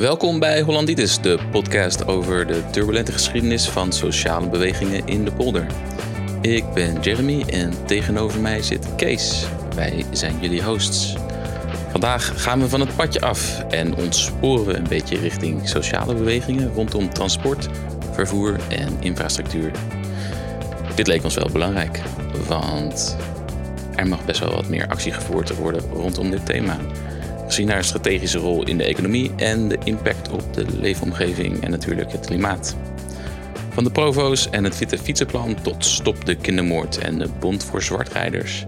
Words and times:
Welkom 0.00 0.38
bij 0.38 0.60
Hollanditis, 0.60 1.20
de 1.20 1.38
podcast 1.50 2.06
over 2.06 2.46
de 2.46 2.70
turbulente 2.70 3.12
geschiedenis 3.12 3.68
van 3.68 3.92
sociale 3.92 4.48
bewegingen 4.48 5.06
in 5.06 5.24
de 5.24 5.32
polder. 5.32 5.66
Ik 6.40 6.64
ben 6.74 7.00
Jeremy 7.00 7.42
en 7.42 7.86
tegenover 7.86 8.40
mij 8.40 8.62
zit 8.62 8.94
Kees. 8.96 9.46
Wij 9.74 10.04
zijn 10.12 10.40
jullie 10.40 10.62
hosts. 10.62 11.14
Vandaag 11.90 12.42
gaan 12.42 12.60
we 12.60 12.68
van 12.68 12.80
het 12.80 12.96
padje 12.96 13.20
af 13.20 13.60
en 13.60 13.94
ontsporen 13.94 14.66
we 14.66 14.76
een 14.76 14.88
beetje 14.88 15.18
richting 15.18 15.68
sociale 15.68 16.14
bewegingen 16.14 16.72
rondom 16.74 17.12
transport, 17.12 17.68
vervoer 18.12 18.56
en 18.68 18.96
infrastructuur. 19.00 19.70
Dit 20.94 21.06
leek 21.06 21.24
ons 21.24 21.34
wel 21.34 21.48
belangrijk, 21.52 22.00
want 22.46 23.16
er 23.94 24.08
mag 24.08 24.24
best 24.24 24.40
wel 24.40 24.54
wat 24.54 24.68
meer 24.68 24.88
actie 24.88 25.12
gevoerd 25.12 25.56
worden 25.56 25.82
rondom 25.92 26.30
dit 26.30 26.46
thema. 26.46 26.76
Gezien 27.50 27.70
haar 27.70 27.84
strategische 27.84 28.38
rol 28.38 28.66
in 28.66 28.78
de 28.78 28.84
economie 28.84 29.30
en 29.36 29.68
de 29.68 29.78
impact 29.84 30.28
op 30.28 30.54
de 30.54 30.66
leefomgeving 30.80 31.62
en 31.62 31.70
natuurlijk 31.70 32.12
het 32.12 32.26
klimaat. 32.26 32.76
Van 33.70 33.84
de 33.84 33.90
provo's 33.90 34.50
en 34.50 34.64
het 34.64 34.78
Witte 34.78 34.98
Fietsenplan 34.98 35.62
tot 35.62 35.84
Stop 35.84 36.24
de 36.24 36.34
Kindermoord 36.34 36.98
en 36.98 37.18
de 37.18 37.28
Bond 37.40 37.64
voor 37.64 37.82
Zwartrijders. 37.82 38.64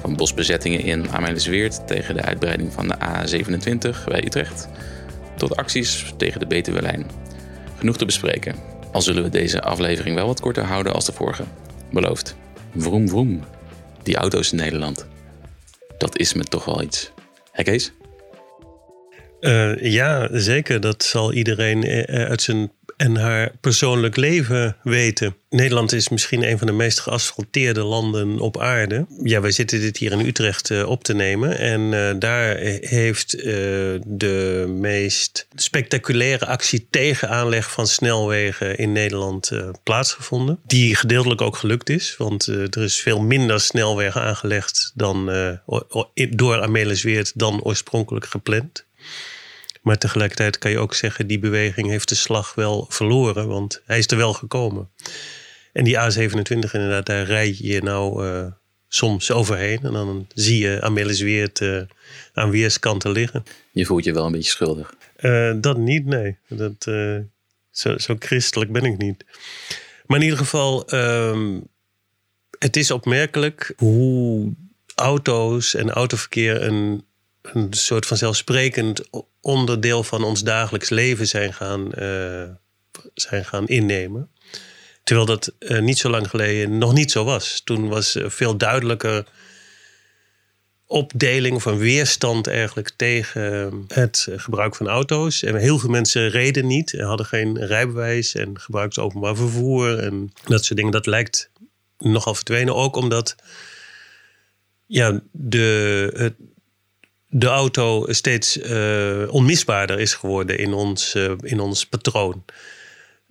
Van 0.00 0.16
bosbezettingen 0.16 0.80
in 0.80 1.10
Amelisweert 1.10 1.86
tegen 1.86 2.14
de 2.14 2.22
uitbreiding 2.22 2.72
van 2.72 2.88
de 2.88 2.94
A27 2.94 4.04
bij 4.04 4.24
Utrecht. 4.24 4.68
Tot 5.36 5.56
acties 5.56 6.12
tegen 6.16 6.40
de 6.40 6.46
Betuwe-lijn. 6.46 7.06
Genoeg 7.78 7.96
te 7.96 8.04
bespreken. 8.04 8.54
Al 8.92 9.02
zullen 9.02 9.22
we 9.22 9.28
deze 9.28 9.62
aflevering 9.62 10.16
wel 10.16 10.26
wat 10.26 10.40
korter 10.40 10.64
houden 10.64 10.94
als 10.94 11.04
de 11.04 11.12
vorige. 11.12 11.44
Beloofd. 11.90 12.36
Vroom 12.76 13.08
vroom. 13.08 13.44
Die 14.02 14.16
auto's 14.16 14.52
in 14.52 14.58
Nederland. 14.58 15.06
Dat 15.98 16.18
is 16.18 16.34
me 16.34 16.44
toch 16.44 16.64
wel 16.64 16.82
iets. 16.82 17.12
Hé 17.52 17.62
Kees? 17.62 17.92
Uh, 19.44 19.92
ja, 19.92 20.28
zeker. 20.32 20.80
Dat 20.80 21.02
zal 21.02 21.32
iedereen 21.32 21.84
eh, 21.84 22.24
uit 22.28 22.42
zijn 22.42 22.72
en 22.96 23.16
haar 23.16 23.52
persoonlijk 23.60 24.16
leven 24.16 24.76
weten. 24.82 25.36
Nederland 25.50 25.92
is 25.92 26.08
misschien 26.08 26.50
een 26.50 26.58
van 26.58 26.66
de 26.66 26.72
meest 26.72 27.00
geasfalteerde 27.00 27.82
landen 27.82 28.38
op 28.38 28.58
aarde. 28.58 29.06
Ja, 29.22 29.40
wij 29.40 29.50
zitten 29.50 29.80
dit 29.80 29.96
hier 29.96 30.12
in 30.12 30.26
Utrecht 30.26 30.84
op 30.84 31.04
te 31.04 31.14
nemen. 31.14 31.58
En 31.58 32.18
daar 32.18 32.56
heeft 32.80 33.30
de 34.06 34.64
meest 34.80 35.46
spectaculaire 35.54 36.46
actie 36.46 36.86
tegen 36.90 37.28
aanleg 37.28 37.70
van 37.70 37.86
snelwegen 37.86 38.76
in 38.78 38.92
Nederland 38.92 39.50
plaatsgevonden. 39.82 40.58
Die 40.66 40.96
gedeeltelijk 40.96 41.40
ook 41.40 41.56
gelukt 41.56 41.90
is, 41.90 42.14
want 42.18 42.46
er 42.46 42.82
is 42.82 43.00
veel 43.00 43.20
minder 43.20 43.60
snelwegen 43.60 44.22
aangelegd 44.22 44.92
dan, 44.94 45.30
door 46.30 46.62
Amelisweert 46.62 47.32
dan 47.38 47.62
oorspronkelijk 47.62 48.26
gepland. 48.26 48.84
Maar 49.84 49.98
tegelijkertijd 49.98 50.58
kan 50.58 50.70
je 50.70 50.78
ook 50.78 50.94
zeggen, 50.94 51.26
die 51.26 51.38
beweging 51.38 51.88
heeft 51.88 52.08
de 52.08 52.14
slag 52.14 52.54
wel 52.54 52.86
verloren, 52.88 53.48
want 53.48 53.82
hij 53.84 53.98
is 53.98 54.06
er 54.06 54.16
wel 54.16 54.32
gekomen. 54.32 54.90
En 55.72 55.84
die 55.84 55.96
A27 55.96 56.70
inderdaad, 56.72 57.06
daar 57.06 57.24
rijd 57.24 57.58
je 57.58 57.82
nou 57.82 58.26
uh, 58.26 58.46
soms 58.88 59.30
overheen. 59.30 59.78
En 59.82 59.92
dan 59.92 60.26
zie 60.34 60.58
je 60.58 60.80
Amelis 60.82 61.20
Weert 61.20 61.60
uh, 61.60 61.82
aan 62.32 62.50
weerskanten 62.50 63.10
liggen. 63.10 63.44
Je 63.70 63.86
voelt 63.86 64.04
je 64.04 64.12
wel 64.12 64.26
een 64.26 64.32
beetje 64.32 64.50
schuldig? 64.50 64.94
Uh, 65.20 65.52
dat 65.56 65.76
niet, 65.76 66.04
nee. 66.04 66.36
Dat, 66.48 66.82
zo, 67.70 67.98
zo, 67.98 68.16
christelijk 68.18 68.72
ben 68.72 68.84
ik 68.84 68.98
niet. 68.98 69.24
Maar 70.06 70.18
in 70.18 70.24
ieder 70.24 70.38
geval, 70.38 70.94
um, 70.94 71.66
het 72.58 72.76
is 72.76 72.90
opmerkelijk 72.90 73.72
hoe 73.76 74.52
auto's 74.94 75.74
en 75.74 75.90
autoverkeer 75.90 76.62
een 76.62 77.04
een 77.52 77.72
soort 77.72 78.06
van 78.06 78.16
zelfsprekend 78.16 79.02
onderdeel 79.40 80.02
van 80.02 80.24
ons 80.24 80.42
dagelijks 80.42 80.88
leven 80.88 81.26
zijn 81.26 81.54
gaan, 81.54 81.90
uh, 81.98 82.48
zijn 83.14 83.44
gaan 83.44 83.66
innemen. 83.66 84.30
Terwijl 85.04 85.26
dat 85.26 85.52
uh, 85.58 85.80
niet 85.80 85.98
zo 85.98 86.10
lang 86.10 86.30
geleden 86.30 86.78
nog 86.78 86.92
niet 86.92 87.10
zo 87.10 87.24
was. 87.24 87.60
Toen 87.64 87.88
was 87.88 88.18
veel 88.22 88.56
duidelijker 88.56 89.26
opdeling 90.86 91.64
een 91.64 91.78
weerstand 91.78 92.46
eigenlijk 92.46 92.90
tegen 92.96 93.84
het 93.88 94.28
gebruik 94.36 94.74
van 94.74 94.88
auto's. 94.88 95.42
En 95.42 95.56
heel 95.56 95.78
veel 95.78 95.90
mensen 95.90 96.28
reden 96.28 96.66
niet, 96.66 96.92
hadden 96.92 97.26
geen 97.26 97.64
rijbewijs 97.64 98.34
en 98.34 98.60
gebruikten 98.60 99.02
openbaar 99.02 99.36
vervoer 99.36 99.98
en 99.98 100.32
dat 100.44 100.64
soort 100.64 100.76
dingen. 100.76 100.92
Dat 100.92 101.06
lijkt 101.06 101.50
nogal 101.98 102.34
verdwenen 102.34 102.74
ook 102.74 102.96
omdat 102.96 103.34
ja, 104.86 105.20
de, 105.32 106.10
het, 106.16 106.34
de 107.36 107.46
auto 107.46 108.06
steeds 108.08 108.56
uh, 108.56 109.32
onmisbaarder 109.32 110.00
is 110.00 110.14
geworden 110.14 110.58
in 110.58 110.72
ons, 110.72 111.14
uh, 111.14 111.32
in 111.40 111.60
ons 111.60 111.86
patroon. 111.86 112.44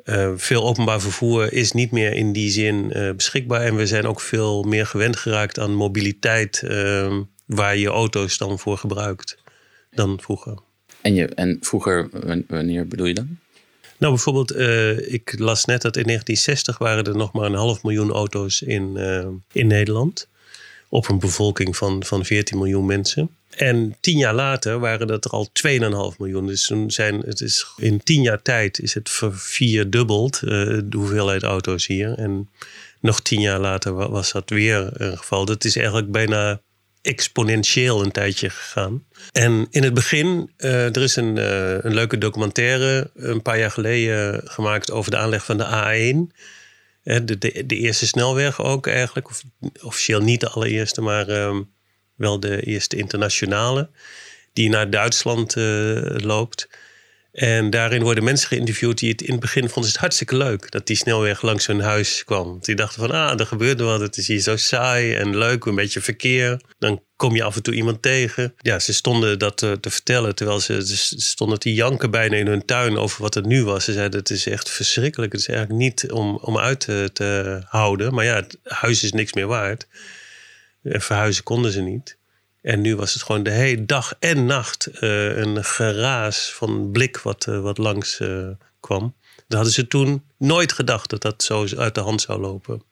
Uh, 0.06 0.32
veel 0.36 0.64
openbaar 0.64 1.02
vervoer 1.02 1.54
is 1.54 1.72
niet 1.72 1.92
meer 1.92 2.14
in 2.14 2.34
die 2.34 2.52
zin 2.52 2.94
beschikbaar. 3.16 3.62
En 3.62 3.76
we 3.76 3.88
zijn 3.88 4.06
ook 4.06 4.22
veel 4.22 4.64
meer 4.64 4.86
gewend 4.86 5.16
geraakt 5.16 5.60
aan 5.60 5.74
mobiliteit, 5.74 6.64
ehm, 6.64 7.22
waar 7.46 7.78
je 7.78 7.88
auto's 7.88 8.38
dan 8.38 8.60
voor 8.60 8.78
gebruikt 8.78 9.38
dan 9.92 10.20
vroeger. 10.22 10.58
En, 11.02 11.14
je, 11.14 11.28
en 11.28 11.58
vroeger, 11.62 12.10
wanneer 12.48 12.88
bedoel 12.88 13.06
je 13.06 13.14
dan? 13.14 13.38
Nou, 13.98 14.14
bijvoorbeeld, 14.14 14.60
ik 15.12 15.40
las 15.40 15.66
net 15.66 15.82
dat 15.82 15.98
in 15.98 16.04
1960 16.04 16.78
waren 16.78 17.04
er 17.04 17.18
nog 17.18 17.34
maar 17.34 17.46
een 17.46 17.54
half 17.54 17.84
miljoen 17.84 18.12
auto's 18.12 18.62
in, 18.62 18.98
in 19.52 19.68
Nederland. 19.68 20.28
Op 20.90 21.10
een 21.10 21.20
bevolking 21.20 21.78
van, 21.78 22.04
van 22.04 22.26
14 22.26 22.58
miljoen 22.58 22.86
mensen. 22.86 23.30
En 23.56 23.96
tien 24.00 24.18
jaar 24.18 24.34
later 24.34 24.80
waren 24.80 25.08
dat 25.08 25.26
er 25.26 25.32
al 25.32 25.50
2,5 26.12 26.18
miljoen. 26.18 26.48
Dus 26.48 26.72
zijn, 26.88 27.20
het 27.20 27.42
is, 27.42 27.66
in 27.78 28.04
tien 28.04 28.22
jaar 28.22 28.42
tijd 28.42 28.80
is 28.80 28.94
het 28.94 29.10
vervierdubbeld, 29.10 30.42
uh, 30.44 30.50
de 30.86 30.98
hoeveelheid 30.98 31.44
auto's 31.44 31.88
hier. 31.88 32.18
En 32.18 32.50
nog 33.00 33.22
tien 33.22 33.42
jaar 33.42 33.60
later 33.60 33.94
was 33.94 34.32
dat 34.32 34.50
weer 34.50 34.90
een 34.94 35.18
geval. 35.18 35.46
Dat 35.46 35.64
is 35.64 35.76
eigenlijk 35.76 36.12
bijna 36.12 36.62
exponentieel 37.02 38.04
een 38.04 38.12
tijdje 38.12 38.50
gegaan. 38.50 39.04
En 39.32 39.68
in 39.70 39.84
het 39.84 39.94
begin, 39.94 40.52
uh, 40.58 40.96
er 40.96 41.02
is 41.02 41.16
een, 41.16 41.36
uh, 41.38 41.78
een 41.84 41.94
leuke 41.94 42.18
documentaire 42.18 43.12
een 43.16 43.42
paar 43.42 43.60
jaar 43.60 43.72
geleden 43.72 44.42
gemaakt 44.46 44.92
over 44.92 45.12
de 45.12 45.18
aanleg 45.18 45.46
van 45.46 45.58
de 45.58 45.66
A1. 45.66 46.36
De, 47.04 47.38
de, 47.38 47.64
de 47.66 47.76
eerste 47.76 48.08
snelweg 48.08 48.62
ook 48.62 48.88
eigenlijk. 48.88 49.30
Of, 49.30 49.44
officieel 49.82 50.22
niet 50.22 50.40
de 50.40 50.50
allereerste, 50.50 51.02
maar 51.02 51.28
ehm, 51.28 51.62
wel 52.24 52.40
de 52.40 52.62
eerste 52.62 52.96
internationale, 52.96 53.90
die 54.54 54.70
naar 54.70 54.90
Duitsland 54.90 55.56
uh, 55.56 56.02
loopt. 56.18 56.68
En 57.34 57.70
daarin 57.70 58.04
worden 58.04 58.24
mensen 58.24 58.48
geïnterviewd 58.48 58.98
die 58.98 59.12
het 59.12 59.22
in 59.22 59.32
het 59.32 59.40
begin 59.40 59.70
vonden 59.70 59.92
het 59.92 60.00
hartstikke 60.00 60.38
leuk 60.38 60.72
dat 60.72 60.88
die 60.88 60.96
snelweg 60.96 61.42
langs 61.42 61.66
hun 61.66 61.80
huis 61.80 62.24
kwam. 62.24 62.58
Die 62.62 62.76
dachten 62.76 63.02
van, 63.02 63.12
ah, 63.12 63.40
er 63.40 63.46
gebeurde 63.46 63.84
wat, 63.84 64.00
het 64.00 64.18
is 64.18 64.28
hier 64.28 64.40
zo 64.40 64.56
saai 64.56 65.14
en 65.14 65.38
leuk, 65.38 65.66
een 65.66 65.76
beetje 65.76 66.02
verkeer. 66.02 66.62
Dan 66.80 67.04
kom 67.16 67.36
je 67.36 67.44
af 67.44 67.56
en 67.56 67.64
toe 67.64 67.74
iemand 67.74 68.02
tegen. 68.02 68.54
Ja, 68.58 68.80
ze 68.80 68.94
stonden 68.94 69.40
dat 69.40 69.58
te, 69.58 69.78
te 69.82 69.90
vertellen, 69.90 70.36
terwijl 70.36 70.60
ze, 70.60 70.88
ze, 70.88 71.22
stonden 71.22 71.60
te 71.60 71.74
janken 71.74 72.12
bijna 72.12 72.36
in 72.36 72.48
hun 72.48 72.66
tuin 72.66 72.98
over 72.98 73.22
wat 73.22 73.34
het 73.34 73.46
nu 73.46 73.64
was. 73.64 73.84
Ze 73.84 73.94
zeiden, 73.94 74.20
het 74.20 74.30
is 74.30 74.48
echt 74.48 74.70
verschrikkelijk, 74.70 75.32
het 75.32 75.42
is 75.42 75.48
eigenlijk 75.48 75.80
niet 75.80 76.12
om, 76.12 76.38
om 76.42 76.58
uit 76.58 76.80
te, 76.80 77.10
te 77.14 77.62
houden. 77.66 78.14
Maar 78.14 78.26
ja, 78.26 78.36
het 78.36 78.58
huis 78.64 79.04
is 79.04 79.12
niks 79.12 79.34
meer 79.34 79.48
waard. 79.48 79.88
En 80.84 81.02
verhuizen 81.02 81.44
konden 81.44 81.72
ze 81.72 81.82
niet. 81.82 82.18
En 82.62 82.82
nu 82.82 82.96
was 82.96 83.14
het 83.14 83.24
gewoon 83.24 83.44
de 83.44 83.52
hele 83.52 83.86
dag 83.86 84.16
en 84.20 84.46
nacht 84.46 84.90
uh, 85.02 85.38
een 85.38 85.64
geraas 85.64 86.54
van 86.54 86.92
blik 86.92 87.18
wat, 87.18 87.46
uh, 87.46 87.60
wat 87.60 87.78
langs 87.78 88.20
uh, 88.20 88.48
kwam. 88.80 89.16
Dat 89.36 89.58
hadden 89.58 89.74
ze 89.74 89.88
toen 89.88 90.24
nooit 90.38 90.72
gedacht 90.72 91.10
dat 91.10 91.22
dat 91.22 91.44
zo 91.44 91.68
uit 91.78 91.96
de 91.96 92.02
hand 92.02 92.22
zou 92.22 92.40
lopen. 92.40 92.84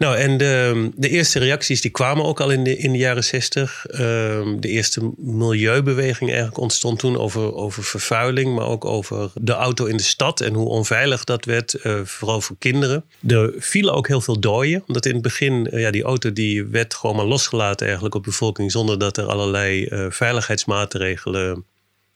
Nou, 0.00 0.16
en 0.16 0.36
de, 0.36 0.90
de, 0.94 1.08
eerste 1.08 1.38
reacties 1.38 1.80
die 1.80 1.90
kwamen 1.90 2.24
ook 2.24 2.40
al 2.40 2.50
in 2.50 2.64
de, 2.64 2.76
in 2.76 2.92
de 2.92 2.98
jaren 2.98 3.24
zestig. 3.24 3.86
Ehm, 3.86 4.60
de 4.60 4.68
eerste 4.68 5.12
milieubeweging 5.16 6.30
eigenlijk 6.30 6.60
ontstond 6.60 6.98
toen 6.98 7.16
over, 7.16 7.54
over 7.54 7.84
vervuiling, 7.84 8.54
maar 8.54 8.66
ook 8.66 8.84
over 8.84 9.30
de 9.34 9.52
auto 9.52 9.84
in 9.84 9.96
de 9.96 10.02
stad 10.02 10.40
en 10.40 10.54
hoe 10.54 10.68
onveilig 10.68 11.24
dat 11.24 11.44
werd, 11.44 11.76
uh, 11.82 12.00
vooral 12.04 12.40
voor 12.40 12.56
kinderen. 12.58 13.04
Er 13.26 13.52
vielen 13.58 13.94
ook 13.94 14.08
heel 14.08 14.20
veel 14.20 14.40
doden, 14.40 14.82
omdat 14.86 15.06
in 15.06 15.12
het 15.12 15.22
begin, 15.22 15.68
uh, 15.70 15.80
ja, 15.80 15.90
die 15.90 16.02
auto 16.02 16.32
die 16.32 16.64
werd 16.64 16.94
gewoon 16.94 17.16
maar 17.16 17.24
losgelaten 17.24 17.86
eigenlijk 17.86 18.14
op 18.14 18.24
de 18.24 18.30
bevolking, 18.30 18.72
zonder 18.72 18.98
dat 18.98 19.16
er 19.16 19.24
allerlei 19.24 19.86
uh, 19.86 20.06
veiligheidsmaatregelen 20.08 21.64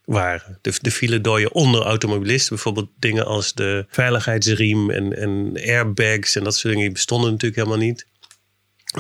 waren. 0.05 0.59
De, 0.61 0.73
de 0.81 1.51
onder 1.53 1.83
automobilisten. 1.83 2.55
Bijvoorbeeld 2.55 2.91
dingen 2.99 3.27
als 3.27 3.55
de 3.55 3.87
veiligheidsriem 3.89 4.91
en, 4.91 5.17
en 5.17 5.53
airbags 5.55 6.37
en 6.37 6.45
dat 6.45 6.55
soort 6.55 6.65
dingen. 6.75 6.85
Die 6.85 6.93
bestonden 6.93 7.31
natuurlijk 7.31 7.61
helemaal 7.61 7.87
niet. 7.87 8.07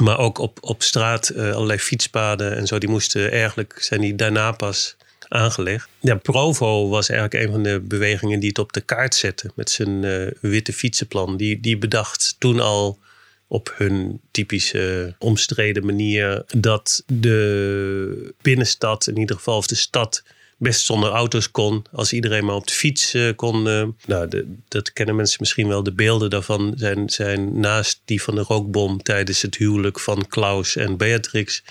Maar 0.00 0.18
ook 0.18 0.38
op, 0.38 0.58
op 0.60 0.82
straat 0.82 1.32
uh, 1.34 1.52
allerlei 1.52 1.78
fietspaden 1.78 2.56
en 2.56 2.66
zo. 2.66 2.78
Die 2.78 2.88
moesten 2.88 3.30
eigenlijk, 3.30 3.76
zijn 3.80 4.00
die 4.00 4.14
daarna 4.14 4.52
pas 4.52 4.96
aangelegd. 5.28 5.88
Ja, 6.00 6.14
Provo 6.14 6.88
was 6.88 7.08
eigenlijk 7.08 7.44
een 7.44 7.52
van 7.52 7.62
de 7.62 7.80
bewegingen 7.80 8.40
die 8.40 8.48
het 8.48 8.58
op 8.58 8.72
de 8.72 8.80
kaart 8.80 9.14
zette. 9.14 9.50
Met 9.54 9.70
zijn 9.70 10.02
uh, 10.02 10.30
witte 10.40 10.72
fietsenplan. 10.72 11.36
Die, 11.36 11.60
die 11.60 11.78
bedacht 11.78 12.36
toen 12.38 12.60
al 12.60 12.98
op 13.46 13.74
hun 13.76 14.20
typische 14.30 15.14
omstreden 15.18 15.86
manier... 15.86 16.44
dat 16.46 17.02
de 17.06 18.34
binnenstad, 18.42 19.06
in 19.06 19.18
ieder 19.18 19.36
geval 19.36 19.56
of 19.56 19.66
de 19.66 19.74
stad 19.74 20.22
best 20.58 20.84
zonder 20.84 21.10
auto's 21.10 21.50
kon. 21.50 21.84
Als 21.92 22.12
iedereen 22.12 22.44
maar 22.44 22.54
op 22.54 22.66
de 22.66 22.72
fiets 22.72 23.14
uh, 23.14 23.30
kon. 23.36 23.66
Uh, 23.66 23.86
nou, 24.06 24.28
de, 24.28 24.54
dat 24.68 24.92
kennen 24.92 25.16
mensen 25.16 25.36
misschien 25.40 25.68
wel. 25.68 25.82
De 25.82 25.92
beelden 25.92 26.30
daarvan 26.30 26.72
zijn, 26.76 27.10
zijn 27.10 27.60
naast 27.60 28.00
die 28.04 28.22
van 28.22 28.34
de 28.34 28.40
rookbom 28.40 29.02
tijdens 29.02 29.42
het 29.42 29.56
huwelijk 29.56 30.00
van 30.00 30.26
Klaus 30.28 30.76
en 30.76 30.96
Beatrix 30.96 31.62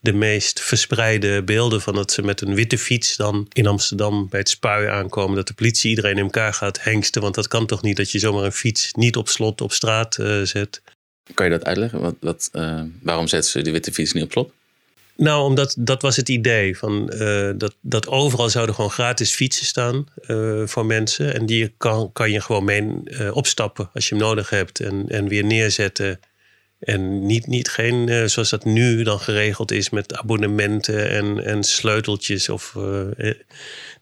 de 0.00 0.12
meest 0.12 0.60
verspreide 0.60 1.42
beelden 1.42 1.80
van 1.80 1.94
dat 1.94 2.12
ze 2.12 2.22
met 2.22 2.40
een 2.40 2.54
witte 2.54 2.78
fiets 2.78 3.16
dan 3.16 3.46
in 3.52 3.66
Amsterdam 3.66 4.28
bij 4.28 4.40
het 4.40 4.48
spui 4.48 4.86
aankomen. 4.86 5.36
Dat 5.36 5.46
de 5.46 5.54
politie 5.54 5.90
iedereen 5.90 6.16
in 6.16 6.24
elkaar 6.24 6.54
gaat 6.54 6.82
hengsten. 6.82 7.22
Want 7.22 7.34
dat 7.34 7.48
kan 7.48 7.66
toch 7.66 7.82
niet 7.82 7.96
dat 7.96 8.10
je 8.10 8.18
zomaar 8.18 8.44
een 8.44 8.52
fiets 8.52 8.92
niet 8.92 9.16
op 9.16 9.28
slot 9.28 9.60
op 9.60 9.72
straat 9.72 10.18
uh, 10.18 10.42
zet. 10.42 10.82
Kan 11.34 11.46
je 11.46 11.52
dat 11.52 11.64
uitleggen? 11.64 12.00
Wat, 12.00 12.14
wat, 12.20 12.50
waarom 13.02 13.26
zetten 13.26 13.50
ze 13.50 13.62
de 13.62 13.70
witte 13.70 13.92
fiets 13.92 14.12
niet 14.12 14.24
op 14.24 14.32
slot? 14.32 14.52
Nou, 15.20 15.44
omdat 15.44 15.76
dat 15.78 16.02
was 16.02 16.16
het 16.16 16.28
idee. 16.28 16.78
Van, 16.78 17.12
uh, 17.14 17.50
dat, 17.56 17.76
dat 17.80 18.08
overal 18.08 18.48
zouden 18.48 18.74
gewoon 18.74 18.90
gratis 18.90 19.34
fietsen 19.34 19.66
staan 19.66 20.06
uh, 20.26 20.66
voor 20.66 20.86
mensen. 20.86 21.34
En 21.34 21.46
die 21.46 21.74
kan, 21.76 22.12
kan 22.12 22.30
je 22.30 22.40
gewoon 22.40 22.64
mee 22.64 23.00
uh, 23.04 23.36
opstappen 23.36 23.90
als 23.94 24.08
je 24.08 24.14
hem 24.14 24.24
nodig 24.24 24.50
hebt. 24.50 24.80
En, 24.80 25.04
en 25.08 25.28
weer 25.28 25.44
neerzetten. 25.44 26.20
En 26.78 27.26
niet, 27.26 27.46
niet 27.46 27.68
geen, 27.68 28.30
zoals 28.30 28.50
dat 28.50 28.64
nu 28.64 29.02
dan 29.02 29.20
geregeld 29.20 29.70
is 29.70 29.90
met 29.90 30.14
abonnementen 30.14 31.10
en, 31.10 31.44
en 31.44 31.62
sleuteltjes 31.62 32.48
of 32.48 32.76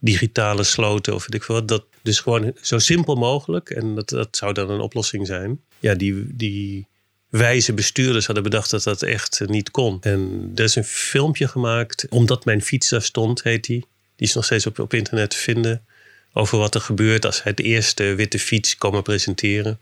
digitale 0.01 0.63
sloten 0.63 1.15
of 1.15 1.21
weet 1.21 1.35
ik 1.35 1.43
veel 1.43 1.67
Dat, 1.67 1.85
dus 2.03 2.21
gewoon 2.21 2.53
zo 2.61 2.79
simpel 2.79 3.15
mogelijk. 3.15 3.71
En 3.71 3.95
dat, 3.95 4.09
dat 4.09 4.37
zou 4.37 4.53
dan 4.53 4.71
een 4.71 4.81
oplossing 4.81 5.27
zijn. 5.27 5.61
Ja, 5.79 5.95
die, 5.95 6.27
die 6.37 6.88
wijze 7.29 7.73
bestuurders 7.73 8.27
hadden 8.27 8.45
bedacht 8.45 8.71
dat 8.71 8.83
dat 8.83 9.03
echt 9.03 9.41
niet 9.47 9.71
kon. 9.71 9.99
En 10.01 10.53
er 10.55 10.65
is 10.65 10.75
een 10.75 10.85
filmpje 10.85 11.49
gemaakt, 11.49 12.07
Omdat 12.09 12.45
mijn 12.45 12.63
fiets 12.63 12.89
daar 12.89 13.03
stond, 13.03 13.43
heet 13.43 13.65
die. 13.65 13.87
Die 14.17 14.27
is 14.27 14.35
nog 14.35 14.45
steeds 14.45 14.67
op, 14.67 14.79
op 14.79 14.95
internet 14.95 15.31
te 15.31 15.37
vinden. 15.37 15.85
Over 16.33 16.59
wat 16.59 16.75
er 16.75 16.81
gebeurt 16.81 17.25
als 17.27 17.43
hij 17.43 17.55
de 17.55 17.63
eerste 17.63 18.15
witte 18.15 18.39
fiets 18.39 18.77
komen 18.77 19.03
presenteren. 19.03 19.79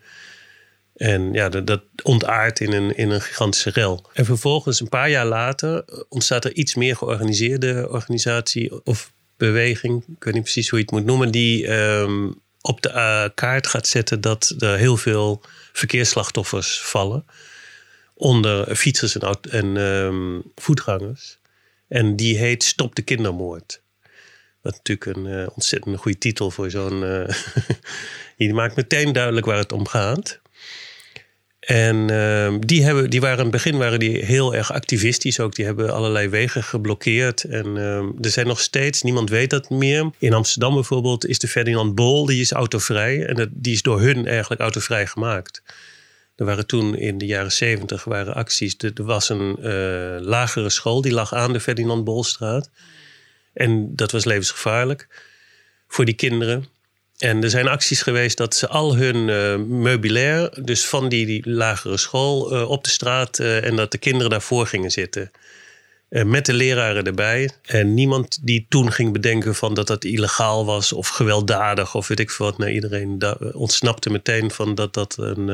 En 0.96 1.32
ja, 1.32 1.48
dat, 1.48 1.66
dat 1.66 1.82
ontaart 2.02 2.60
in 2.60 2.72
een, 2.72 2.96
in 2.96 3.10
een 3.10 3.20
gigantische 3.20 3.70
rel. 3.70 4.10
En 4.12 4.24
vervolgens, 4.24 4.80
een 4.80 4.88
paar 4.88 5.10
jaar 5.10 5.26
later, 5.26 5.84
ontstaat 6.08 6.44
er 6.44 6.54
iets 6.54 6.74
meer 6.74 6.96
georganiseerde 6.96 7.88
organisatie 7.90 8.84
of 8.84 9.12
beweging. 9.36 10.04
Ik 10.16 10.24
weet 10.24 10.34
niet 10.34 10.42
precies 10.42 10.68
hoe 10.68 10.78
je 10.78 10.84
het 10.84 10.94
moet 10.94 11.04
noemen. 11.04 11.30
Die 11.30 11.72
um, 11.72 12.40
op 12.66 12.82
de 12.82 12.88
uh, 12.88 13.24
kaart 13.34 13.66
gaat 13.66 13.86
zetten 13.86 14.20
dat 14.20 14.54
er 14.58 14.78
heel 14.78 14.96
veel 14.96 15.42
verkeersslachtoffers 15.72 16.80
vallen. 16.82 17.26
Onder 18.14 18.76
fietsers 18.76 19.18
en, 19.18 19.38
en 19.50 19.76
um, 19.76 20.42
voetgangers. 20.54 21.38
En 21.88 22.16
die 22.16 22.38
heet 22.38 22.64
Stop 22.64 22.94
de 22.94 23.02
kindermoord. 23.02 23.82
Wat 24.60 24.72
natuurlijk 24.72 25.16
een 25.16 25.26
uh, 25.26 25.46
ontzettend 25.54 25.98
goede 25.98 26.18
titel 26.18 26.50
voor 26.50 26.70
zo'n. 26.70 27.02
Uh, 27.02 27.28
die 28.36 28.54
maakt 28.54 28.76
meteen 28.76 29.12
duidelijk 29.12 29.46
waar 29.46 29.58
het 29.58 29.72
om 29.72 29.86
gaat. 29.86 30.40
En 31.66 32.10
uh, 32.10 32.54
die, 32.60 32.84
hebben, 32.84 33.10
die 33.10 33.20
waren 33.20 33.36
in 33.38 33.42
het 33.42 33.52
begin 33.52 33.76
waren 33.76 33.98
die 33.98 34.24
heel 34.24 34.54
erg 34.54 34.72
activistisch 34.72 35.40
ook. 35.40 35.54
Die 35.54 35.64
hebben 35.64 35.94
allerlei 35.94 36.28
wegen 36.28 36.62
geblokkeerd. 36.62 37.44
En 37.44 37.66
uh, 37.66 37.96
er 38.20 38.30
zijn 38.30 38.46
nog 38.46 38.60
steeds, 38.60 39.02
niemand 39.02 39.30
weet 39.30 39.50
dat 39.50 39.70
meer. 39.70 40.10
In 40.18 40.32
Amsterdam 40.32 40.74
bijvoorbeeld 40.74 41.26
is 41.26 41.38
de 41.38 41.48
Ferdinand 41.48 41.94
Bol, 41.94 42.26
die 42.26 42.40
is 42.40 42.52
autovrij. 42.52 43.26
En 43.26 43.34
dat, 43.34 43.48
die 43.52 43.72
is 43.72 43.82
door 43.82 44.00
hun 44.00 44.26
eigenlijk 44.26 44.60
autovrij 44.60 45.06
gemaakt. 45.06 45.62
Er 46.36 46.44
waren 46.44 46.66
toen 46.66 46.96
in 46.96 47.18
de 47.18 47.26
jaren 47.26 47.52
zeventig 47.52 48.04
waren 48.04 48.34
acties. 48.34 48.76
Er, 48.78 48.92
was 48.94 49.28
een 49.28 49.56
uh, 49.60 50.26
lagere 50.26 50.70
school, 50.70 51.00
die 51.00 51.12
lag 51.12 51.34
aan 51.34 51.52
de 51.52 51.60
Ferdinand 51.60 52.04
Bolstraat. 52.04 52.70
En 53.52 53.96
dat 53.96 54.12
was 54.12 54.24
levensgevaarlijk 54.24 55.08
voor 55.88 56.04
die 56.04 56.14
kinderen. 56.14 56.64
En 57.18 57.42
er 57.42 57.50
zijn 57.50 57.68
acties 57.68 58.02
geweest 58.02 58.36
dat 58.36 58.54
ze 58.54 58.68
al 58.68 58.96
hun 58.96 59.28
uh, 59.28 59.56
meubilair, 59.66 60.64
dus 60.64 60.86
van 60.86 61.08
die, 61.08 61.26
die 61.26 61.50
lagere 61.50 61.96
school, 61.96 62.54
uh, 62.54 62.70
op 62.70 62.84
de 62.84 62.90
straat 62.90 63.38
uh, 63.38 63.64
en 63.64 63.76
dat 63.76 63.90
de 63.90 63.98
kinderen 63.98 64.30
daarvoor 64.30 64.66
gingen 64.66 64.90
zitten. 64.90 65.30
met 66.08 66.46
de 66.46 66.52
leraren 66.52 67.04
erbij. 67.04 67.50
En 67.62 67.94
niemand 67.94 68.46
die 68.46 68.66
toen 68.68 68.92
ging 68.92 69.12
bedenken 69.12 69.54
van 69.54 69.74
dat 69.74 69.86
dat 69.86 70.04
illegaal 70.04 70.64
was 70.64 70.92
of 70.92 71.08
gewelddadig 71.08 71.94
of 71.94 72.08
weet 72.08 72.20
ik 72.20 72.30
veel 72.30 72.46
wat. 72.46 72.58
Nee, 72.58 72.74
iedereen 72.74 73.22
ontsnapte 73.52 74.10
meteen 74.10 74.50
van 74.50 74.74
dat 74.74 74.94
dat 74.94 75.16
een, 75.18 75.48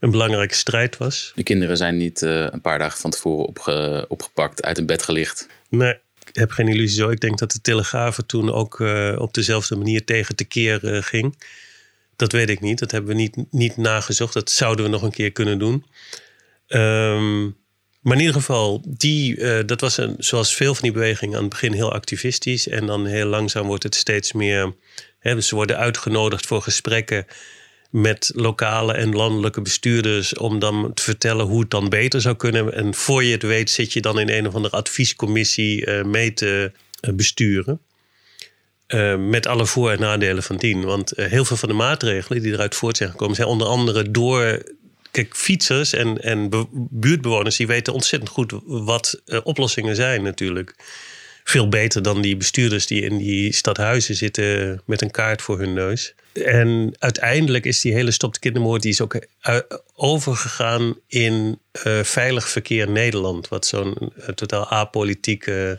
een 0.00 0.10
belangrijke 0.10 0.54
strijd 0.54 0.96
was. 0.96 1.32
De 1.34 1.42
kinderen 1.42 1.76
zijn 1.76 1.96
niet 1.96 2.20
een 2.20 2.60
paar 2.60 2.78
dagen 2.78 2.98
van 2.98 3.10
tevoren 3.10 3.46
opge 3.46 4.04
opgepakt, 4.08 4.62
uit 4.62 4.78
een 4.78 4.86
bed 4.86 5.02
gelicht. 5.02 5.48
Nee, 5.68 5.98
heb 6.32 6.50
geen 6.50 6.68
illusie 6.68 6.98
zo. 6.98 7.08
Ik 7.08 7.20
denk 7.20 7.38
dat 7.38 7.52
de 7.52 7.60
Telegraaf 7.60 8.18
toen 8.26 8.52
ook 8.52 8.80
uh, 8.80 9.14
op 9.18 9.34
dezelfde 9.34 9.76
manier 9.76 10.04
tegen 10.04 10.36
te 10.36 10.44
keer 10.44 10.84
uh, 10.84 11.02
ging. 11.02 11.44
Dat 12.16 12.32
weet 12.32 12.50
ik 12.50 12.60
niet. 12.60 12.78
Dat 12.78 12.90
hebben 12.90 13.10
we 13.10 13.16
niet, 13.16 13.36
niet 13.50 13.76
nagezocht. 13.76 14.34
Dat 14.34 14.50
zouden 14.50 14.84
we 14.84 14.90
nog 14.90 15.02
een 15.02 15.10
keer 15.10 15.32
kunnen 15.32 15.58
doen. 15.58 15.84
Um, 16.68 17.56
maar 18.00 18.14
in 18.14 18.20
ieder 18.20 18.34
geval, 18.34 18.82
die, 18.88 19.36
uh, 19.36 19.58
dat 19.66 19.80
was 19.80 19.96
een, 19.96 20.14
zoals 20.18 20.54
veel 20.54 20.74
van 20.74 20.82
die 20.82 20.92
bewegingen 20.92 21.36
aan 21.36 21.40
het 21.40 21.50
begin 21.50 21.72
heel 21.72 21.92
activistisch. 21.92 22.68
En 22.68 22.86
dan 22.86 23.06
heel 23.06 23.26
langzaam 23.26 23.66
wordt 23.66 23.82
het 23.82 23.94
steeds 23.94 24.32
meer. 24.32 24.74
Hè, 25.18 25.40
ze 25.40 25.54
worden 25.54 25.78
uitgenodigd 25.78 26.46
voor 26.46 26.62
gesprekken 26.62 27.26
met 27.92 28.30
lokale 28.34 28.92
en 28.92 29.14
landelijke 29.14 29.60
bestuurders 29.60 30.34
om 30.34 30.58
dan 30.58 30.94
te 30.94 31.02
vertellen 31.02 31.46
hoe 31.46 31.60
het 31.60 31.70
dan 31.70 31.88
beter 31.88 32.20
zou 32.20 32.36
kunnen. 32.36 32.74
En 32.74 32.94
voor 32.94 33.24
je 33.24 33.32
het 33.32 33.42
weet 33.42 33.70
zit 33.70 33.92
je 33.92 34.00
dan 34.00 34.18
in 34.18 34.28
een 34.28 34.46
of 34.46 34.54
andere 34.54 34.76
adviescommissie 34.76 35.86
uh, 35.86 36.04
mee 36.04 36.32
te 36.32 36.72
uh, 37.00 37.14
besturen. 37.14 37.80
Uh, 38.88 39.16
met 39.16 39.46
alle 39.46 39.66
voor- 39.66 39.90
en 39.90 40.00
nadelen 40.00 40.42
van 40.42 40.56
dien. 40.56 40.84
Want 40.84 41.12
heel 41.16 41.44
veel 41.44 41.56
van 41.56 41.68
de 41.68 41.74
maatregelen 41.74 42.42
die 42.42 42.52
eruit 42.52 42.74
voort 42.74 42.96
zijn 42.96 43.10
gekomen, 43.10 43.36
zijn 43.36 43.48
onder 43.48 43.66
andere 43.66 44.10
door. 44.10 44.62
Kijk, 45.10 45.36
fietsers 45.36 45.92
en, 45.92 46.22
en 46.22 46.68
buurtbewoners 46.90 47.56
die 47.56 47.66
weten 47.66 47.92
ontzettend 47.92 48.30
goed 48.30 48.52
wat 48.64 49.22
oplossingen 49.42 49.96
zijn, 49.96 50.22
natuurlijk 50.22 50.74
veel 51.44 51.68
beter 51.68 52.02
dan 52.02 52.20
die 52.20 52.36
bestuurders 52.36 52.86
die 52.86 53.02
in 53.02 53.18
die 53.18 53.52
stadhuizen 53.52 54.14
zitten 54.14 54.82
met 54.86 55.02
een 55.02 55.10
kaart 55.10 55.42
voor 55.42 55.58
hun 55.58 55.72
neus. 55.72 56.14
En 56.32 56.94
uiteindelijk 56.98 57.64
is 57.64 57.80
die 57.80 57.92
hele 57.92 58.10
Stop 58.10 58.32
de 58.34 58.38
Kindermoord 58.38 58.82
die 58.82 58.90
is 58.90 59.00
ook 59.00 59.14
eh, 59.40 59.58
overgegaan 59.94 60.94
in 61.06 61.58
uh, 61.86 62.02
Veilig 62.02 62.48
Verkeer 62.48 62.90
Nederland. 62.90 63.48
Wat 63.48 63.66
zo'n 63.66 63.96
uh, 63.98 64.26
totaal 64.26 64.68
apolitieke 64.68 65.78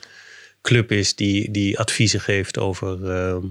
club 0.61 0.91
is 0.91 1.15
die, 1.15 1.51
die 1.51 1.79
adviezen 1.79 2.21
geeft 2.21 2.57
over, 2.57 2.99
uh, 3.01 3.43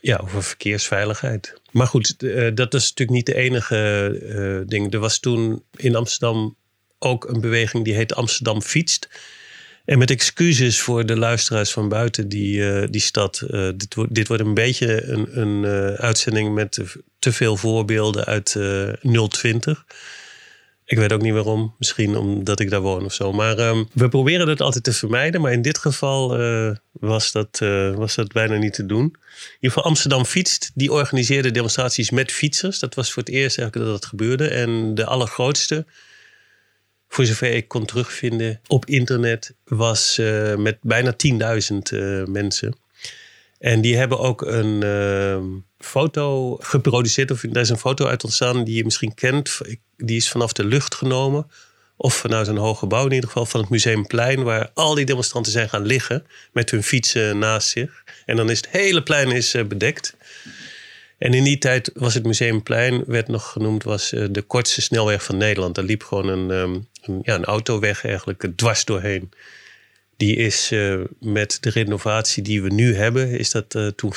ja, 0.00 0.16
over 0.16 0.42
verkeersveiligheid. 0.42 1.60
Maar 1.70 1.86
goed, 1.86 2.18
dat 2.54 2.74
is 2.74 2.88
natuurlijk 2.88 3.10
niet 3.10 3.26
de 3.26 3.34
enige 3.34 4.64
ding. 4.68 4.92
Er 4.92 4.98
was 4.98 5.18
toen 5.18 5.62
in 5.76 5.96
Amsterdam 5.96 6.56
ook 6.98 7.28
een 7.28 7.40
beweging 7.40 7.84
die 7.84 7.94
heet 7.94 8.14
Amsterdam 8.14 8.62
Fietst. 8.62 9.08
En 9.86 9.98
met 9.98 10.10
excuses 10.10 10.80
voor 10.80 11.06
de 11.06 11.16
luisteraars 11.16 11.72
van 11.72 11.88
buiten 11.88 12.28
die, 12.28 12.56
uh, 12.56 12.84
die 12.90 13.00
stad. 13.00 13.42
Uh, 13.50 13.68
dit, 13.76 13.94
wordt, 13.94 14.14
dit 14.14 14.28
wordt 14.28 14.42
een 14.42 14.54
beetje 14.54 15.04
een, 15.04 15.40
een 15.40 15.62
uh, 15.62 15.94
uitzending 15.94 16.54
met 16.54 16.84
te 17.18 17.32
veel 17.32 17.56
voorbeelden 17.56 18.24
uit 18.24 18.56
020. 19.28 19.84
Ik 20.84 20.98
weet 20.98 21.12
ook 21.12 21.22
niet 21.22 21.32
waarom. 21.32 21.74
Misschien 21.78 22.16
omdat 22.16 22.60
ik 22.60 22.70
daar 22.70 22.80
woon 22.80 23.04
of 23.04 23.12
zo. 23.12 23.32
Maar 23.32 23.58
um, 23.58 23.88
we 23.92 24.08
proberen 24.08 24.46
dat 24.46 24.60
altijd 24.60 24.84
te 24.84 24.92
vermijden. 24.92 25.40
Maar 25.40 25.52
in 25.52 25.62
dit 25.62 25.78
geval 25.78 26.36
was, 26.92 27.32
dat, 27.32 27.58
was 27.94 28.14
dat 28.14 28.32
bijna 28.32 28.56
niet 28.56 28.74
te 28.74 28.86
doen. 28.86 29.16
In 29.60 29.68
geval 29.68 29.84
Amsterdam 29.84 30.24
Fietst. 30.24 30.70
Die 30.74 30.92
organiseerde 30.92 31.50
demonstraties 31.50 32.10
met 32.10 32.32
fietsers. 32.32 32.78
Dat 32.78 32.94
was 32.94 33.12
voor 33.12 33.22
het 33.22 33.32
eerst 33.32 33.58
eigenlijk 33.58 33.90
dat 33.90 34.00
dat 34.00 34.10
gebeurde. 34.10 34.48
En 34.48 34.94
de 34.94 35.04
allergrootste 35.04 35.86
voor 37.16 37.24
zover 37.24 37.52
ik 37.52 37.68
kon 37.68 37.84
terugvinden 37.84 38.60
op 38.66 38.86
internet, 38.86 39.54
was 39.64 40.18
uh, 40.18 40.54
met 40.54 40.78
bijna 40.80 41.14
10.000 41.70 41.76
uh, 41.92 42.24
mensen. 42.24 42.76
En 43.58 43.80
die 43.80 43.96
hebben 43.96 44.18
ook 44.18 44.42
een 44.42 44.84
uh, 44.84 45.60
foto 45.78 46.56
geproduceerd, 46.60 47.30
of 47.30 47.40
daar 47.40 47.62
is 47.62 47.68
een 47.68 47.78
foto 47.78 48.06
uit 48.06 48.24
ontstaan 48.24 48.64
die 48.64 48.76
je 48.76 48.84
misschien 48.84 49.14
kent. 49.14 49.60
Die 49.96 50.16
is 50.16 50.28
vanaf 50.28 50.52
de 50.52 50.64
lucht 50.64 50.94
genomen, 50.94 51.50
of 51.96 52.14
vanuit 52.14 52.46
een 52.46 52.56
hoog 52.56 52.78
gebouw 52.78 53.06
in 53.06 53.12
ieder 53.12 53.28
geval, 53.28 53.46
van 53.46 53.60
het 53.60 53.68
Museumplein, 53.68 54.42
waar 54.42 54.70
al 54.74 54.94
die 54.94 55.04
demonstranten 55.04 55.52
zijn 55.52 55.68
gaan 55.68 55.86
liggen 55.86 56.26
met 56.52 56.70
hun 56.70 56.82
fietsen 56.82 57.38
naast 57.38 57.68
zich. 57.68 58.04
En 58.26 58.36
dan 58.36 58.50
is 58.50 58.56
het 58.56 58.68
hele 58.68 59.02
plein 59.02 59.30
is, 59.30 59.54
bedekt. 59.68 60.16
En 61.18 61.34
in 61.34 61.44
die 61.44 61.58
tijd 61.58 61.90
was 61.94 62.14
het 62.14 62.24
Museumplein, 62.24 63.04
werd 63.06 63.28
nog 63.28 63.52
genoemd, 63.52 63.82
was 63.82 64.08
de 64.30 64.44
kortste 64.46 64.82
snelweg 64.82 65.22
van 65.22 65.36
Nederland. 65.36 65.74
Daar 65.74 65.84
liep 65.84 66.02
gewoon 66.02 66.28
een, 66.28 66.50
um, 66.50 66.86
een, 67.06 67.18
ja, 67.22 67.34
een 67.34 67.44
autoweg 67.44 68.04
eigenlijk 68.04 68.46
dwars 68.56 68.84
doorheen. 68.84 69.30
Die 70.16 70.36
is 70.36 70.72
uh, 70.72 71.00
met 71.20 71.58
de 71.60 71.70
renovatie 71.70 72.42
die 72.42 72.62
we 72.62 72.72
nu 72.72 72.94
hebben, 72.94 73.30
is 73.30 73.50
dat 73.50 73.74
uh, 73.74 73.86
toen 73.86 74.12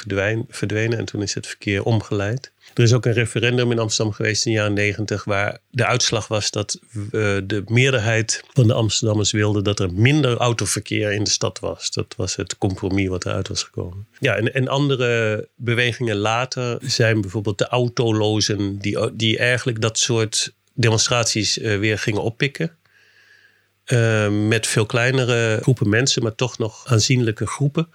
verdwenen 0.49 0.97
en 0.97 1.05
toen 1.05 1.21
is 1.21 1.33
het 1.33 1.47
verkeer 1.47 1.83
omgeleid. 1.83 2.51
Er 2.73 2.83
is 2.83 2.93
ook 2.93 3.05
een 3.05 3.13
referendum 3.13 3.71
in 3.71 3.79
Amsterdam 3.79 4.13
geweest 4.13 4.45
in 4.45 4.51
de 4.51 4.57
jaren 4.57 4.73
negentig, 4.73 5.23
waar 5.23 5.57
de 5.69 5.85
uitslag 5.85 6.27
was 6.27 6.51
dat 6.51 6.79
uh, 6.91 7.01
de 7.45 7.63
meerderheid 7.65 8.43
van 8.53 8.67
de 8.67 8.73
Amsterdammers 8.73 9.31
wilde 9.31 9.61
dat 9.61 9.79
er 9.79 9.93
minder 9.93 10.37
autoverkeer 10.37 11.11
in 11.11 11.23
de 11.23 11.29
stad 11.29 11.59
was. 11.59 11.91
Dat 11.91 12.13
was 12.17 12.35
het 12.35 12.57
compromis 12.57 13.07
wat 13.07 13.25
eruit 13.25 13.47
was 13.47 13.63
gekomen. 13.63 14.07
Ja, 14.19 14.35
en, 14.35 14.53
en 14.53 14.67
andere 14.67 15.47
bewegingen 15.55 16.15
later 16.15 16.77
zijn 16.81 17.21
bijvoorbeeld 17.21 17.57
de 17.57 17.67
autolozen, 17.67 18.77
die, 18.77 19.15
die 19.15 19.37
eigenlijk 19.37 19.81
dat 19.81 19.97
soort 19.97 20.53
demonstraties 20.73 21.57
weer 21.57 21.99
gingen 21.99 22.23
oppikken. 22.23 22.77
Uh, 23.93 24.29
met 24.47 24.67
veel 24.67 24.85
kleinere 24.85 25.59
groepen 25.61 25.89
mensen, 25.89 26.23
maar 26.23 26.35
toch 26.35 26.57
nog 26.57 26.85
aanzienlijke 26.85 27.47
groepen. 27.47 27.87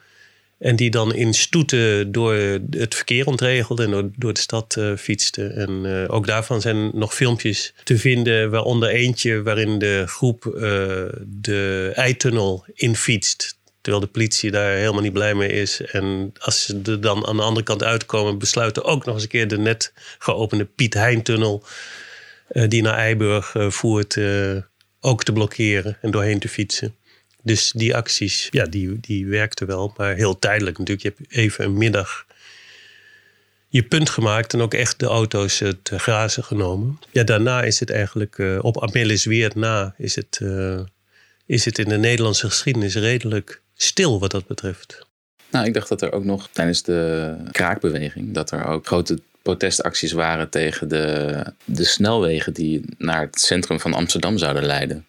En 0.58 0.76
die 0.76 0.90
dan 0.90 1.14
in 1.14 1.34
stoeten 1.34 2.12
door 2.12 2.34
het 2.70 2.94
verkeer 2.94 3.26
ontregelden 3.26 3.84
en 3.84 3.90
door, 3.90 4.10
door 4.16 4.32
de 4.32 4.40
stad 4.40 4.76
uh, 4.78 4.96
fietsten. 4.96 5.56
En 5.56 5.84
uh, 5.84 6.04
ook 6.06 6.26
daarvan 6.26 6.60
zijn 6.60 6.90
nog 6.94 7.14
filmpjes 7.14 7.74
te 7.82 7.98
vinden, 7.98 8.50
waaronder 8.50 8.88
eentje 8.88 9.42
waarin 9.42 9.78
de 9.78 10.04
groep 10.06 10.44
uh, 10.44 10.62
de 11.26 11.92
eitunnel 11.94 12.64
infietst. 12.74 13.58
Terwijl 13.80 14.04
de 14.04 14.10
politie 14.10 14.50
daar 14.50 14.76
helemaal 14.76 15.02
niet 15.02 15.12
blij 15.12 15.34
mee 15.34 15.50
is. 15.50 15.80
En 15.80 16.32
als 16.38 16.64
ze 16.64 16.80
er 16.84 17.00
dan 17.00 17.26
aan 17.26 17.36
de 17.36 17.42
andere 17.42 17.64
kant 17.64 17.82
uitkomen, 17.82 18.38
besluiten 18.38 18.84
ook 18.84 19.04
nog 19.04 19.14
eens 19.14 19.22
een 19.22 19.28
keer 19.28 19.48
de 19.48 19.58
net 19.58 19.92
geopende 20.18 20.64
Piet 20.64 20.94
Hein-tunnel, 20.94 21.64
die 22.48 22.82
naar 22.82 22.96
Eiburg 22.96 23.54
voert, 23.68 24.14
ook 25.04 25.24
te 25.24 25.32
blokkeren 25.32 25.98
en 26.02 26.10
doorheen 26.10 26.38
te 26.38 26.48
fietsen. 26.48 26.94
Dus 27.42 27.72
die 27.72 27.96
acties, 27.96 28.48
ja, 28.50 28.64
die, 28.64 29.00
die 29.00 29.26
werkten 29.26 29.66
wel, 29.66 29.94
maar 29.96 30.14
heel 30.14 30.38
tijdelijk 30.38 30.78
natuurlijk. 30.78 31.06
Je 31.06 31.14
hebt 31.16 31.32
even 31.32 31.64
een 31.64 31.78
middag 31.78 32.26
je 33.68 33.82
punt 33.82 34.10
gemaakt 34.10 34.52
en 34.52 34.60
ook 34.60 34.74
echt 34.74 34.98
de 34.98 35.06
auto's 35.06 35.62
te 35.82 35.98
grazen 35.98 36.44
genomen. 36.44 36.98
Ja, 37.10 37.24
daarna 37.24 37.62
is 37.62 37.80
het 37.80 37.90
eigenlijk, 37.90 38.38
uh, 38.38 38.58
op 38.62 38.82
Amelis 38.82 39.24
weer 39.24 39.52
na, 39.54 39.94
is 39.98 40.16
het, 40.16 40.38
uh, 40.42 40.80
is 41.46 41.64
het 41.64 41.78
in 41.78 41.88
de 41.88 41.98
Nederlandse 41.98 42.48
geschiedenis 42.48 42.94
redelijk 42.94 43.62
stil 43.74 44.20
wat 44.20 44.30
dat 44.30 44.46
betreft. 44.46 45.06
Nou, 45.50 45.66
ik 45.66 45.74
dacht 45.74 45.88
dat 45.88 46.02
er 46.02 46.12
ook 46.12 46.24
nog 46.24 46.48
tijdens 46.52 46.82
de 46.82 47.36
kraakbeweging, 47.50 48.34
dat 48.34 48.50
er 48.50 48.66
ook 48.66 48.86
grote 48.86 49.18
protestacties 49.44 50.12
waren 50.12 50.48
tegen 50.50 50.88
de, 50.88 51.44
de 51.64 51.84
snelwegen 51.84 52.52
die 52.52 52.84
naar 52.98 53.20
het 53.20 53.40
centrum 53.40 53.80
van 53.80 53.94
Amsterdam 53.94 54.38
zouden 54.38 54.64
leiden. 54.64 55.06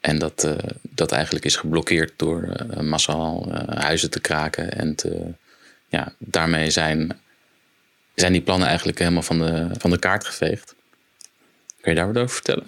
En 0.00 0.18
dat, 0.18 0.44
uh, 0.44 0.52
dat 0.82 1.12
eigenlijk 1.12 1.44
is 1.44 1.56
geblokkeerd 1.56 2.12
door 2.16 2.42
uh, 2.42 2.80
massaal 2.80 3.48
uh, 3.48 3.54
huizen 3.68 4.10
te 4.10 4.20
kraken. 4.20 4.72
En 4.72 4.94
te, 4.94 5.32
ja, 5.88 6.12
daarmee 6.18 6.70
zijn, 6.70 7.20
zijn 8.14 8.32
die 8.32 8.40
plannen 8.40 8.68
eigenlijk 8.68 8.98
helemaal 8.98 9.22
van 9.22 9.38
de, 9.38 9.68
van 9.78 9.90
de 9.90 9.98
kaart 9.98 10.24
geveegd. 10.24 10.74
Kun 11.80 11.92
je 11.92 11.98
daar 11.98 12.06
wat 12.12 12.22
over 12.22 12.34
vertellen? 12.34 12.66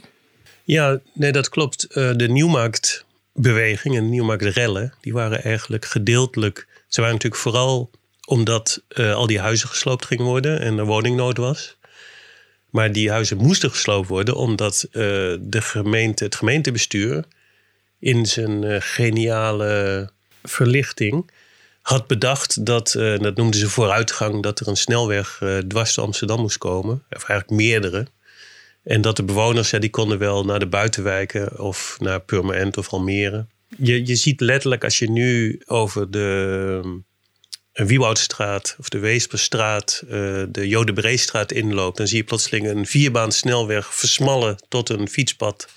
Ja, 0.64 1.00
nee, 1.12 1.32
dat 1.32 1.48
klopt. 1.48 1.94
de 1.94 2.28
Nieuwmarktbeweging 2.28 3.96
en 3.96 4.02
de 4.02 4.10
Nieuwmarktrellen, 4.10 4.94
die 5.00 5.12
waren 5.12 5.42
eigenlijk 5.42 5.84
gedeeltelijk. 5.84 6.66
Ze 6.86 7.00
waren 7.00 7.14
natuurlijk 7.14 7.42
vooral 7.42 7.90
omdat 8.28 8.82
al 8.94 9.26
die 9.26 9.40
huizen 9.40 9.68
gesloopt 9.68 10.06
gingen 10.06 10.24
worden 10.24 10.60
en 10.60 10.78
er 10.78 10.84
woningnood 10.84 11.36
was. 11.36 11.76
Maar 12.70 12.92
die 12.92 13.10
huizen 13.10 13.36
moesten 13.36 13.70
gesloopt 13.70 14.08
worden 14.08 14.36
omdat 14.36 14.86
uh, 14.88 14.92
de 15.40 15.60
gemeente, 15.60 16.24
het 16.24 16.34
gemeentebestuur 16.34 17.24
in 17.98 18.26
zijn 18.26 18.62
uh, 18.62 18.76
geniale 18.80 20.10
verlichting 20.42 21.30
had 21.82 22.06
bedacht 22.06 22.66
dat, 22.66 22.92
dat 22.92 23.36
noemden 23.36 23.60
ze 23.60 23.68
vooruitgang, 23.68 24.42
dat 24.42 24.60
er 24.60 24.68
een 24.68 24.76
snelweg 24.76 25.42
dwars 25.68 25.94
door 25.94 26.04
Amsterdam 26.04 26.40
moest 26.40 26.58
komen. 26.58 27.04
Of 27.10 27.28
eigenlijk 27.28 27.60
meerdere. 27.60 28.06
En 28.82 29.00
dat 29.00 29.16
de 29.16 29.22
bewoners, 29.22 29.70
ja, 29.70 29.78
die 29.78 29.90
konden 29.90 30.18
wel 30.18 30.44
naar 30.44 30.58
de 30.58 30.66
buitenwijken 30.66 31.60
of 31.60 31.96
naar 32.00 32.20
Purmerend 32.20 32.76
of 32.76 32.92
Almere. 32.92 33.46
Je, 33.76 34.06
je 34.06 34.16
ziet 34.16 34.40
letterlijk 34.40 34.84
als 34.84 34.98
je 34.98 35.10
nu 35.10 35.62
over 35.66 36.10
de 36.10 36.80
een 36.84 37.04
Wieboudstraat 37.86 38.76
of 38.78 38.88
de 38.88 38.98
Weesperstraat, 38.98 40.02
uh, 40.04 40.10
de 40.48 40.68
Jodenbreestraat 40.68 41.52
inloopt, 41.52 41.96
dan 41.96 42.06
zie 42.06 42.16
je 42.16 42.24
plotseling 42.24 42.66
een 42.68 42.86
vierbaan 42.86 43.32
snelweg 43.32 43.94
versmallen 43.94 44.56
tot 44.68 44.88
een 44.88 45.08
fietspad. 45.08 45.68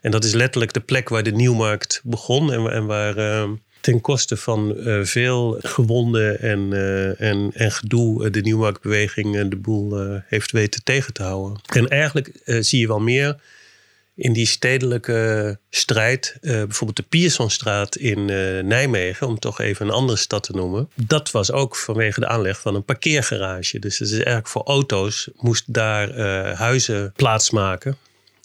En 0.00 0.10
dat 0.10 0.24
is 0.24 0.32
letterlijk 0.32 0.72
de 0.72 0.80
plek 0.80 1.08
waar 1.08 1.22
de 1.22 1.32
Nieuwmarkt 1.32 2.00
begon 2.04 2.52
en, 2.52 2.72
en 2.72 2.86
waar 2.86 3.18
uh, 3.18 3.50
ten 3.80 4.00
koste 4.00 4.36
van 4.36 4.74
uh, 4.76 5.04
veel 5.04 5.56
gewonden 5.60 6.40
en, 6.40 6.72
en, 7.18 7.50
en 7.54 7.72
gedoe 7.72 8.30
de 8.30 8.40
Nieuwmarktbeweging 8.40 9.48
de 9.48 9.56
boel 9.56 10.20
heeft 10.26 10.50
weten 10.50 10.84
tegen 10.84 11.12
te 11.12 11.22
houden. 11.22 11.60
En 11.66 11.88
eigenlijk 11.88 12.30
zie 12.44 12.80
je 12.80 12.86
wel 12.86 13.00
meer 13.00 13.36
in 14.18 14.32
die 14.32 14.46
stedelijke 14.46 15.58
strijd, 15.70 16.38
uh, 16.40 16.52
bijvoorbeeld 16.52 16.96
de 16.96 17.02
Piersonstraat 17.08 17.96
in 17.96 18.18
uh, 18.18 18.62
Nijmegen, 18.62 19.26
om 19.26 19.38
toch 19.38 19.60
even 19.60 19.86
een 19.86 19.92
andere 19.92 20.18
stad 20.18 20.42
te 20.42 20.52
noemen, 20.52 20.90
dat 20.94 21.30
was 21.30 21.52
ook 21.52 21.76
vanwege 21.76 22.20
de 22.20 22.26
aanleg 22.26 22.60
van 22.60 22.74
een 22.74 22.84
parkeergarage. 22.84 23.78
Dus 23.78 23.98
het 23.98 24.08
is 24.08 24.14
eigenlijk 24.14 24.48
voor 24.48 24.62
auto's 24.62 25.28
moest 25.36 25.74
daar 25.74 26.18
uh, 26.18 26.58
huizen 26.58 27.12
plaatsmaken. 27.16 27.96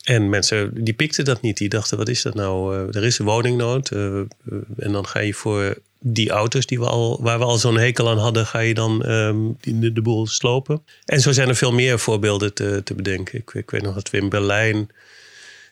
En 0.03 0.29
mensen 0.29 0.83
die 0.83 0.93
pikten 0.93 1.25
dat 1.25 1.41
niet. 1.41 1.57
Die 1.57 1.69
dachten, 1.69 1.97
wat 1.97 2.09
is 2.09 2.21
dat 2.21 2.33
nou? 2.33 2.87
er 2.91 3.03
is 3.03 3.19
een 3.19 3.25
woningnood. 3.25 3.91
en 3.91 4.91
dan 4.91 5.07
ga 5.07 5.19
je 5.19 5.33
voor 5.33 5.77
die 5.99 6.29
auto's 6.29 6.65
die 6.65 6.79
we 6.79 6.85
al, 6.85 7.19
waar 7.21 7.39
we 7.39 7.45
al 7.45 7.57
zo'n 7.57 7.77
hekel 7.77 8.09
aan 8.09 8.17
hadden, 8.17 8.45
ga 8.45 8.59
je 8.59 8.73
dan 8.73 9.09
um, 9.09 9.57
de, 9.61 9.93
de, 9.93 10.01
boel 10.01 10.27
slopen. 10.27 10.83
En 11.05 11.19
zo 11.19 11.31
zijn 11.31 11.49
er 11.49 11.55
veel 11.55 11.73
meer 11.73 11.99
voorbeelden 11.99 12.53
te, 12.53 12.81
te 12.83 12.93
bedenken. 12.93 13.39
Ik, 13.39 13.53
ik 13.53 13.69
weet 13.69 13.81
nog 13.81 13.95
dat 13.95 14.09
we 14.09 14.17
in 14.17 14.29
Berlijn 14.29 14.89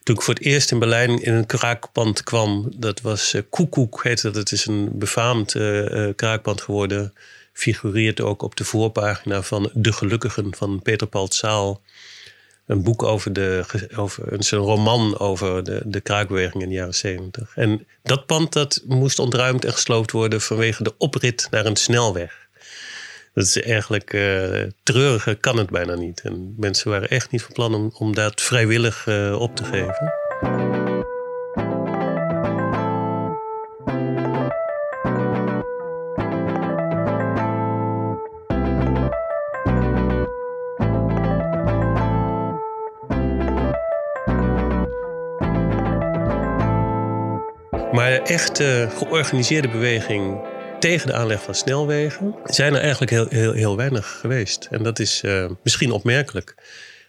toen 0.03 0.15
ik 0.15 0.22
voor 0.22 0.34
het 0.34 0.43
eerst 0.43 0.72
in 0.72 0.79
Berlijn 0.79 1.24
in 1.24 1.34
een 1.34 1.46
kraakpand 1.46 2.24
kwam, 2.24 2.72
dat 2.75 3.01
was 3.01 3.34
uh, 3.34 3.41
Koekoek, 3.50 4.03
heette 4.03 4.24
dat. 4.24 4.36
Het 4.36 4.51
is 4.51 4.65
een 4.65 4.89
befaamd 4.93 5.55
uh, 5.55 6.10
kraakpand 6.15 6.62
geworden. 6.62 7.13
Figureert 7.53 8.22
ook 8.22 8.41
op 8.41 8.55
de 8.55 8.63
voorpagina 8.63 9.41
van 9.41 9.70
De 9.74 9.93
Gelukkigen 9.93 10.55
van 10.55 10.81
Peter 10.81 11.08
Paul 11.08 11.31
Zaal. 11.31 11.81
Een 12.65 12.84
boek 12.84 13.03
over 13.03 13.34
de, 13.34 13.65
over, 13.96 14.34
een 14.34 14.58
roman 14.58 15.20
over 15.20 15.63
de, 15.63 15.81
de 15.86 16.01
kraakbeweging 16.01 16.63
in 16.63 16.70
de 16.70 16.75
jaren 16.75 16.96
zeventig. 16.96 17.51
En 17.55 17.88
dat 18.03 18.25
pand 18.25 18.53
dat 18.53 18.81
moest 18.88 19.20
ontruimd 19.20 19.65
en 19.65 19.74
gesloopt 19.74 20.12
worden 20.12 20.41
vanwege 20.41 20.84
de 20.84 20.93
oprit 20.98 21.48
naar 21.51 21.65
een 21.65 21.75
snelweg. 21.75 22.40
Dat 23.33 23.45
is 23.45 23.61
eigenlijk 23.61 24.13
uh, 24.13 24.63
treuriger 24.83 25.38
kan 25.38 25.57
het 25.57 25.69
bijna 25.69 25.95
niet. 25.95 26.21
En 26.21 26.53
mensen 26.57 26.89
waren 26.89 27.09
echt 27.09 27.31
niet 27.31 27.41
van 27.41 27.53
plan 27.53 27.75
om, 27.75 27.91
om 27.97 28.15
dat 28.15 28.41
vrijwillig 28.41 29.05
uh, 29.07 29.39
op 29.39 29.55
te 29.55 29.63
geven. 29.63 30.13
Maar 47.91 48.21
echt 48.21 48.59
uh, 48.59 48.89
georganiseerde 48.97 49.69
beweging 49.69 50.50
tegen 50.81 51.07
de 51.07 51.13
aanleg 51.13 51.43
van 51.43 51.55
snelwegen 51.55 52.35
zijn 52.45 52.73
er 52.73 52.81
eigenlijk 52.81 53.11
heel, 53.11 53.27
heel, 53.29 53.53
heel 53.53 53.75
weinig 53.75 54.17
geweest. 54.19 54.67
En 54.71 54.83
dat 54.83 55.00
is 55.00 55.21
uh, 55.25 55.50
misschien 55.63 55.91
opmerkelijk. 55.91 56.55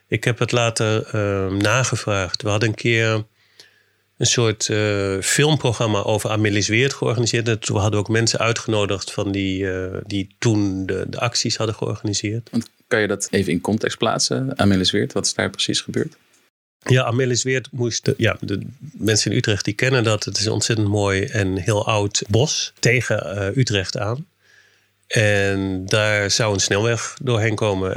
Ik 0.09 0.25
heb 0.25 0.39
het 0.39 0.53
later 0.53 1.15
uh, 1.15 1.59
nagevraagd. 1.59 2.43
We 2.43 2.49
hadden 2.49 2.69
een 2.69 2.75
keer 2.75 3.25
een 4.19 4.27
soort 4.27 4.69
uh, 4.69 5.21
filmprogramma 5.21 6.03
over 6.03 6.31
Amelis 6.31 6.69
Weert 6.69 6.95
georganiseerd. 6.95 7.69
We 7.69 7.79
hadden 7.79 8.01
ook 8.01 8.09
mensen 8.09 8.39
uitgenodigd 8.39 9.13
van 9.13 9.33
die, 9.33 9.67
die 10.07 10.35
toen 10.39 10.87
de, 10.87 11.05
de 11.09 11.21
acties 11.21 11.57
hadden 11.57 11.77
georganiseerd. 11.77 12.49
Want 12.51 12.69
kan 12.87 13.01
je 13.01 13.07
dat 13.07 13.29
even 13.31 13.53
in 13.53 13.61
context 13.61 13.99
plaatsen? 13.99 14.59
Amelis 14.59 14.91
Weert, 14.91 15.13
wat 15.13 15.27
is 15.27 15.35
daar 15.35 15.51
precies 15.51 15.81
gebeurd? 15.81 16.17
Ja, 16.85 17.05
Amelis 17.05 17.43
Weert 17.43 17.69
moest. 17.71 18.13
Ja, 18.17 18.37
de 18.41 18.61
mensen 18.93 19.31
in 19.31 19.37
Utrecht 19.37 19.65
die 19.65 19.75
kennen 19.75 20.05
dat. 20.05 20.25
Het 20.25 20.39
is 20.39 20.45
een 20.45 20.53
ontzettend 20.53 20.89
mooi 20.89 21.25
en 21.25 21.57
heel 21.57 21.87
oud 21.87 22.23
bos 22.29 22.73
tegen 22.79 23.37
uh, 23.37 23.57
Utrecht 23.57 23.99
aan. 23.99 24.27
En 25.13 25.87
daar 25.87 26.31
zou 26.31 26.55
een 26.55 26.61
snelweg 26.61 27.17
doorheen 27.23 27.55
komen, 27.55 27.91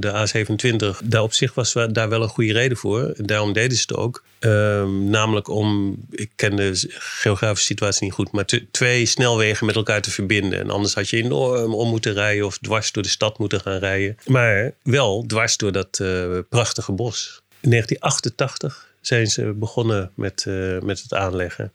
de 0.00 0.10
A27. 0.10 1.04
Daar 1.04 1.22
op 1.22 1.32
zich 1.32 1.54
was 1.54 1.72
daar 1.90 2.08
wel 2.08 2.22
een 2.22 2.28
goede 2.28 2.52
reden 2.52 2.76
voor. 2.76 3.14
Daarom 3.16 3.52
deden 3.52 3.76
ze 3.76 3.82
het 3.86 3.96
ook. 3.96 4.24
Um, 4.40 5.10
namelijk 5.10 5.48
om, 5.48 5.96
ik 6.10 6.30
ken 6.36 6.56
de 6.56 6.72
geografische 6.98 7.66
situatie 7.66 8.04
niet 8.04 8.12
goed, 8.12 8.32
maar 8.32 8.44
twee 8.70 9.06
snelwegen 9.06 9.66
met 9.66 9.76
elkaar 9.76 10.00
te 10.00 10.10
verbinden. 10.10 10.58
En 10.58 10.70
anders 10.70 10.94
had 10.94 11.08
je 11.08 11.16
enorm 11.16 11.74
om 11.74 11.88
moeten 11.88 12.12
rijden 12.12 12.46
of 12.46 12.58
dwars 12.58 12.92
door 12.92 13.02
de 13.02 13.08
stad 13.08 13.38
moeten 13.38 13.60
gaan 13.60 13.78
rijden. 13.78 14.16
Maar 14.26 14.74
wel 14.82 15.24
dwars 15.26 15.56
door 15.56 15.72
dat 15.72 15.98
uh, 16.02 16.38
prachtige 16.48 16.92
bos. 16.92 17.41
In 17.62 17.70
1988 17.70 18.88
zijn 19.00 19.26
ze 19.26 19.52
begonnen 19.52 20.10
met, 20.14 20.44
uh, 20.48 20.80
met 20.80 21.02
het 21.02 21.14
aanleggen. 21.14 21.72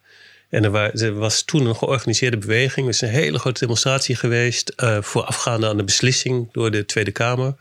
En 0.49 0.63
er, 0.63 1.03
er 1.03 1.13
was 1.13 1.41
toen 1.41 1.65
een 1.65 1.75
georganiseerde 1.75 2.37
beweging. 2.37 2.87
Er 2.87 2.93
is 2.93 3.01
een 3.01 3.09
hele 3.09 3.39
grote 3.39 3.59
demonstratie 3.59 4.15
geweest. 4.15 4.69
eh, 4.69 5.01
voorafgaande 5.01 5.67
aan 5.67 5.77
de 5.77 5.83
beslissing 5.83 6.51
door 6.51 6.71
de 6.71 6.85
Tweede 6.85 7.11
Kamer. 7.11 7.55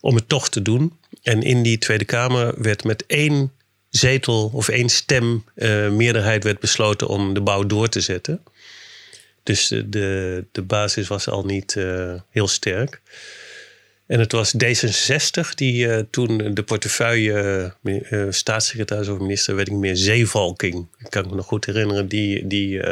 Om 0.00 0.14
het 0.14 0.28
toch 0.28 0.48
te 0.48 0.62
doen. 0.62 0.98
En 1.22 1.42
in 1.42 1.62
die 1.62 1.78
Tweede 1.78 2.04
Kamer 2.04 2.62
werd 2.62 2.84
met 2.84 3.06
één 3.06 3.52
zetel 3.90 4.50
of 4.52 4.68
één 4.68 4.88
stem 4.88 5.44
eh, 5.54 5.90
meerderheid 5.90 6.44
werd 6.44 6.58
besloten 6.58 7.08
om 7.08 7.34
de 7.34 7.40
bouw 7.40 7.66
door 7.66 7.88
te 7.88 8.00
zetten. 8.00 8.42
Dus 9.42 9.70
eh, 9.70 9.82
de, 9.86 10.44
de 10.52 10.62
basis 10.62 11.08
was 11.08 11.28
al 11.28 11.44
niet 11.44 11.76
eh, 11.76 12.14
heel 12.30 12.48
sterk. 12.48 13.00
En 14.08 14.20
het 14.20 14.32
was 14.32 14.54
D66 14.64 15.54
die 15.54 15.88
eh, 15.88 16.04
toen 16.10 16.54
de 16.54 16.62
portefeuille 16.62 17.32
eh, 17.82 18.22
eh, 18.22 18.26
staatssecretaris 18.30 19.08
of 19.08 19.18
minister, 19.18 19.54
weet 19.54 19.68
ik 19.68 19.72
meer, 19.72 19.96
Zeevalking. 19.96 20.86
Ik 20.98 21.10
kan 21.10 21.28
me 21.28 21.34
nog 21.34 21.46
goed 21.46 21.64
herinneren. 21.64 22.08
Die, 22.08 22.46
die 22.46 22.82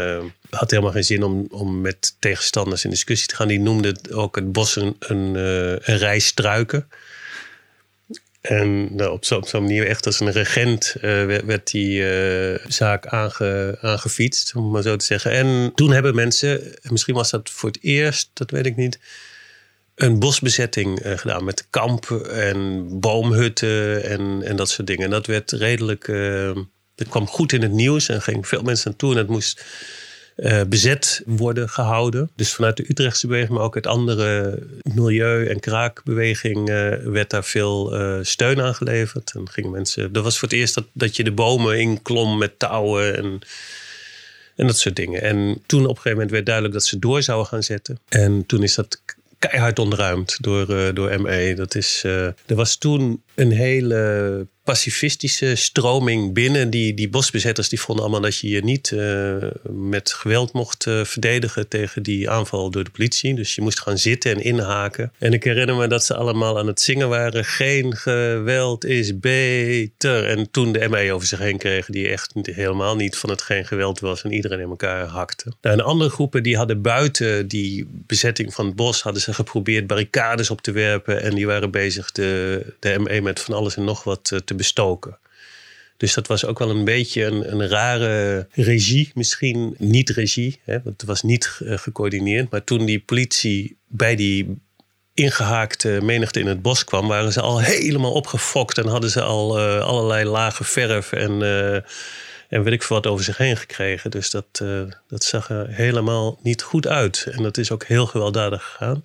had 0.50 0.70
helemaal 0.70 0.92
geen 0.92 1.04
zin 1.04 1.22
om, 1.22 1.46
om 1.50 1.80
met 1.80 2.16
tegenstanders 2.18 2.84
in 2.84 2.90
discussie 2.90 3.28
te 3.28 3.36
gaan. 3.36 3.48
Die 3.48 3.60
noemde 3.60 3.96
ook 4.12 4.34
het 4.36 4.52
bos 4.52 4.76
een, 4.76 4.96
een, 4.98 5.34
een 5.34 5.98
rij 5.98 6.18
struiken. 6.18 6.88
En 8.40 8.96
nou, 8.96 9.12
op 9.12 9.24
zo'n 9.24 9.44
zo 9.44 9.60
manier, 9.60 9.86
echt 9.86 10.06
als 10.06 10.20
een 10.20 10.32
regent, 10.32 10.94
werd, 11.00 11.44
werd 11.44 11.70
die 11.70 12.04
zaak 12.68 13.06
aange, 13.06 13.78
aangefietst, 13.80 14.54
om 14.54 14.70
maar 14.70 14.82
zo 14.82 14.96
te 14.96 15.04
zeggen. 15.04 15.30
En 15.30 15.72
toen 15.74 15.92
hebben 15.92 16.14
mensen, 16.14 16.74
misschien 16.82 17.14
was 17.14 17.30
dat 17.30 17.50
voor 17.50 17.68
het 17.68 17.82
eerst, 17.82 18.30
dat 18.32 18.50
weet 18.50 18.66
ik 18.66 18.76
niet, 18.76 18.98
een 19.96 20.18
bosbezetting 20.18 21.00
eh, 21.00 21.18
gedaan 21.18 21.44
met 21.44 21.66
kampen 21.70 22.30
en 22.30 22.88
boomhutten 23.00 24.04
en, 24.04 24.42
en 24.42 24.56
dat 24.56 24.68
soort 24.68 24.86
dingen. 24.86 25.04
En 25.04 25.10
dat 25.10 25.26
werd 25.26 25.52
redelijk, 25.52 26.08
eh, 26.08 26.56
dat 26.94 27.08
kwam 27.08 27.26
goed 27.26 27.52
in 27.52 27.62
het 27.62 27.72
nieuws 27.72 28.08
en 28.08 28.22
ging 28.22 28.48
veel 28.48 28.62
mensen 28.62 28.90
naartoe. 28.90 29.12
En 29.12 29.18
het 29.18 29.28
moest 29.28 29.64
eh, 30.36 30.60
bezet 30.68 31.22
worden 31.26 31.68
gehouden. 31.68 32.30
Dus 32.34 32.54
vanuit 32.54 32.76
de 32.76 32.84
Utrechtse 32.88 33.26
beweging, 33.26 33.52
maar 33.52 33.62
ook 33.62 33.74
uit 33.74 33.86
andere 33.86 34.58
milieu- 34.94 35.46
en 35.46 35.60
kraakbeweging 35.60 36.68
eh, 36.68 36.88
werd 37.04 37.30
daar 37.30 37.44
veel 37.44 37.94
eh, 37.94 38.18
steun 38.22 38.60
aan 38.60 38.74
geleverd. 38.74 39.32
En 39.34 39.50
gingen 39.50 39.70
mensen, 39.70 40.12
dat 40.12 40.24
was 40.24 40.38
voor 40.38 40.48
het 40.48 40.56
eerst 40.56 40.74
dat, 40.74 40.86
dat 40.92 41.16
je 41.16 41.24
de 41.24 41.32
bomen 41.32 41.78
inklom 41.78 42.38
met 42.38 42.58
touwen 42.58 43.16
en, 43.16 43.40
en 44.56 44.66
dat 44.66 44.78
soort 44.78 44.96
dingen. 44.96 45.22
En 45.22 45.62
toen 45.66 45.82
op 45.82 45.88
een 45.88 45.94
gegeven 45.96 46.12
moment 46.12 46.30
werd 46.30 46.46
duidelijk 46.46 46.74
dat 46.74 46.84
ze 46.84 46.98
door 46.98 47.22
zouden 47.22 47.46
gaan 47.48 47.62
zetten. 47.62 47.98
En 48.08 48.46
toen 48.46 48.62
is 48.62 48.74
dat 48.74 49.02
keihard 49.48 49.78
ontruimd 49.78 50.36
door, 50.40 50.68
eh, 50.76 50.94
door 50.94 51.20
ME. 51.20 51.54
Dat 51.54 51.74
is, 51.74 52.02
eh, 52.04 52.26
er 52.26 52.54
was 52.54 52.76
toen 52.76 53.22
een 53.34 53.50
hele 53.50 54.46
pacifistische 54.66 55.54
stroming 55.54 56.32
binnen. 56.32 56.70
Die, 56.70 56.94
die 56.94 57.08
bosbezetters 57.08 57.68
die 57.68 57.80
vonden 57.80 58.04
allemaal 58.04 58.22
dat 58.22 58.38
je 58.38 58.48
je 58.48 58.64
niet 58.64 58.92
eh, 58.92 59.36
met 59.70 60.12
geweld 60.12 60.52
mocht 60.52 60.86
eh, 60.86 61.04
verdedigen 61.04 61.68
tegen 61.68 62.02
die 62.02 62.30
aanval 62.30 62.70
door 62.70 62.84
de 62.84 62.90
politie. 62.90 63.34
Dus 63.34 63.54
je 63.54 63.62
moest 63.62 63.80
gaan 63.80 63.98
zitten 63.98 64.34
en 64.34 64.42
inhaken. 64.42 65.12
En 65.18 65.32
ik 65.32 65.44
herinner 65.44 65.76
me 65.76 65.86
dat 65.86 66.04
ze 66.04 66.14
allemaal 66.14 66.58
aan 66.58 66.66
het 66.66 66.80
zingen 66.80 67.08
waren. 67.08 67.44
Geen 67.44 67.96
geweld 67.96 68.84
is 68.84 69.18
beter. 69.18 70.24
En 70.24 70.50
toen 70.50 70.72
de 70.72 70.88
ME 70.88 71.12
over 71.12 71.26
zich 71.26 71.38
heen 71.38 71.58
kregen 71.58 71.92
die 71.92 72.08
echt 72.08 72.32
helemaal 72.42 72.96
niet 72.96 73.16
van 73.16 73.30
het 73.30 73.42
geen 73.42 73.66
geweld 73.66 74.00
was. 74.00 74.22
En 74.22 74.32
iedereen 74.32 74.60
in 74.60 74.68
elkaar 74.68 75.06
hakte. 75.06 75.52
Nou, 75.60 75.78
en 75.78 75.84
andere 75.84 76.10
groepen 76.10 76.42
die 76.42 76.56
hadden 76.56 76.82
buiten 76.82 77.48
die 77.48 77.88
bezetting 78.06 78.54
van 78.54 78.66
het 78.66 78.76
bos... 78.76 79.02
hadden 79.02 79.22
ze 79.22 79.34
geprobeerd 79.34 79.86
barricades 79.86 80.50
op 80.50 80.60
te 80.60 80.72
werpen. 80.72 81.22
En 81.22 81.34
die 81.34 81.46
waren 81.46 81.70
bezig 81.70 82.12
de, 82.12 82.62
de 82.78 82.98
ME 82.98 83.20
met 83.20 83.40
van 83.40 83.54
alles 83.54 83.76
en 83.76 83.84
nog 83.84 84.04
wat 84.04 84.30
eh, 84.32 84.38
te 84.38 84.54
bestoken. 84.56 85.18
Dus 85.96 86.14
dat 86.14 86.26
was 86.26 86.44
ook 86.44 86.58
wel 86.58 86.70
een 86.70 86.84
beetje 86.84 87.24
een, 87.24 87.52
een 87.52 87.68
rare 87.68 88.46
regie. 88.52 89.10
Misschien 89.14 89.74
niet 89.78 90.10
regie, 90.10 90.60
hè, 90.64 90.72
want 90.82 91.00
het 91.00 91.04
was 91.04 91.22
niet 91.22 91.60
eh, 91.64 91.78
gecoördineerd. 91.78 92.50
Maar 92.50 92.64
toen 92.64 92.84
die 92.84 93.00
politie 93.00 93.76
bij 93.86 94.16
die 94.16 94.58
ingehaakte 95.14 95.98
menigte 96.02 96.40
in 96.40 96.46
het 96.46 96.62
bos 96.62 96.84
kwam... 96.84 97.08
waren 97.08 97.32
ze 97.32 97.40
al 97.40 97.60
helemaal 97.60 98.12
opgefokt 98.12 98.78
en 98.78 98.86
hadden 98.86 99.10
ze 99.10 99.22
al 99.22 99.58
eh, 99.58 99.80
allerlei 99.80 100.24
lage 100.24 100.64
verf... 100.64 101.12
en, 101.12 101.42
eh, 101.42 101.74
en 102.48 102.62
weet 102.62 102.72
ik 102.72 102.82
veel 102.82 102.96
wat 102.96 103.06
over 103.06 103.24
zich 103.24 103.36
heen 103.36 103.56
gekregen. 103.56 104.10
Dus 104.10 104.30
dat, 104.30 104.62
dat 105.08 105.24
zag 105.24 105.50
er 105.50 105.68
helemaal 105.68 106.38
niet 106.42 106.62
goed 106.62 106.86
uit. 106.86 107.26
En 107.30 107.42
dat 107.42 107.58
is 107.58 107.70
ook 107.70 107.84
heel 107.84 108.06
gewelddadig 108.06 108.62
gegaan. 108.62 109.02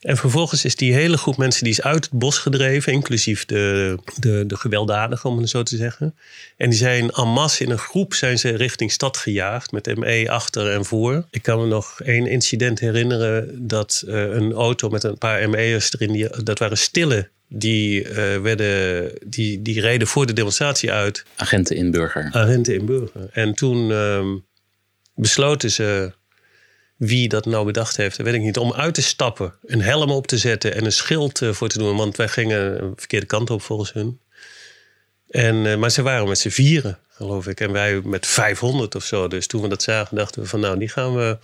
En 0.00 0.16
vervolgens 0.16 0.64
is 0.64 0.76
die 0.76 0.94
hele 0.94 1.16
groep 1.16 1.36
mensen 1.36 1.64
die 1.64 1.72
is 1.72 1.82
uit 1.82 2.04
het 2.04 2.18
bos 2.18 2.38
gedreven, 2.38 2.92
inclusief 2.92 3.44
de, 3.44 3.98
de, 4.18 4.44
de 4.46 4.56
gewelddadigen, 4.56 5.30
om 5.30 5.38
het 5.38 5.48
zo 5.48 5.62
te 5.62 5.76
zeggen. 5.76 6.14
En 6.56 6.70
die 6.70 6.78
zijn 6.78 7.10
en 7.10 7.28
masse 7.28 7.64
in 7.64 7.70
een 7.70 7.78
groep 7.78 8.14
zijn 8.14 8.38
ze 8.38 8.56
richting 8.56 8.92
stad 8.92 9.16
gejaagd 9.16 9.72
met 9.72 9.96
ME 9.96 10.30
achter 10.30 10.72
en 10.72 10.84
voor. 10.84 11.24
Ik 11.30 11.42
kan 11.42 11.60
me 11.60 11.66
nog 11.66 12.00
één 12.00 12.26
incident 12.26 12.80
herinneren 12.80 13.68
dat 13.68 14.04
eh, 14.06 14.14
een 14.14 14.52
auto 14.52 14.88
met 14.88 15.04
een 15.04 15.18
paar 15.18 15.50
ME'ers 15.50 15.94
erin, 15.94 16.12
die, 16.12 16.42
dat 16.42 16.58
waren 16.58 16.78
stille, 16.78 17.28
die, 17.48 18.08
eh, 18.08 18.40
werden, 18.40 19.12
die, 19.26 19.62
die 19.62 19.80
reden 19.80 20.06
voor 20.06 20.26
de 20.26 20.32
demonstratie 20.32 20.92
uit 20.92 21.24
Agenten 21.36 21.76
in 21.76 21.90
burger. 21.90 22.28
agenten 22.32 22.74
in 22.74 22.86
Burger. 22.86 23.28
En 23.32 23.54
toen 23.54 23.92
ehm, 23.92 24.36
besloten 25.14 25.70
ze, 25.70 26.12
wie 27.00 27.28
dat 27.28 27.44
nou 27.44 27.66
bedacht 27.66 27.96
heeft, 27.96 28.16
dat 28.16 28.26
weet 28.26 28.34
ik 28.34 28.40
niet, 28.40 28.56
om 28.56 28.72
uit 28.72 28.94
te 28.94 29.02
stappen, 29.02 29.54
een 29.64 29.82
helm 29.82 30.10
op 30.10 30.26
te 30.26 30.38
zetten 30.38 30.74
en 30.74 30.84
een 30.84 30.92
schild 30.92 31.42
eh, 31.42 31.52
voor 31.52 31.68
te 31.68 31.78
doen. 31.78 31.96
Want 31.96 32.16
wij 32.16 32.28
gingen 32.28 32.82
een 32.82 32.92
verkeerde 32.96 33.26
kant 33.26 33.50
op 33.50 33.62
volgens 33.62 33.92
hun. 33.92 34.20
En, 35.30 35.66
eh, 35.66 35.76
maar 35.76 35.90
ze 35.90 36.02
waren 36.02 36.28
met 36.28 36.38
z'n 36.38 36.48
vieren, 36.48 36.98
geloof 37.08 37.46
ik. 37.46 37.60
En 37.60 37.72
wij 37.72 38.00
met 38.04 38.26
500 38.26 38.94
of 38.94 39.04
zo. 39.04 39.28
Dus 39.28 39.46
toen 39.46 39.62
we 39.62 39.68
dat 39.68 39.82
zagen, 39.82 40.16
dachten 40.16 40.42
we 40.42 40.48
van 40.48 40.60
nou, 40.60 40.78
die 40.78 40.88
gaan 40.88 41.14
we 41.14 41.38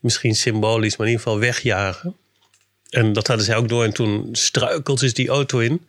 misschien 0.00 0.34
symbolisch, 0.34 0.96
maar 0.96 1.06
in 1.06 1.12
ieder 1.12 1.26
geval 1.26 1.40
wegjagen. 1.40 2.16
En 2.88 3.12
dat 3.12 3.26
hadden 3.26 3.46
zij 3.46 3.56
ook 3.56 3.68
door. 3.68 3.84
En 3.84 3.92
toen 3.92 4.28
struikelde 4.32 5.08
ze 5.08 5.14
die 5.14 5.28
auto 5.28 5.58
in. 5.58 5.88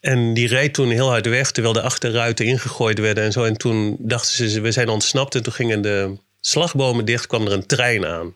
En 0.00 0.34
die 0.34 0.48
reed 0.48 0.74
toen 0.74 0.90
heel 0.90 1.08
hard 1.08 1.26
weg, 1.26 1.50
terwijl 1.50 1.74
de 1.74 1.82
achterruiten 1.82 2.46
ingegooid 2.46 2.98
werden 2.98 3.24
en 3.24 3.32
zo. 3.32 3.44
En 3.44 3.56
toen 3.56 3.96
dachten 3.98 4.50
ze, 4.50 4.60
we 4.60 4.72
zijn 4.72 4.88
ontsnapt. 4.88 5.34
En 5.34 5.42
toen 5.42 5.52
gingen 5.52 5.82
de 5.82 6.16
slagbomen 6.46 7.04
dicht, 7.04 7.26
kwam 7.26 7.46
er 7.46 7.52
een 7.52 7.66
trein 7.66 8.06
aan. 8.06 8.34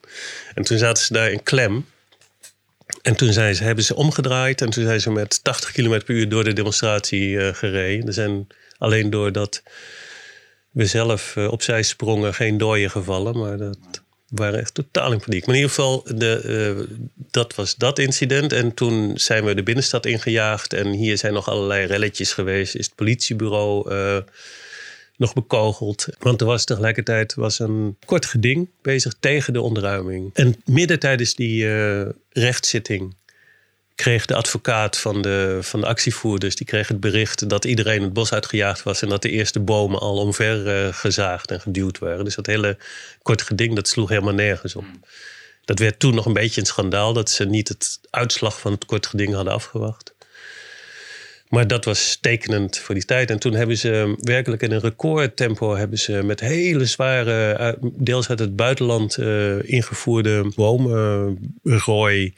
En 0.53 0.63
toen 0.63 0.77
zaten 0.77 1.03
ze 1.03 1.13
daar 1.13 1.31
in 1.31 1.43
klem. 1.43 1.85
En 3.01 3.15
toen 3.15 3.33
zijn 3.33 3.55
ze, 3.55 3.63
hebben 3.63 3.83
ze 3.83 3.95
omgedraaid. 3.95 4.61
En 4.61 4.69
toen 4.69 4.83
zijn 4.83 5.01
ze 5.01 5.11
met 5.11 5.43
80 5.43 5.71
km 5.71 5.99
per 6.05 6.15
uur 6.15 6.29
door 6.29 6.43
de 6.43 6.53
demonstratie 6.53 7.39
eh, 7.39 7.53
gereden. 7.53 8.07
Er 8.07 8.13
zijn 8.13 8.47
alleen 8.77 9.09
doordat 9.09 9.63
we 10.71 10.85
zelf 10.85 11.35
eh, 11.35 11.51
opzij 11.51 11.83
sprongen 11.83 12.33
geen 12.33 12.57
dooien 12.57 12.91
gevallen. 12.91 13.37
Maar 13.37 13.57
dat 13.57 13.77
waren 14.27 14.59
echt 14.59 14.73
totaal 14.73 15.11
in 15.11 15.19
paniek. 15.19 15.45
Maar 15.45 15.55
in 15.55 15.61
ieder 15.61 15.75
geval, 15.75 16.03
de, 16.15 16.41
eh, 16.41 16.97
dat 17.31 17.55
was 17.55 17.75
dat 17.75 17.99
incident. 17.99 18.53
En 18.53 18.73
toen 18.73 19.11
zijn 19.17 19.45
we 19.45 19.55
de 19.55 19.63
binnenstad 19.63 20.05
ingejaagd. 20.05 20.73
En 20.73 20.87
hier 20.87 21.17
zijn 21.17 21.33
nog 21.33 21.49
allerlei 21.49 21.85
relletjes 21.85 22.33
geweest. 22.33 22.75
Is 22.75 22.85
het 22.85 22.95
politiebureau 22.95 23.91
nog 25.19 25.33
bekogeld. 25.33 26.07
Want 26.19 26.41
er 26.41 26.47
was 26.47 26.63
tegelijkertijd 26.63 27.33
was 27.33 27.59
een 27.59 27.97
kort 28.05 28.25
geding 28.25 28.69
bezig 28.81 29.13
tegen 29.19 29.53
de 29.53 29.61
ontruiming. 29.61 30.29
En 30.33 30.61
midden 30.65 30.99
tijdens 30.99 31.35
die 31.35 31.73
eh, 31.73 32.09
rechtszitting 32.29 33.15
kreeg 33.95 34.25
de 34.25 34.35
advocaat 34.35 34.97
van 34.97 35.21
de, 35.21 35.59
van 35.61 35.79
de 35.79 35.87
actievoerders... 35.87 36.55
die 36.55 36.65
kreeg 36.65 36.87
het 36.87 36.99
bericht 36.99 37.49
dat 37.49 37.65
iedereen 37.65 38.01
het 38.01 38.13
bos 38.13 38.33
uitgejaagd 38.33 38.83
was... 38.83 39.01
en 39.01 39.09
dat 39.09 39.21
de 39.21 39.29
eerste 39.29 39.59
bomen 39.59 39.99
al 39.99 40.17
omver 40.17 40.67
eh, 40.67 40.93
gezaagd 40.93 41.51
en 41.51 41.61
geduwd 41.61 41.99
waren. 41.99 42.25
Dus 42.25 42.35
dat 42.35 42.45
hele 42.45 42.77
kort 43.21 43.41
geding, 43.41 43.75
dat 43.75 43.87
sloeg 43.87 44.09
helemaal 44.09 44.33
nergens 44.33 44.75
op. 44.75 44.85
Dat 45.65 45.79
werd 45.79 45.99
toen 45.99 46.15
nog 46.15 46.25
een 46.25 46.33
beetje 46.33 46.61
een 46.61 46.67
schandaal... 46.67 47.13
dat 47.13 47.29
ze 47.29 47.45
niet 47.45 47.67
het 47.67 47.99
uitslag 48.09 48.59
van 48.59 48.71
het 48.71 48.85
kort 48.85 49.07
geding 49.07 49.33
hadden 49.33 49.53
afgewacht. 49.53 50.13
Maar 51.49 51.67
dat 51.67 51.85
was 51.85 52.17
tekenend 52.21 52.77
voor 52.77 52.95
die 52.95 53.05
tijd. 53.05 53.29
En 53.29 53.39
toen 53.39 53.53
hebben 53.53 53.77
ze 53.77 54.15
werkelijk 54.21 54.61
in 54.61 54.71
een 54.71 54.79
recordtempo... 54.79 55.75
hebben 55.75 55.99
ze 55.99 56.23
met 56.23 56.39
hele 56.39 56.85
zware, 56.85 57.57
uit- 57.57 57.77
deels 57.81 58.29
uit 58.29 58.39
het 58.39 58.55
buitenland 58.55 59.17
eh, 59.17 59.63
ingevoerde 59.63 60.51
bomenrooi 60.55 62.33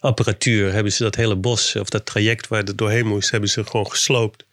apparatuur 0.00 0.72
hebben 0.72 0.92
ze 0.92 1.02
dat 1.02 1.14
hele 1.14 1.36
bos 1.36 1.76
of 1.76 1.88
dat 1.88 2.06
traject 2.06 2.48
waar 2.48 2.62
het 2.62 2.78
doorheen 2.78 3.06
moest, 3.06 3.30
hebben 3.30 3.48
ze 3.50 3.64
gewoon 3.64 3.90
gesloopt. 3.90 4.44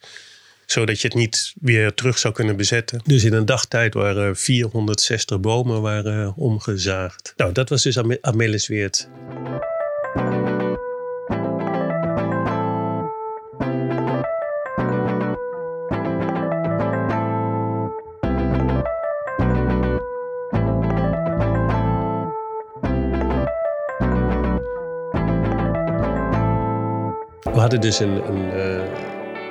Zodat 0.66 1.00
je 1.00 1.06
het 1.08 1.16
niet 1.16 1.52
weer 1.60 1.94
terug 1.94 2.18
zou 2.18 2.34
kunnen 2.34 2.56
bezetten. 2.56 3.00
Dus 3.04 3.24
in 3.24 3.32
een 3.32 3.44
dagtijd 3.44 3.94
waren 3.94 4.36
460 4.36 5.40
bomen 5.40 5.80
waren 5.82 6.34
omgezaagd. 6.36 7.32
Nou, 7.36 7.52
dat 7.52 7.68
was 7.68 7.82
dus 7.82 7.98
Ame- 7.98 8.18
Amelisweert. 8.20 9.08
Hadden 27.66 27.90
dus 27.90 27.98
een, 27.98 28.28
een 28.28 28.52
eh, 28.52 28.82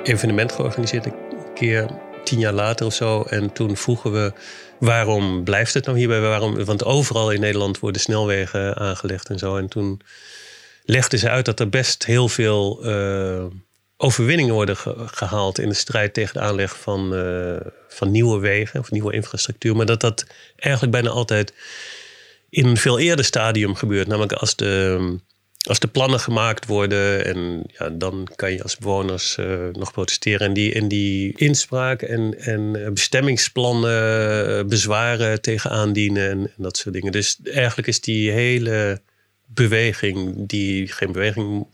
evenement 0.02 0.52
georganiseerd 0.52 1.06
een 1.06 1.14
keer 1.54 1.90
tien 2.24 2.38
jaar 2.38 2.52
later 2.52 2.86
of 2.86 2.94
zo. 2.94 3.22
En 3.22 3.52
toen 3.52 3.76
vroegen 3.76 4.12
we, 4.12 4.32
waarom 4.78 5.44
blijft 5.44 5.74
het 5.74 5.86
nou 5.86 5.98
hierbij? 5.98 6.20
Waarom, 6.20 6.64
want 6.64 6.84
overal 6.84 7.30
in 7.30 7.40
Nederland 7.40 7.78
worden 7.78 8.00
snelwegen 8.00 8.76
aangelegd 8.76 9.28
en 9.28 9.38
zo. 9.38 9.56
En 9.56 9.68
toen 9.68 10.00
legden 10.84 11.18
ze 11.18 11.30
uit 11.30 11.44
dat 11.44 11.60
er 11.60 11.68
best 11.68 12.04
heel 12.04 12.28
veel 12.28 12.86
uh, 12.86 13.44
overwinningen 13.96 14.54
worden 14.54 14.76
gehaald 15.06 15.58
in 15.58 15.68
de 15.68 15.74
strijd 15.74 16.14
tegen 16.14 16.34
de 16.34 16.40
aanleg 16.40 16.78
van, 16.78 17.14
uh, 17.14 17.56
van 17.88 18.10
nieuwe 18.10 18.38
wegen 18.38 18.80
of 18.80 18.90
nieuwe 18.90 19.12
infrastructuur. 19.12 19.76
Maar 19.76 19.86
dat 19.86 20.00
dat 20.00 20.26
eigenlijk 20.56 20.92
bijna 20.92 21.10
altijd 21.10 21.54
in 22.48 22.66
een 22.66 22.76
veel 22.76 22.98
eerder 22.98 23.24
stadium 23.24 23.74
gebeurt. 23.74 24.06
Namelijk 24.06 24.32
als 24.32 24.56
de, 24.56 25.18
als 25.66 25.78
de 25.78 25.88
plannen 25.88 26.20
gemaakt 26.20 26.66
worden 26.66 27.24
en 27.24 27.62
ja, 27.78 27.90
dan 27.90 28.28
kan 28.36 28.52
je 28.52 28.62
als 28.62 28.76
bewoners 28.76 29.36
uh, 29.36 29.68
nog 29.72 29.92
protesteren. 29.92 30.46
En 30.46 30.52
die, 30.52 30.74
en 30.74 30.88
die 30.88 31.32
inspraak 31.36 32.02
en, 32.02 32.38
en 32.38 32.90
bestemmingsplannen 32.94 34.68
bezwaren 34.68 35.40
tegen 35.40 35.70
aandienen 35.70 36.30
en, 36.30 36.38
en 36.38 36.52
dat 36.56 36.76
soort 36.76 36.94
dingen. 36.94 37.12
Dus 37.12 37.38
eigenlijk 37.44 37.88
is 37.88 38.00
die 38.00 38.30
hele 38.30 39.00
beweging 39.46 40.48
die 40.48 40.92
geen 40.92 41.12
beweging 41.12 41.66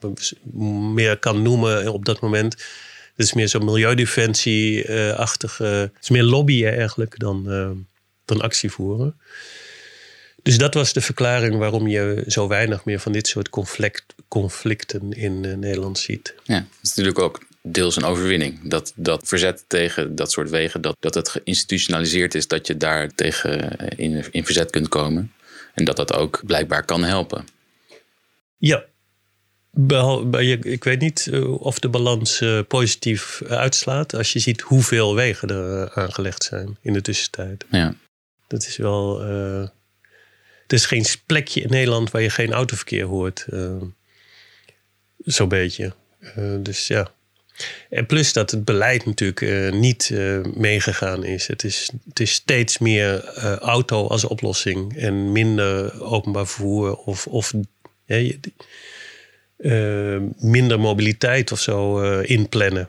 meer 0.94 1.18
kan 1.18 1.42
noemen 1.42 1.92
op 1.92 2.04
dat 2.04 2.20
moment. 2.20 2.52
Het 3.14 3.26
is 3.26 3.32
meer 3.32 3.48
zo'n 3.48 3.64
milieudefensie-achtige. 3.64 5.64
het 5.64 6.02
is 6.02 6.10
meer 6.10 6.22
lobbyen 6.22 6.76
eigenlijk 6.76 7.18
dan, 7.18 7.44
uh, 7.48 7.70
dan 8.24 8.40
actie 8.40 8.70
voeren. 8.70 9.16
Dus 10.42 10.58
dat 10.58 10.74
was 10.74 10.92
de 10.92 11.00
verklaring 11.00 11.58
waarom 11.58 11.88
je 11.88 12.24
zo 12.26 12.48
weinig 12.48 12.84
meer 12.84 13.00
van 13.00 13.12
dit 13.12 13.26
soort 13.26 13.48
conflict, 13.48 14.04
conflicten 14.28 15.12
in 15.12 15.44
uh, 15.44 15.54
Nederland 15.54 15.98
ziet. 15.98 16.34
Ja, 16.44 16.54
dat 16.54 16.78
is 16.82 16.88
natuurlijk 16.88 17.18
ook 17.18 17.40
deels 17.62 17.96
een 17.96 18.04
overwinning. 18.04 18.68
Dat, 18.68 18.92
dat 18.96 19.28
verzet 19.28 19.64
tegen 19.66 20.14
dat 20.14 20.30
soort 20.30 20.50
wegen, 20.50 20.80
dat, 20.80 20.96
dat 21.00 21.14
het 21.14 21.28
geïnstitutionaliseerd 21.28 22.34
is, 22.34 22.48
dat 22.48 22.66
je 22.66 22.76
daar 22.76 23.14
tegen 23.14 23.76
in, 23.96 24.24
in 24.30 24.44
verzet 24.44 24.70
kunt 24.70 24.88
komen. 24.88 25.32
En 25.74 25.84
dat 25.84 25.96
dat 25.96 26.12
ook 26.12 26.42
blijkbaar 26.46 26.84
kan 26.84 27.04
helpen. 27.04 27.44
Ja. 28.56 28.84
Ik 30.60 30.84
weet 30.84 31.00
niet 31.00 31.28
eh, 31.32 31.62
of 31.62 31.78
de 31.78 31.88
balans 31.88 32.40
eh, 32.40 32.60
positief 32.68 33.42
uitslaat 33.48 34.14
als 34.14 34.32
je 34.32 34.38
ziet 34.38 34.60
hoeveel 34.60 35.14
wegen 35.14 35.48
er 35.48 35.82
eh, 35.82 36.02
aangelegd 36.02 36.42
zijn 36.42 36.78
in 36.80 36.92
de 36.92 37.00
tussentijd. 37.00 37.64
Ja. 37.70 37.94
Dat 38.46 38.62
is 38.66 38.76
wel. 38.76 39.30
Uh, 39.30 39.68
er 40.72 40.78
is 40.78 40.86
geen 40.86 41.04
plekje 41.26 41.60
in 41.60 41.70
Nederland 41.70 42.10
waar 42.10 42.22
je 42.22 42.30
geen 42.30 42.52
autoverkeer 42.52 43.04
hoort. 43.04 43.46
Uh, 43.50 43.82
Zo'n 45.24 45.48
beetje. 45.48 45.92
Uh, 46.38 46.56
dus 46.58 46.86
ja. 46.86 47.10
En 47.90 48.06
plus 48.06 48.32
dat 48.32 48.50
het 48.50 48.64
beleid 48.64 49.06
natuurlijk 49.06 49.74
niet 49.74 50.10
meegegaan 50.54 51.24
is. 51.24 51.46
Het, 51.46 51.64
is. 51.64 51.90
het 52.08 52.20
is 52.20 52.32
steeds 52.32 52.78
meer 52.78 53.24
auto 53.58 54.06
als 54.06 54.24
oplossing 54.24 54.96
en 54.96 55.32
minder 55.32 56.02
openbaar 56.02 56.46
vervoer 56.46 56.94
of, 56.96 57.26
of 57.26 57.52
minder 60.38 60.80
mobiliteit 60.80 61.52
of 61.52 61.60
zo 61.60 62.00
inplannen. 62.20 62.88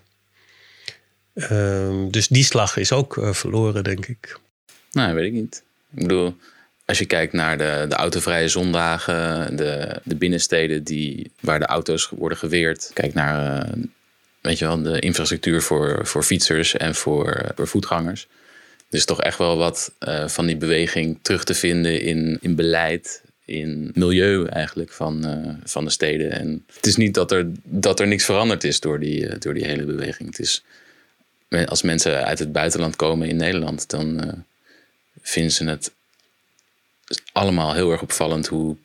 Uh, 1.33 2.05
dus 2.09 2.27
die 2.27 2.43
slag 2.43 2.77
is 2.77 2.91
ook 2.91 3.17
eh, 3.17 3.33
verloren, 3.33 3.83
denk 3.83 4.05
ik. 4.05 4.39
Nou, 4.91 5.15
weet 5.15 5.25
ik 5.25 5.33
niet. 5.33 5.63
Ik 5.95 6.01
bedoel, 6.01 6.35
als 6.93 7.01
je 7.01 7.07
kijkt 7.07 7.33
naar 7.33 7.57
de, 7.57 7.85
de 7.89 7.95
autovrije 7.95 8.47
zondagen, 8.47 9.55
de, 9.55 9.99
de 10.03 10.15
binnensteden 10.15 10.83
die, 10.83 11.31
waar 11.39 11.59
de 11.59 11.65
auto's 11.65 12.09
worden 12.09 12.37
geweerd. 12.37 12.91
Kijk 12.93 13.13
naar 13.13 13.67
weet 14.41 14.59
je 14.59 14.65
wel, 14.65 14.81
de 14.81 14.99
infrastructuur 14.99 15.61
voor, 15.61 16.07
voor 16.07 16.23
fietsers 16.23 16.77
en 16.77 16.95
voor, 16.95 17.51
voor 17.55 17.67
voetgangers. 17.67 18.27
Er 18.89 18.97
is 18.97 19.05
toch 19.05 19.21
echt 19.21 19.37
wel 19.37 19.57
wat 19.57 19.91
van 20.25 20.45
die 20.45 20.55
beweging 20.55 21.19
terug 21.21 21.43
te 21.43 21.53
vinden 21.53 22.01
in, 22.01 22.37
in 22.41 22.55
beleid 22.55 23.21
in 23.45 23.91
milieu 23.93 24.45
eigenlijk 24.45 24.91
van, 24.91 25.27
uh, 25.27 25.53
van 25.63 25.85
de 25.85 25.91
steden. 25.91 26.31
En 26.31 26.65
het 26.75 26.85
is 26.85 26.95
niet 26.95 27.13
dat 27.13 27.31
er, 27.31 27.51
dat 27.63 27.99
er 27.99 28.07
niks 28.07 28.25
veranderd 28.25 28.63
is 28.63 28.79
door 28.79 28.99
die, 28.99 29.37
door 29.37 29.53
die 29.53 29.65
hele 29.65 29.83
beweging. 29.83 30.29
Het 30.29 30.39
is, 30.39 30.63
als 31.65 31.81
mensen 31.81 32.25
uit 32.25 32.39
het 32.39 32.51
buitenland 32.51 32.95
komen 32.95 33.27
in 33.27 33.35
Nederland, 33.35 33.89
dan 33.89 34.43
vinden 35.21 35.51
ze 35.51 35.65
het 35.65 35.91
allemaal 37.31 37.73
heel 37.73 37.91
erg 37.91 38.01
opvallend 38.01 38.47
hoe 38.47 38.77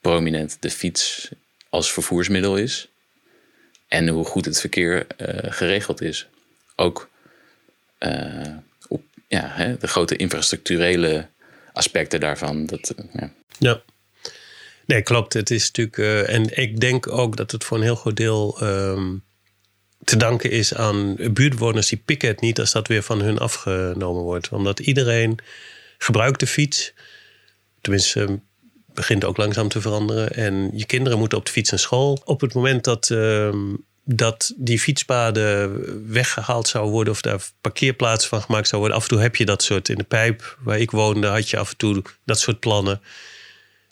prominent 0.00 0.56
de 0.60 0.70
fiets 0.70 1.30
als 1.68 1.92
vervoersmiddel 1.92 2.56
is. 2.56 2.88
En 3.88 4.08
hoe 4.08 4.24
goed 4.24 4.44
het 4.44 4.60
verkeer 4.60 5.06
geregeld 5.42 6.02
is. 6.02 6.26
Ook 6.76 7.08
op 8.88 9.02
ja, 9.28 9.48
hè, 9.48 9.76
de 9.76 9.88
grote 9.88 10.16
infrastructurele 10.16 11.28
aspecten 11.72 12.20
daarvan. 12.20 12.66
Dat, 12.66 12.94
ja. 13.12 13.32
Ja. 13.58 13.82
Nee, 14.86 15.02
klopt. 15.02 15.32
Het 15.32 15.50
is 15.50 15.66
natuurlijk. 15.66 15.96
Uh, 15.96 16.34
en 16.34 16.58
ik 16.58 16.80
denk 16.80 17.08
ook 17.08 17.36
dat 17.36 17.50
het 17.50 17.64
voor 17.64 17.76
een 17.76 17.82
heel 17.82 17.96
groot 17.96 18.16
deel 18.16 18.58
um, 18.62 19.24
te 20.04 20.16
danken 20.16 20.50
is 20.50 20.74
aan 20.74 21.14
buurtbewoners 21.14 21.88
die 21.88 22.02
pikken 22.04 22.28
het 22.28 22.40
niet 22.40 22.60
als 22.60 22.72
dat 22.72 22.88
weer 22.88 23.02
van 23.02 23.20
hun 23.20 23.38
afgenomen 23.38 24.22
wordt. 24.22 24.48
Omdat 24.48 24.80
iedereen 24.80 25.38
gebruikt 25.98 26.40
de 26.40 26.46
fiets. 26.46 26.92
Tenminste, 27.86 28.20
uh, 28.20 28.36
begint 28.94 29.24
ook 29.24 29.36
langzaam 29.36 29.68
te 29.68 29.80
veranderen. 29.80 30.32
En 30.32 30.70
je 30.74 30.86
kinderen 30.86 31.18
moeten 31.18 31.38
op 31.38 31.46
de 31.46 31.52
fiets 31.52 31.70
naar 31.70 31.80
school. 31.80 32.22
Op 32.24 32.40
het 32.40 32.54
moment 32.54 32.84
dat. 32.84 33.08
Uh, 33.10 33.54
dat 34.08 34.52
die 34.56 34.78
fietspaden 34.78 36.12
weggehaald 36.12 36.68
zou 36.68 36.90
worden 36.90 37.12
of 37.12 37.20
daar 37.20 37.40
parkeerplaatsen 37.60 38.28
van 38.28 38.42
gemaakt 38.42 38.68
zou 38.68 38.80
worden. 38.80 38.98
Af 38.98 39.04
en 39.04 39.10
toe 39.10 39.20
heb 39.20 39.36
je 39.36 39.44
dat 39.44 39.62
soort 39.62 39.88
in 39.88 39.96
de 39.96 40.04
pijp 40.04 40.58
waar 40.60 40.78
ik 40.78 40.90
woonde, 40.90 41.26
had 41.26 41.50
je 41.50 41.56
af 41.58 41.70
en 41.70 41.76
toe 41.76 42.02
dat 42.24 42.40
soort 42.40 42.60
plannen. 42.60 43.00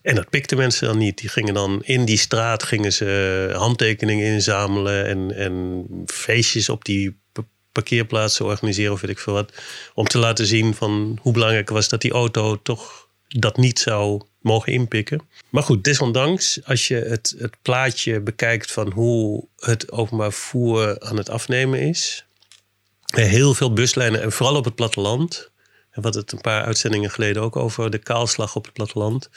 En 0.02 0.14
dat 0.14 0.30
pikten 0.30 0.56
mensen 0.56 0.86
dan 0.86 0.98
niet. 0.98 1.18
Die 1.18 1.28
gingen 1.28 1.54
dan 1.54 1.82
in 1.84 2.04
die 2.04 2.18
straat 2.18 2.62
gingen 2.62 2.92
ze 2.92 3.50
handtekeningen 3.56 4.26
inzamelen 4.26 5.06
en, 5.06 5.34
en 5.36 5.86
feestjes 6.06 6.68
op 6.68 6.84
die 6.84 7.16
parkeerplaatsen 7.72 8.44
organiseren 8.44 8.92
of 8.92 9.00
weet 9.00 9.10
ik 9.10 9.18
veel 9.18 9.32
wat. 9.32 9.52
Om 9.94 10.06
te 10.06 10.18
laten 10.18 10.46
zien 10.46 10.74
van 10.74 11.18
hoe 11.20 11.32
belangrijk 11.32 11.70
was 11.70 11.88
dat 11.88 12.00
die 12.00 12.12
auto 12.12 12.62
toch 12.62 13.03
dat 13.40 13.56
niet 13.56 13.78
zou 13.78 14.22
mogen 14.40 14.72
inpikken. 14.72 15.20
Maar 15.50 15.62
goed, 15.62 15.84
desondanks, 15.84 16.64
als 16.64 16.88
je 16.88 16.94
het, 16.94 17.34
het 17.38 17.56
plaatje 17.62 18.20
bekijkt 18.20 18.72
van 18.72 18.90
hoe 18.90 19.44
het 19.58 19.92
openbaar 19.92 20.32
vervoer 20.32 21.00
aan 21.00 21.16
het 21.16 21.28
afnemen 21.28 21.80
is. 21.80 22.24
Heel 23.06 23.54
veel 23.54 23.72
buslijnen 23.72 24.22
en 24.22 24.32
vooral 24.32 24.56
op 24.56 24.64
het 24.64 24.74
platteland. 24.74 25.50
En 25.90 26.02
wat 26.02 26.14
het 26.14 26.32
een 26.32 26.40
paar 26.40 26.64
uitzendingen 26.64 27.10
geleden 27.10 27.42
ook 27.42 27.56
over 27.56 27.90
de 27.90 27.98
kaalslag 27.98 28.56
op 28.56 28.64
het 28.64 28.72
platteland 28.72 29.30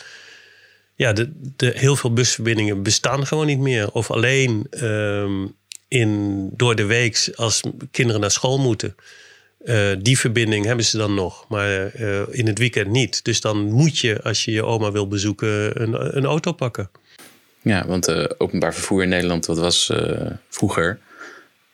ja, 0.97 1.13
de, 1.13 1.31
de, 1.55 1.71
heel 1.75 1.95
veel 1.95 2.13
busverbindingen 2.13 2.83
bestaan 2.83 3.27
gewoon 3.27 3.45
niet 3.45 3.59
meer. 3.59 3.91
Of 3.91 4.11
alleen 4.11 4.67
um, 4.83 5.55
in, 5.87 6.49
door 6.53 6.75
de 6.75 6.85
week 6.85 7.31
als 7.35 7.61
kinderen 7.91 8.21
naar 8.21 8.31
school 8.31 8.57
moeten. 8.57 8.95
Uh, 9.65 9.91
die 9.99 10.19
verbinding 10.19 10.65
hebben 10.65 10.85
ze 10.85 10.97
dan 10.97 11.13
nog, 11.13 11.45
maar 11.49 11.95
uh, 11.95 12.21
in 12.31 12.47
het 12.47 12.57
weekend 12.57 12.87
niet. 12.87 13.23
Dus 13.23 13.41
dan 13.41 13.71
moet 13.71 13.97
je, 13.97 14.21
als 14.23 14.45
je 14.45 14.51
je 14.51 14.65
oma 14.65 14.91
wil 14.91 15.07
bezoeken, 15.07 15.81
een, 15.81 16.17
een 16.17 16.25
auto 16.25 16.51
pakken. 16.51 16.89
Ja, 17.61 17.87
want 17.87 18.09
uh, 18.09 18.25
openbaar 18.37 18.73
vervoer 18.73 19.03
in 19.03 19.09
Nederland, 19.09 19.45
wat 19.45 19.57
was 19.57 19.93
vroeger, 20.49 20.99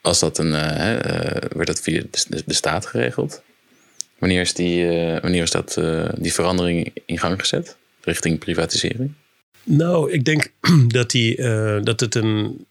als 0.01 0.19
dat 0.19 0.37
een, 0.37 0.51
werd 0.51 1.65
dat 1.65 1.81
via 1.81 2.01
de, 2.11 2.43
de, 2.45 2.53
staat 2.53 2.85
geregeld? 2.85 3.41
Wanneer 4.19 4.41
is, 4.41 4.53
die, 4.53 4.85
wanneer 5.21 5.43
is 5.43 5.51
dat, 5.51 5.81
die 6.17 6.33
verandering 6.33 6.93
in 7.05 7.19
gang 7.19 7.39
gezet? 7.39 7.77
richting 8.01 8.39
privatisering? 8.39 9.13
Nou, 9.63 10.11
ik 10.11 10.25
denk 10.25 10.51
dat, 10.87 11.11
die, 11.11 11.35
dat 11.81 11.99
het 11.99 12.15
een 12.15 12.65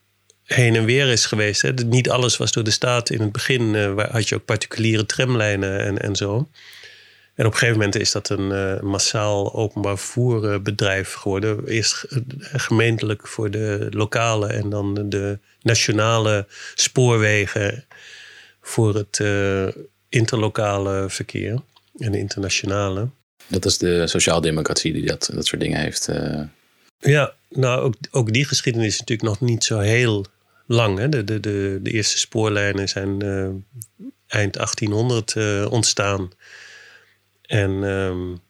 heen 0.55 0.77
en 0.77 0.85
weer 0.85 1.09
is 1.09 1.27
geweest. 1.27 1.63
Hè. 1.63 1.73
Niet 1.73 2.11
alles 2.11 2.37
was 2.37 2.53
door 2.53 2.65
de 2.65 2.71
staat. 2.71 3.11
In 3.11 3.21
het 3.21 3.33
begin 3.33 3.75
uh, 3.75 4.05
had 4.11 4.29
je 4.29 4.35
ook 4.35 4.45
particuliere 4.45 5.07
tramlijnen 5.07 5.81
en, 5.81 5.99
en 5.99 6.17
zo. 6.17 6.49
En 7.35 7.47
op 7.47 7.53
een 7.53 7.59
gegeven 7.59 7.79
moment 7.79 7.97
is 7.97 8.13
dat 8.13 8.29
een 8.29 8.51
uh, 8.51 8.81
massaal 8.81 9.55
openbaar 9.55 9.99
vervoerbedrijf 9.99 11.13
geworden. 11.13 11.67
Eerst 11.67 12.07
gemeentelijk 12.53 13.29
voor 13.29 13.51
de 13.51 13.87
lokale 13.91 14.47
en 14.47 14.71
dan 14.71 15.09
de 15.09 15.39
nationale 15.63 16.47
spoorwegen 16.75 17.85
voor 18.61 18.95
het 18.95 19.21
interlokale 20.09 21.05
verkeer 21.09 21.63
en 21.99 22.13
de 22.13 22.19
internationale. 22.19 23.09
Dat 23.47 23.65
is 23.65 23.79
de 23.79 24.07
sociaaldemocratie 24.07 24.93
die 24.93 25.07
dat, 25.07 25.31
dat 25.35 25.47
soort 25.47 25.61
dingen 25.61 25.81
heeft. 25.81 26.09
Uh... 26.09 26.41
Ja, 26.99 27.33
nou 27.49 27.81
ook, 27.81 27.95
ook 28.11 28.33
die 28.33 28.45
geschiedenis 28.45 28.89
is 28.89 29.01
natuurlijk 29.01 29.29
nog 29.29 29.49
niet 29.49 29.65
zo 29.65 29.79
heel 29.79 30.27
lang. 30.73 30.99
Hè? 30.99 31.09
De, 31.09 31.25
de, 31.25 31.41
de, 31.41 31.79
de 31.83 31.91
eerste 31.91 32.19
spoorlijnen 32.19 32.89
zijn 32.89 33.25
uh, 33.25 33.49
eind 34.27 34.53
1800 34.53 35.35
uh, 35.35 35.63
eh, 35.63 35.73
ontstaan. 35.73 36.31
En 37.43 37.71
um, 37.71 38.41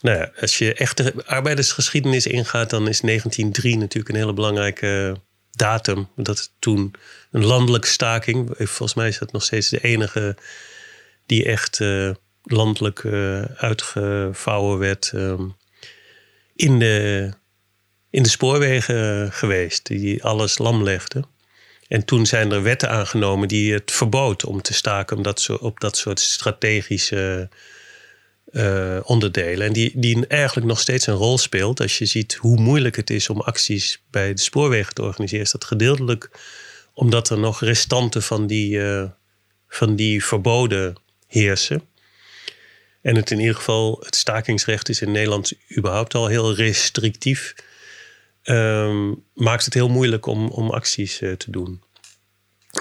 nou 0.00 0.18
ja, 0.18 0.30
als 0.40 0.58
je 0.58 0.74
echt 0.74 0.96
de 0.96 1.26
arbeidersgeschiedenis 1.26 2.26
ingaat, 2.26 2.70
dan 2.70 2.88
is 2.88 3.00
1903 3.00 3.76
natuurlijk 3.76 4.14
een 4.14 4.20
hele 4.20 4.32
belangrijke 4.32 5.16
datum. 5.50 6.08
Dat 6.16 6.52
toen 6.58 6.94
een 7.30 7.44
landelijke 7.44 7.88
staking, 7.88 8.50
volgens 8.56 8.94
mij 8.94 9.08
is 9.08 9.18
dat 9.18 9.32
nog 9.32 9.42
steeds 9.42 9.68
de 9.68 9.80
enige 9.80 10.36
die 11.26 11.44
echt 11.44 11.80
landelijk 12.42 13.04
uitgevouwen 13.56 14.78
werd 14.78 15.10
ehm, 15.14 15.48
in, 16.54 16.78
de, 16.78 17.30
in 18.10 18.22
de 18.22 18.28
spoorwegen 18.28 19.32
geweest, 19.32 19.86
die 19.86 20.24
alles 20.24 20.58
lam 20.58 20.82
legde. 20.82 21.24
En 21.90 22.04
toen 22.04 22.26
zijn 22.26 22.52
er 22.52 22.62
wetten 22.62 22.90
aangenomen 22.90 23.48
die 23.48 23.72
het 23.72 23.92
verbood 23.92 24.44
om 24.44 24.62
te 24.62 24.74
staken 24.74 25.16
op 25.16 25.24
dat 25.24 25.40
soort, 25.40 25.60
op 25.60 25.80
dat 25.80 25.96
soort 25.96 26.20
strategische 26.20 27.48
uh, 28.52 28.98
onderdelen. 29.04 29.66
En 29.66 29.72
die, 29.72 29.92
die 29.94 30.26
eigenlijk 30.26 30.66
nog 30.66 30.80
steeds 30.80 31.06
een 31.06 31.14
rol 31.14 31.38
speelt. 31.38 31.80
Als 31.80 31.98
je 31.98 32.06
ziet 32.06 32.34
hoe 32.34 32.60
moeilijk 32.60 32.96
het 32.96 33.10
is 33.10 33.28
om 33.28 33.40
acties 33.40 34.02
bij 34.10 34.34
de 34.34 34.40
spoorwegen 34.40 34.94
te 34.94 35.02
organiseren, 35.02 35.44
is 35.44 35.50
dat 35.50 35.64
gedeeltelijk 35.64 36.30
omdat 36.94 37.30
er 37.30 37.38
nog 37.38 37.60
restanten 37.60 38.22
van 38.22 38.46
die, 38.46 38.76
uh, 38.76 39.04
van 39.68 39.96
die 39.96 40.24
verboden 40.24 40.96
heersen. 41.26 41.82
En 43.02 43.16
het 43.16 43.30
in 43.30 43.40
ieder 43.40 43.54
geval, 43.54 44.00
het 44.04 44.16
stakingsrecht 44.16 44.88
is 44.88 45.00
in 45.00 45.10
Nederland 45.10 45.52
überhaupt 45.76 46.14
al 46.14 46.26
heel 46.26 46.54
restrictief. 46.54 47.54
Um, 48.50 49.24
maakt 49.34 49.64
het 49.64 49.74
heel 49.74 49.88
moeilijk 49.88 50.26
om, 50.26 50.48
om 50.48 50.70
acties 50.70 51.20
uh, 51.20 51.32
te 51.32 51.50
doen. 51.50 51.82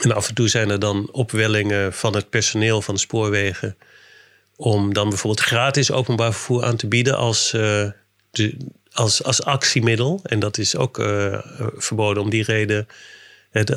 En 0.01 0.11
af 0.11 0.27
en 0.27 0.33
toe 0.33 0.47
zijn 0.47 0.69
er 0.69 0.79
dan 0.79 1.09
opwellingen 1.11 1.93
van 1.93 2.15
het 2.15 2.29
personeel 2.29 2.81
van 2.81 2.93
de 2.93 2.99
spoorwegen 2.99 3.77
om 4.55 4.93
dan 4.93 5.09
bijvoorbeeld 5.09 5.45
gratis 5.45 5.91
openbaar 5.91 6.33
vervoer 6.33 6.63
aan 6.63 6.75
te 6.75 6.87
bieden 6.87 7.17
als, 7.17 7.53
uh, 7.53 7.89
als, 8.91 9.23
als 9.23 9.43
actiemiddel. 9.43 10.19
En 10.23 10.39
dat 10.39 10.57
is 10.57 10.75
ook 10.75 10.97
uh, 10.97 11.39
verboden 11.77 12.23
om 12.23 12.29
die 12.29 12.43
reden. 12.43 12.87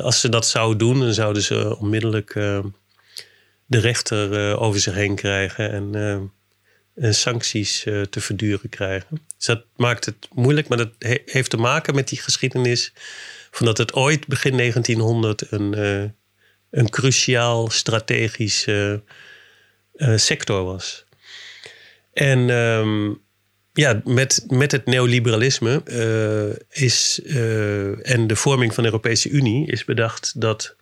als 0.01 0.19
ze 0.19 0.29
dat 0.29 0.47
zouden 0.47 0.77
doen, 0.77 0.99
dan 0.99 1.13
zouden 1.13 1.43
ze 1.43 1.77
onmiddellijk 1.79 2.33
de 3.65 3.79
rechter 3.79 4.57
over 4.57 4.79
zich 4.79 4.93
heen 4.93 5.15
krijgen 5.15 5.71
en 5.71 5.95
en 5.95 6.31
sancties 6.95 7.85
uh, 7.85 8.01
te 8.01 8.21
verduren 8.21 8.69
krijgen. 8.69 9.21
Dus 9.37 9.45
dat 9.45 9.65
maakt 9.75 10.05
het 10.05 10.27
moeilijk, 10.33 10.67
maar 10.67 10.77
dat 10.77 10.89
he 10.99 11.21
heeft 11.25 11.49
te 11.49 11.57
maken 11.57 11.95
met 11.95 12.07
die 12.07 12.19
geschiedenis 12.19 12.93
van 13.51 13.65
dat 13.65 13.77
het 13.77 13.93
ooit 13.93 14.27
begin 14.27 14.57
1900 14.57 15.51
een, 15.51 15.77
uh, 15.77 16.09
een 16.71 16.89
cruciaal 16.89 17.69
strategisch 17.69 18.67
sector 20.15 20.63
was. 20.63 21.05
En 22.13 22.49
um, 22.49 23.21
ja, 23.73 24.01
met, 24.03 24.45
met 24.47 24.71
het 24.71 24.85
neoliberalisme 24.85 25.81
is, 26.69 27.21
en 28.03 28.27
de 28.27 28.35
vorming 28.35 28.73
van 28.73 28.83
de 28.83 28.89
Europese 28.89 29.29
Unie 29.29 29.67
is 29.67 29.85
bedacht 29.85 30.41
dat 30.41 30.75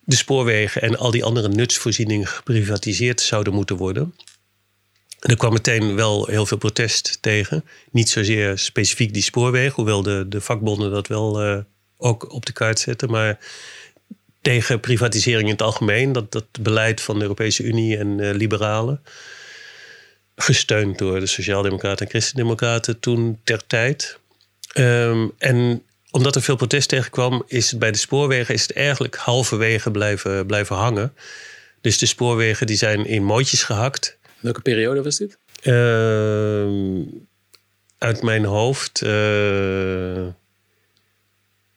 de 0.00 0.16
spoorwegen 0.16 0.82
en 0.82 0.96
al 0.96 1.10
die 1.10 1.24
andere 1.24 1.48
nutsvoorzieningen 1.48 2.26
geprivatiseerd 2.26 3.20
zouden 3.20 3.54
moeten 3.54 3.76
worden. 3.76 4.14
Er 5.18 5.36
kwam 5.36 5.52
meteen 5.52 5.94
wel 5.94 6.26
heel 6.26 6.46
veel 6.46 6.58
protest 6.58 7.18
tegen. 7.20 7.64
Niet 7.90 8.08
zozeer 8.08 8.58
specifiek 8.58 9.12
die 9.12 9.22
spoorwegen, 9.22 9.74
hoewel 9.74 10.02
de, 10.02 10.26
de 10.28 10.40
vakbonden 10.40 10.90
dat 10.90 11.06
wel 11.06 11.46
uh, 11.46 11.58
ook 11.96 12.32
op 12.32 12.46
de 12.46 12.52
kaart 12.52 12.78
zetten. 12.78 13.10
Maar 13.10 13.38
tegen 14.42 14.80
privatisering 14.80 15.44
in 15.44 15.52
het 15.52 15.62
algemeen. 15.62 16.12
Dat, 16.12 16.32
dat 16.32 16.46
beleid 16.60 17.00
van 17.00 17.14
de 17.14 17.22
Europese 17.22 17.62
Unie 17.62 17.96
en 17.98 18.18
uh, 18.18 18.34
liberalen. 18.34 19.02
Gesteund 20.36 20.98
door 20.98 21.20
de 21.20 21.26
Sociaaldemocraten 21.26 22.04
en 22.04 22.10
Christendemocraten 22.10 23.00
toen 23.00 23.40
ter 23.44 23.66
tijd. 23.66 24.18
Um, 24.74 25.32
en 25.38 25.82
omdat 26.10 26.34
er 26.34 26.42
veel 26.42 26.56
protest 26.56 26.88
tegenkwam, 26.88 27.42
is 27.46 27.70
het 27.70 27.78
bij 27.78 27.92
de 27.92 27.98
spoorwegen 27.98 28.54
is 28.54 28.62
het 28.62 28.72
eigenlijk 28.72 29.16
halverwege 29.16 29.90
blijven, 29.90 30.46
blijven 30.46 30.76
hangen. 30.76 31.14
Dus 31.80 31.98
de 31.98 32.06
spoorwegen 32.06 32.66
die 32.66 32.76
zijn 32.76 33.06
in 33.06 33.24
mootjes 33.24 33.62
gehakt. 33.62 34.17
Welke 34.40 34.60
periode 34.60 35.02
was 35.02 35.16
dit? 35.16 35.38
Uh, 35.62 37.06
uit 37.98 38.22
mijn 38.22 38.44
hoofd. 38.44 39.02
Uh, 39.04 40.26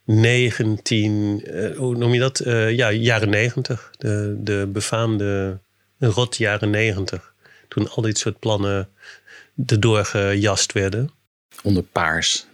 19, 0.06 1.42
uh, 1.46 1.78
hoe 1.78 1.96
noem 1.96 2.14
je 2.14 2.20
dat? 2.20 2.46
Uh, 2.46 2.72
ja, 2.72 2.92
jaren 2.92 3.30
90. 3.30 3.92
De, 3.98 4.36
de 4.40 4.70
befaamde 4.74 5.60
rot 6.00 6.38
jaren 6.38 6.70
90. 6.70 7.34
Toen 7.68 7.90
al 7.90 8.02
dit 8.02 8.18
soort 8.18 8.40
plannen 8.40 8.90
erdoor 9.66 10.06
gejast 10.06 10.72
werden. 10.72 11.10
Onder 11.64 11.84
paars. 11.84 12.46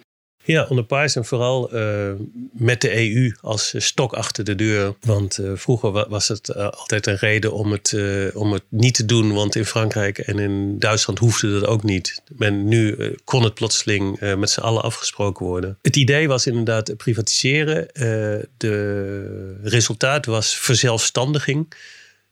Ja, 0.48 0.66
onder 0.70 0.86
paars 0.86 1.16
en 1.16 1.26
vooral 1.26 1.76
uh, 1.76 2.12
met 2.52 2.82
de 2.82 3.12
EU 3.12 3.36
als 3.42 3.74
stok 3.78 4.14
achter 4.14 4.44
de 4.44 4.56
deur. 4.56 4.96
Want 5.02 5.38
uh, 5.38 5.52
vroeger 5.56 6.10
was 6.10 6.28
het 6.28 6.56
altijd 6.56 7.08
een 7.08 7.18
reden 7.18 7.54
om 7.54 7.72
het, 7.72 7.96
om 8.34 8.54
het 8.54 8.64
niet 8.70 8.94
te 8.94 9.06
doen. 9.06 9.34
Want 9.34 9.56
in 9.56 9.66
Frankrijk 9.66 10.18
en 10.18 10.40
in 10.40 10.80
Duitsland 10.80 11.20
hoefde 11.20 11.60
dat 11.60 11.70
ook 11.70 11.84
niet. 11.84 12.22
Men 12.36 12.68
nu 12.68 12.98
kon 13.24 13.44
het 13.44 13.54
plotseling 13.54 14.20
met 14.20 14.50
z'n 14.50 14.60
allen 14.60 14.82
afgesproken 14.82 15.46
worden. 15.46 15.78
Het 15.82 15.96
idee 15.96 16.28
was 16.28 16.48
inderdaad 16.48 16.98
privatiseren. 16.98 17.88
de 18.58 19.60
resultaat 19.64 20.26
was 20.26 20.58
verzelfstandiging. 20.58 21.74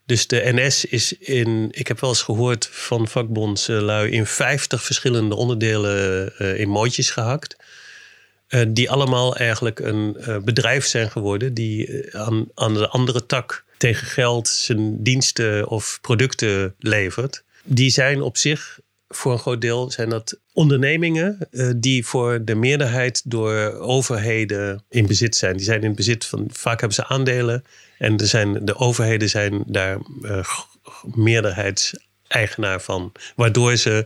Dus 0.06 0.28
de 0.28 0.42
NS 0.54 0.86
is 0.86 1.14
in, 1.14 1.68
ik 1.72 1.88
heb 1.88 2.00
wel 2.00 2.10
eens 2.10 2.22
gehoord 2.22 2.70
van 2.72 3.08
vakbondslui, 3.08 4.12
in 4.12 4.26
50 4.26 4.84
verschillende 4.84 5.36
onderdelen 5.36 6.32
in 6.58 6.70
mootjes 6.70 7.12
gehakt. 7.12 7.56
Uh, 8.50 8.62
die 8.68 8.92
allemaal 8.92 9.36
eigenlijk 9.36 9.80
een 9.80 10.18
uh, 10.20 10.38
bedrijf 10.38 10.86
zijn 10.86 11.12
geworden 11.12 11.54
die 11.54 11.88
uh, 11.88 12.14
aan, 12.54 12.74
de 12.74 12.88
andere 12.88 13.26
tak 13.26 13.66
tegen 13.78 14.08
geld 14.08 14.48
zijn 14.48 15.04
diensten 15.04 15.68
of 15.68 15.98
producten 16.02 16.76
levert. 16.80 17.44
Die 17.64 17.90
zijn 17.90 18.22
op 18.22 18.38
zich 18.38 18.80
voor 19.08 19.32
een 19.32 19.40
groot 19.40 19.62
deel 19.62 19.92
zijn 19.92 20.10
dat 20.10 20.40
ondernemingen 20.54 21.48
die 21.78 22.06
voor 22.06 22.46
de 22.46 22.56
meerderheid 22.56 23.22
door 23.26 23.72
overheden 23.80 24.84
in 24.90 25.08
bezit 25.08 25.36
zijn. 25.36 25.58
Die 25.58 25.66
zijn 25.66 25.84
in 25.84 25.96
bezit 25.96 26.26
van, 26.26 26.48
vaak 26.52 26.80
hebben 26.80 26.96
ze 26.96 27.08
aandelen 27.08 27.64
en 27.98 28.18
er 28.18 28.28
zijn, 28.28 28.66
de 28.66 28.76
overheden 28.76 29.30
zijn 29.30 29.64
daar 29.68 29.98
meerderheidseigenaar 31.02 32.82
van. 32.82 33.12
Waardoor 33.36 33.78
ze 33.78 34.06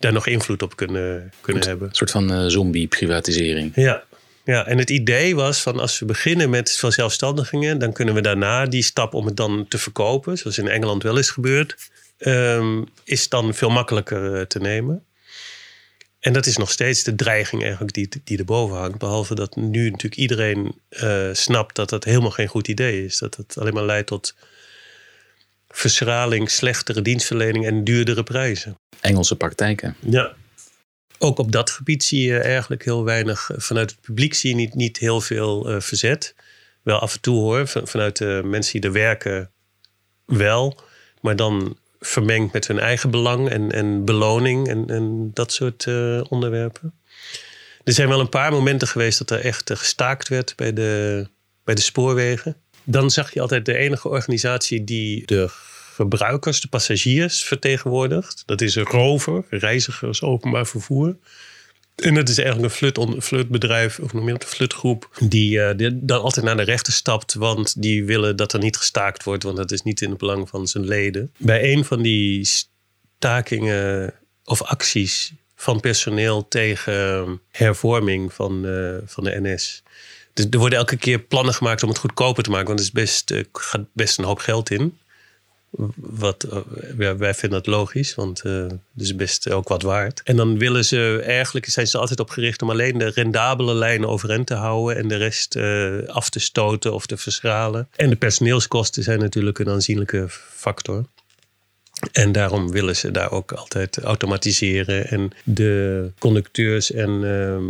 daar 0.00 0.12
nog 0.12 0.26
invloed 0.26 0.62
op 0.62 0.76
kunnen, 0.76 1.32
kunnen 1.40 1.66
hebben. 1.66 1.88
Een 1.88 1.94
soort 1.94 2.10
van 2.10 2.32
uh, 2.32 2.46
zombie-privatisering. 2.46 3.72
Ja. 3.74 4.04
ja, 4.44 4.66
en 4.66 4.78
het 4.78 4.90
idee 4.90 5.34
was 5.34 5.60
van 5.60 5.80
als 5.80 5.98
we 5.98 6.04
beginnen 6.04 6.50
met 6.50 6.68
zelfstandigingen, 6.88 7.78
dan 7.78 7.92
kunnen 7.92 8.14
we 8.14 8.20
daarna 8.20 8.66
die 8.66 8.82
stap 8.82 9.14
om 9.14 9.26
het 9.26 9.36
dan 9.36 9.66
te 9.68 9.78
verkopen, 9.78 10.38
zoals 10.38 10.58
in 10.58 10.68
Engeland 10.68 11.02
wel 11.02 11.18
is 11.18 11.30
gebeurd, 11.30 11.76
um, 12.18 12.88
is 13.04 13.28
dan 13.28 13.54
veel 13.54 13.70
makkelijker 13.70 14.34
uh, 14.34 14.40
te 14.40 14.58
nemen. 14.58 15.04
En 16.20 16.32
dat 16.32 16.46
is 16.46 16.56
nog 16.56 16.70
steeds 16.70 17.02
de 17.02 17.14
dreiging 17.14 17.62
eigenlijk 17.62 17.92
die, 17.92 18.08
die 18.24 18.38
erboven 18.38 18.76
hangt. 18.76 18.98
Behalve 18.98 19.34
dat 19.34 19.56
nu 19.56 19.84
natuurlijk 19.90 20.20
iedereen 20.20 20.74
uh, 20.90 21.28
snapt 21.32 21.76
dat 21.76 21.88
dat 21.88 22.04
helemaal 22.04 22.30
geen 22.30 22.48
goed 22.48 22.68
idee 22.68 23.04
is. 23.04 23.18
Dat 23.18 23.36
het 23.36 23.58
alleen 23.58 23.74
maar 23.74 23.84
leidt 23.84 24.06
tot 24.06 24.34
verschraling, 25.70 26.50
slechtere 26.50 27.02
dienstverlening 27.02 27.66
en 27.66 27.84
duurdere 27.84 28.22
prijzen. 28.22 28.78
Engelse 29.00 29.36
praktijken. 29.36 29.96
Ja. 29.98 30.34
Ook 31.18 31.38
op 31.38 31.52
dat 31.52 31.70
gebied 31.70 32.04
zie 32.04 32.22
je 32.22 32.38
eigenlijk 32.38 32.84
heel 32.84 33.04
weinig. 33.04 33.50
Vanuit 33.56 33.90
het 33.90 34.00
publiek 34.00 34.34
zie 34.34 34.50
je 34.50 34.56
niet, 34.56 34.74
niet 34.74 34.98
heel 34.98 35.20
veel 35.20 35.70
uh, 35.70 35.80
verzet. 35.80 36.34
Wel 36.82 36.98
af 36.98 37.14
en 37.14 37.20
toe 37.20 37.36
hoor, 37.36 37.66
vanuit 37.66 38.16
de 38.16 38.40
mensen 38.44 38.80
die 38.80 38.90
er 38.90 38.96
werken 38.96 39.50
wel. 40.24 40.80
Maar 41.20 41.36
dan 41.36 41.78
vermengd 42.00 42.52
met 42.52 42.66
hun 42.66 42.78
eigen 42.78 43.10
belang 43.10 43.48
en, 43.48 43.72
en 43.72 44.04
beloning 44.04 44.68
en, 44.68 44.86
en 44.88 45.30
dat 45.34 45.52
soort 45.52 45.86
uh, 45.86 46.20
onderwerpen. 46.28 46.94
Er 47.84 47.92
zijn 47.92 48.08
wel 48.08 48.20
een 48.20 48.28
paar 48.28 48.52
momenten 48.52 48.88
geweest 48.88 49.18
dat 49.18 49.30
er 49.30 49.40
echt 49.40 49.70
gestaakt 49.74 50.28
werd 50.28 50.56
bij 50.56 50.72
de, 50.72 51.26
bij 51.64 51.74
de 51.74 51.80
spoorwegen. 51.80 52.56
Dan 52.84 53.10
zag 53.10 53.34
je 53.34 53.40
altijd 53.40 53.64
de 53.64 53.76
enige 53.76 54.08
organisatie 54.08 54.84
die 54.84 55.26
de 55.26 55.48
gebruikers, 55.94 56.60
de 56.60 56.68
passagiers, 56.68 57.44
vertegenwoordigt. 57.44 58.42
Dat 58.46 58.60
is 58.60 58.76
rover, 58.76 59.44
reizigers, 59.50 60.22
openbaar 60.22 60.66
vervoer. 60.66 61.16
En 61.94 62.14
dat 62.14 62.28
is 62.28 62.38
eigenlijk 62.38 62.72
een 62.72 62.78
flut, 62.78 63.24
flutbedrijf, 63.24 63.98
of 63.98 64.12
noem 64.12 64.26
je 64.26 64.32
dat, 64.32 64.42
een 64.42 64.48
flutgroep, 64.48 65.10
die, 65.18 65.58
uh, 65.58 65.70
die, 65.76 66.04
dan 66.04 66.20
altijd 66.20 66.46
naar 66.46 66.56
de 66.56 66.62
rechter 66.62 66.92
stapt, 66.92 67.34
want 67.34 67.82
die 67.82 68.04
willen 68.04 68.36
dat 68.36 68.52
er 68.52 68.58
niet 68.58 68.76
gestaakt 68.76 69.24
wordt, 69.24 69.42
want 69.42 69.56
dat 69.56 69.70
is 69.70 69.82
niet 69.82 70.00
in 70.00 70.08
het 70.08 70.18
belang 70.18 70.48
van 70.48 70.66
zijn 70.66 70.84
leden. 70.84 71.32
Bij 71.36 71.72
een 71.72 71.84
van 71.84 72.02
die 72.02 72.44
stakingen 72.44 74.14
of 74.44 74.62
acties 74.62 75.32
van 75.54 75.80
personeel 75.80 76.48
tegen 76.48 77.40
hervorming 77.50 78.32
van, 78.32 78.66
uh, 78.66 78.96
van 79.04 79.24
de 79.24 79.40
NS. 79.40 79.82
Dus 80.40 80.48
er 80.50 80.58
worden 80.58 80.78
elke 80.78 80.96
keer 80.96 81.18
plannen 81.18 81.54
gemaakt 81.54 81.82
om 81.82 81.88
het 81.88 81.98
goedkoper 81.98 82.42
te 82.42 82.50
maken, 82.50 82.66
want 82.66 82.78
er 82.78 82.84
is 82.84 82.92
best, 82.92 83.30
uh, 83.30 83.44
gaat 83.52 83.86
best 83.92 84.18
een 84.18 84.24
hoop 84.24 84.38
geld 84.38 84.70
in. 84.70 84.98
Wat, 85.96 86.46
uh, 86.98 87.12
wij 87.12 87.34
vinden 87.34 87.62
dat 87.62 87.66
logisch, 87.66 88.14
want 88.14 88.44
uh, 88.44 88.62
het 88.62 88.80
is 88.96 89.16
best 89.16 89.50
ook 89.50 89.68
wat 89.68 89.82
waard. 89.82 90.20
En 90.24 90.36
dan 90.36 90.58
willen 90.58 90.84
ze, 90.84 91.22
eigenlijk 91.26 91.66
zijn 91.66 91.86
ze 91.86 91.98
altijd 91.98 92.20
op 92.20 92.30
gericht 92.30 92.62
om 92.62 92.70
alleen 92.70 92.98
de 92.98 93.08
rendabele 93.08 93.74
lijnen 93.74 94.08
overeind 94.08 94.46
te 94.46 94.54
houden 94.54 94.96
en 94.96 95.08
de 95.08 95.16
rest 95.16 95.56
af 96.06 96.30
te 96.30 96.38
stoten 96.38 96.92
of 96.92 97.06
te 97.06 97.16
verschralen. 97.16 97.88
En 97.96 98.10
de 98.10 98.16
personeelskosten 98.16 99.02
zijn 99.02 99.18
natuurlijk 99.18 99.58
een 99.58 99.68
aanzienlijke 99.68 100.26
factor. 100.54 101.04
En 102.12 102.32
daarom 102.32 102.70
willen 102.70 102.96
ze 102.96 103.10
daar 103.10 103.30
ook 103.30 103.52
altijd 103.52 103.98
automatiseren. 103.98 105.08
En 105.08 105.30
de 105.44 106.10
conducteurs 106.18 106.92
en 106.92 107.24
ehm, 107.24 107.64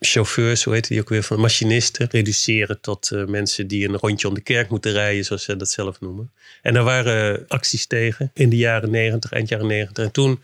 chauffeurs, 0.00 0.64
hoe 0.64 0.74
heet 0.74 0.88
die 0.88 1.00
ook 1.00 1.08
weer, 1.08 1.22
van 1.22 1.40
machinisten, 1.40 2.08
reduceren 2.10 2.80
tot 2.80 3.10
uh, 3.12 3.24
mensen 3.24 3.66
die 3.66 3.88
een 3.88 3.96
rondje 3.96 4.28
om 4.28 4.34
de 4.34 4.40
kerk 4.40 4.68
moeten 4.68 4.92
rijden, 4.92 5.24
zoals 5.24 5.44
ze 5.44 5.56
dat 5.56 5.70
zelf 5.70 6.00
noemen. 6.00 6.30
En 6.62 6.74
daar 6.74 6.84
waren 6.84 7.44
acties 7.48 7.86
tegen 7.86 8.30
in 8.34 8.48
de 8.48 8.56
jaren 8.56 8.90
negentig, 8.90 9.32
eind 9.32 9.48
jaren 9.48 9.66
negentig. 9.66 10.04
En 10.04 10.10
toen 10.10 10.42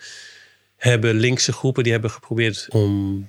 hebben 0.76 1.14
linkse 1.14 1.52
groepen 1.52 1.82
die 1.82 1.92
hebben 1.92 2.10
geprobeerd 2.10 2.66
om 2.70 3.28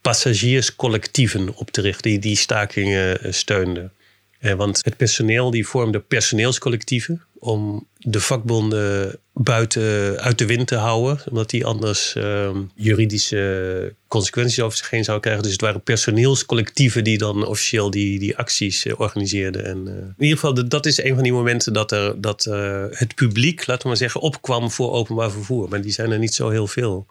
passagierscollectieven 0.00 1.54
op 1.54 1.70
te 1.70 1.80
richten 1.80 2.10
die 2.10 2.18
die 2.18 2.36
stakingen 2.36 3.20
eh, 3.20 3.32
steunden. 3.32 3.92
Eh, 4.38 4.52
want 4.52 4.84
het 4.84 4.96
personeel 4.96 5.50
die 5.50 5.66
vormde 5.66 6.00
personeelscollectieven 6.00 7.22
om 7.44 7.88
de 7.98 8.20
vakbonden 8.20 9.18
buiten 9.32 10.18
uit 10.20 10.38
de 10.38 10.46
wind 10.46 10.66
te 10.66 10.74
houden. 10.74 11.20
Omdat 11.28 11.50
die 11.50 11.64
anders 11.64 12.14
uh, 12.16 12.50
juridische 12.74 13.94
consequenties 14.08 14.60
over 14.60 14.76
zich 14.76 14.90
heen 14.90 15.04
zouden 15.04 15.24
krijgen. 15.24 15.42
Dus 15.42 15.52
het 15.52 15.60
waren 15.60 15.82
personeelscollectieven 15.82 17.04
die 17.04 17.18
dan 17.18 17.46
officieel 17.46 17.90
die, 17.90 18.18
die 18.18 18.36
acties 18.36 18.84
uh, 18.84 19.00
organiseerden. 19.00 19.64
En, 19.64 19.78
uh, 19.86 19.92
in 19.92 20.14
ieder 20.18 20.38
geval, 20.38 20.68
dat 20.68 20.86
is 20.86 21.02
een 21.02 21.14
van 21.14 21.22
die 21.22 21.32
momenten 21.32 21.72
dat, 21.72 21.92
er, 21.92 22.20
dat 22.20 22.44
het 22.90 23.14
publiek, 23.14 23.66
laten 23.66 23.82
we 23.82 23.88
maar 23.88 23.96
zeggen, 23.96 24.20
opkwam 24.20 24.70
voor 24.70 24.92
openbaar 24.92 25.30
vervoer. 25.30 25.68
Maar 25.68 25.80
die 25.80 25.92
zijn 25.92 26.10
er 26.10 26.18
niet 26.18 26.34
zo 26.34 26.48
heel 26.48 26.66
veel 26.66 27.06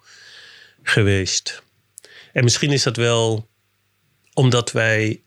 geweest. 0.83 1.63
En 2.33 2.43
misschien 2.43 2.71
is 2.71 2.83
dat 2.83 2.95
wel 2.95 3.47
omdat 4.33 4.71
wij 4.71 5.21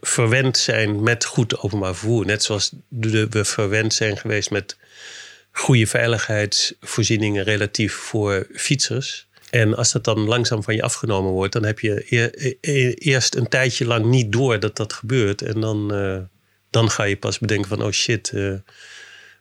verwend 0.00 0.56
zijn 0.56 1.02
met 1.02 1.24
goed 1.24 1.58
openbaar 1.58 1.94
vervoer. 1.94 2.26
Net 2.26 2.42
zoals 2.42 2.72
we 2.88 3.44
verwend 3.44 3.94
zijn 3.94 4.16
geweest 4.16 4.50
met 4.50 4.76
goede 5.50 5.86
veiligheidsvoorzieningen 5.86 7.44
relatief 7.44 7.94
voor 7.94 8.46
fietsers. 8.52 9.26
En 9.50 9.76
als 9.76 9.92
dat 9.92 10.04
dan 10.04 10.18
langzaam 10.18 10.62
van 10.62 10.74
je 10.74 10.82
afgenomen 10.82 11.30
wordt, 11.30 11.52
dan 11.52 11.64
heb 11.64 11.78
je 11.78 12.04
e-, 12.08 12.56
e-, 12.60 12.92
eerst 12.92 13.34
een 13.34 13.48
tijdje 13.48 13.84
lang 13.84 14.04
niet 14.04 14.32
door 14.32 14.60
dat 14.60 14.76
dat 14.76 14.92
gebeurt. 14.92 15.42
En 15.42 15.60
dan, 15.60 15.94
uh, 15.94 16.18
dan 16.70 16.90
ga 16.90 17.04
je 17.04 17.16
pas 17.16 17.38
bedenken 17.38 17.68
van, 17.68 17.82
oh 17.82 17.90
shit, 17.90 18.30
uh, 18.34 18.54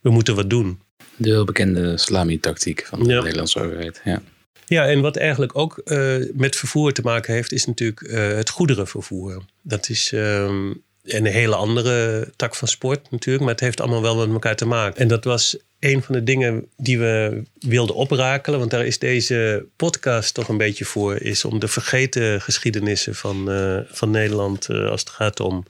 we 0.02 0.10
moeten 0.10 0.36
wat 0.36 0.50
doen. 0.50 0.82
De 1.16 1.30
heel 1.30 1.46
bekende 1.46 1.98
salami-tactiek 1.98 2.86
van 2.86 3.00
de 3.00 3.06
Nederlandse 3.06 3.62
overheid. 3.62 4.02
Ja. 4.04 4.22
Ja, 4.69 4.88
en 4.88 5.01
wat 5.01 5.15
eigenlijk 5.15 5.58
ook 5.58 5.82
uh, 5.86 6.15
met 6.34 6.56
vervoer 6.56 6.93
te 6.93 7.01
maken 7.01 7.34
heeft, 7.34 7.51
is 7.51 7.65
natuurlijk 7.65 8.01
uh, 8.01 8.27
het 8.27 8.49
goederenvervoer. 8.49 9.43
Dat 9.62 9.89
is 9.89 10.12
um, 10.13 10.82
een 11.03 11.25
hele 11.25 11.56
andere 11.56 12.27
tak 12.36 12.56
van 12.56 12.67
sport 12.67 13.12
natuurlijk, 13.12 13.43
maar 13.43 13.53
het 13.53 13.63
heeft 13.63 13.82
allemaal 13.82 14.01
wel 14.01 14.17
met 14.17 14.30
elkaar 14.30 14.56
te 14.56 14.65
maken. 14.65 15.01
En 15.01 15.08
dat 15.08 15.23
was 15.23 15.58
een 15.80 16.03
van 16.03 16.15
de 16.15 16.23
dingen 16.23 16.65
die 16.77 16.99
we 16.99 17.43
wilden 17.60 17.95
oprakelen, 17.95 18.60
want 18.60 18.71
daar 18.71 18.86
is 18.86 18.99
deze 18.99 19.65
podcast 19.75 20.34
toch 20.34 20.47
een 20.47 20.58
beetje 20.58 20.86
voor, 20.86 21.21
is 21.21 21.45
om 21.45 21.60
de 21.60 21.67
vergeten 21.67 22.41
geschiedenissen 22.41 23.15
van, 23.15 23.51
uh, 23.51 23.80
van 23.88 24.12
Nederland 24.12 24.69
als 24.69 24.99
het 24.99 25.10
gaat 25.10 25.39
om 25.39 25.65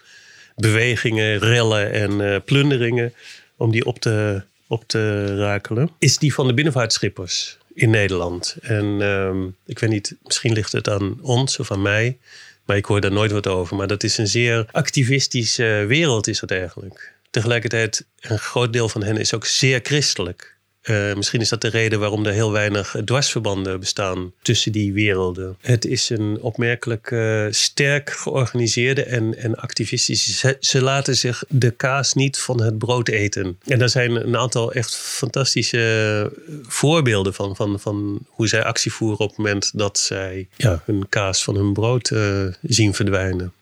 bewegingen, 0.55 1.39
rellen 1.39 1.91
en 1.91 2.43
plunderingen, 2.43 3.13
om 3.57 3.71
die 3.71 3.85
op 3.85 3.99
te, 3.99 4.41
op 4.67 4.83
te 4.87 5.35
rakelen, 5.35 5.89
is 5.99 6.17
die 6.17 6.33
van 6.33 6.47
de 6.47 6.53
binnenvaartschippers 6.53 7.57
in 7.77 7.89
Nederland. 7.89 8.55
En 8.61 9.01
ehm, 9.01 9.47
ik 9.65 9.79
weet 9.79 9.89
niet, 9.89 10.15
misschien 10.23 10.53
ligt 10.53 10.71
het 10.71 10.89
aan 10.89 11.19
ons 11.21 11.59
of 11.59 11.71
aan 11.71 11.81
mij. 11.81 12.17
Maar 12.65 12.77
ik 12.77 12.85
hoor 12.85 13.01
daar 13.01 13.11
nooit 13.11 13.31
wat 13.31 13.47
over. 13.47 13.75
Maar 13.75 13.87
dat 13.87 14.03
is 14.03 14.17
een 14.17 14.27
zeer 14.27 14.65
activistische 14.71 15.85
wereld, 15.87 16.27
is 16.27 16.39
dat 16.39 16.51
eigenlijk. 16.51 17.13
Tegelijkertijd, 17.29 18.05
een 18.19 18.39
groot 18.39 18.73
deel 18.73 18.89
van 18.89 19.03
hen 19.03 19.17
is 19.17 19.33
ook 19.33 19.45
zeer 19.45 19.79
christelijk. 19.83 20.56
Uh, 20.89 21.15
misschien 21.15 21.41
is 21.41 21.49
dat 21.49 21.61
de 21.61 21.67
reden 21.67 21.99
waarom 21.99 22.25
er 22.25 22.31
heel 22.31 22.51
weinig 22.51 22.95
dwarsverbanden 23.05 23.79
bestaan 23.79 24.33
tussen 24.41 24.71
die 24.71 24.93
werelden. 24.93 25.57
Het 25.61 25.85
is 25.85 26.09
een 26.09 26.37
opmerkelijk 26.41 27.11
uh, 27.11 27.47
sterk 27.49 28.09
georganiseerde 28.09 29.03
en, 29.03 29.37
en 29.37 29.55
activistische. 29.55 30.57
Ze, 30.59 30.81
laten 30.81 31.15
zich 31.15 31.43
de 31.49 31.71
kaas 31.71 32.13
niet 32.13 32.37
van 32.39 32.61
het 32.61 32.77
brood 32.77 33.07
eten. 33.07 33.59
En 33.65 33.79
daar 33.79 33.89
zijn 33.89 34.11
een 34.11 34.37
aantal 34.37 34.71
echt 34.73 34.95
fantastische 34.95 36.31
voorbeelden 36.61 37.33
van, 37.33 37.55
van, 37.55 37.79
van 37.79 38.19
hoe 38.27 38.47
zij 38.47 38.63
actie 38.63 38.93
voeren 38.93 39.19
op 39.19 39.29
het 39.29 39.37
moment 39.37 39.71
dat 39.77 39.99
zij 39.99 40.47
ja, 40.55 40.81
hun 40.85 41.09
kaas 41.09 41.43
van 41.43 41.55
hun 41.55 41.73
brood 41.73 42.09
uh, 42.09 42.47
zien 42.61 42.93
verdwijnen. 42.93 43.53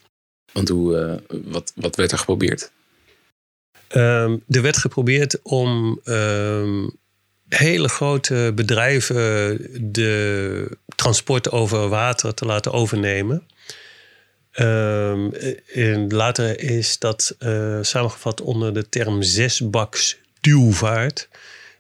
Want 0.52 0.70
hoe, 0.70 1.22
wat, 1.46 1.72
wat 1.76 1.96
werd 1.96 2.12
er 2.12 2.18
geprobeerd? 2.18 2.72
Um, 3.96 4.44
er 4.50 4.62
werd 4.62 4.78
geprobeerd 4.78 5.42
om 5.42 6.00
um, 6.04 6.92
hele 7.58 7.90
grote 7.90 8.52
bedrijven 8.56 9.58
de 9.94 10.78
transport 10.96 11.52
over 11.52 11.90
water 11.90 12.34
te 12.34 12.46
laten 12.46 12.72
overnemen. 12.72 13.48
Um, 14.60 15.34
en 15.74 16.08
later 16.14 16.60
is 16.60 17.00
dat 17.00 17.36
uh, 17.40 17.78
samengevat 17.82 18.42
onder 18.42 18.74
de 18.74 18.90
term 18.90 19.24
zesbaks 19.24 20.18
duwvaart. 20.42 21.28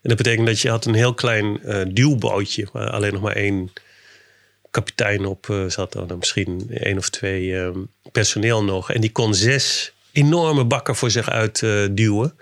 En 0.01 0.09
dat 0.09 0.17
betekent 0.17 0.47
dat 0.47 0.59
je 0.59 0.69
had 0.69 0.85
een 0.85 0.93
heel 0.93 1.13
klein 1.13 1.59
uh, 1.65 1.81
duwbootje 1.87 2.67
waar 2.71 2.89
alleen 2.89 3.13
nog 3.13 3.21
maar 3.21 3.35
één 3.35 3.71
kapitein 4.71 5.25
op 5.25 5.47
uh, 5.47 5.69
zat. 5.69 5.91
Dan 5.91 6.17
misschien 6.17 6.67
één 6.69 6.97
of 6.97 7.09
twee 7.09 7.53
um, 7.53 7.87
personeel 8.11 8.63
nog. 8.63 8.91
En 8.91 9.01
die 9.01 9.11
kon 9.11 9.33
zes 9.33 9.93
enorme 10.11 10.65
bakken 10.65 10.95
voor 10.95 11.11
zich 11.11 11.29
uit 11.29 11.59
duwen. 11.91 12.33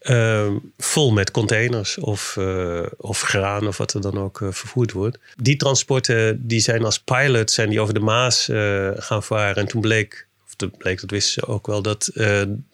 Uh, 0.00 0.56
vol 0.78 1.10
met 1.10 1.30
containers 1.30 1.98
of, 1.98 2.36
uh, 2.38 2.86
of 2.96 3.20
graan 3.20 3.66
of 3.66 3.76
wat 3.76 3.94
er 3.94 4.00
dan 4.00 4.18
ook 4.18 4.40
uh, 4.40 4.48
vervoerd 4.52 4.92
wordt. 4.92 5.18
Die 5.36 5.56
transporten 5.56 6.46
die 6.46 6.60
zijn 6.60 6.84
als 6.84 7.00
pilot 7.00 7.50
zijn 7.50 7.68
die 7.68 7.80
over 7.80 7.94
de 7.94 8.00
Maas 8.00 8.48
uh, 8.48 8.90
gaan 8.94 9.22
varen. 9.22 9.56
En 9.56 9.66
toen 9.66 9.80
bleek, 9.80 10.26
of 10.46 10.54
dat 10.56 10.78
bleek, 10.78 11.00
dat 11.00 11.10
wisten 11.10 11.32
ze 11.32 11.46
ook 11.46 11.66
wel, 11.66 11.82
dat 11.82 12.10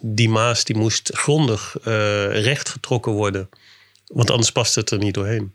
die 0.03 0.29
Maas 0.29 0.65
die 0.65 0.77
moest 0.77 1.11
grondig 1.15 1.77
recht 2.31 2.69
getrokken 2.69 3.13
worden. 3.13 3.49
Want 4.07 4.31
anders 4.31 4.53
past 4.53 4.75
het 4.75 4.91
er 4.91 4.99
niet 4.99 5.15
doorheen. 5.15 5.55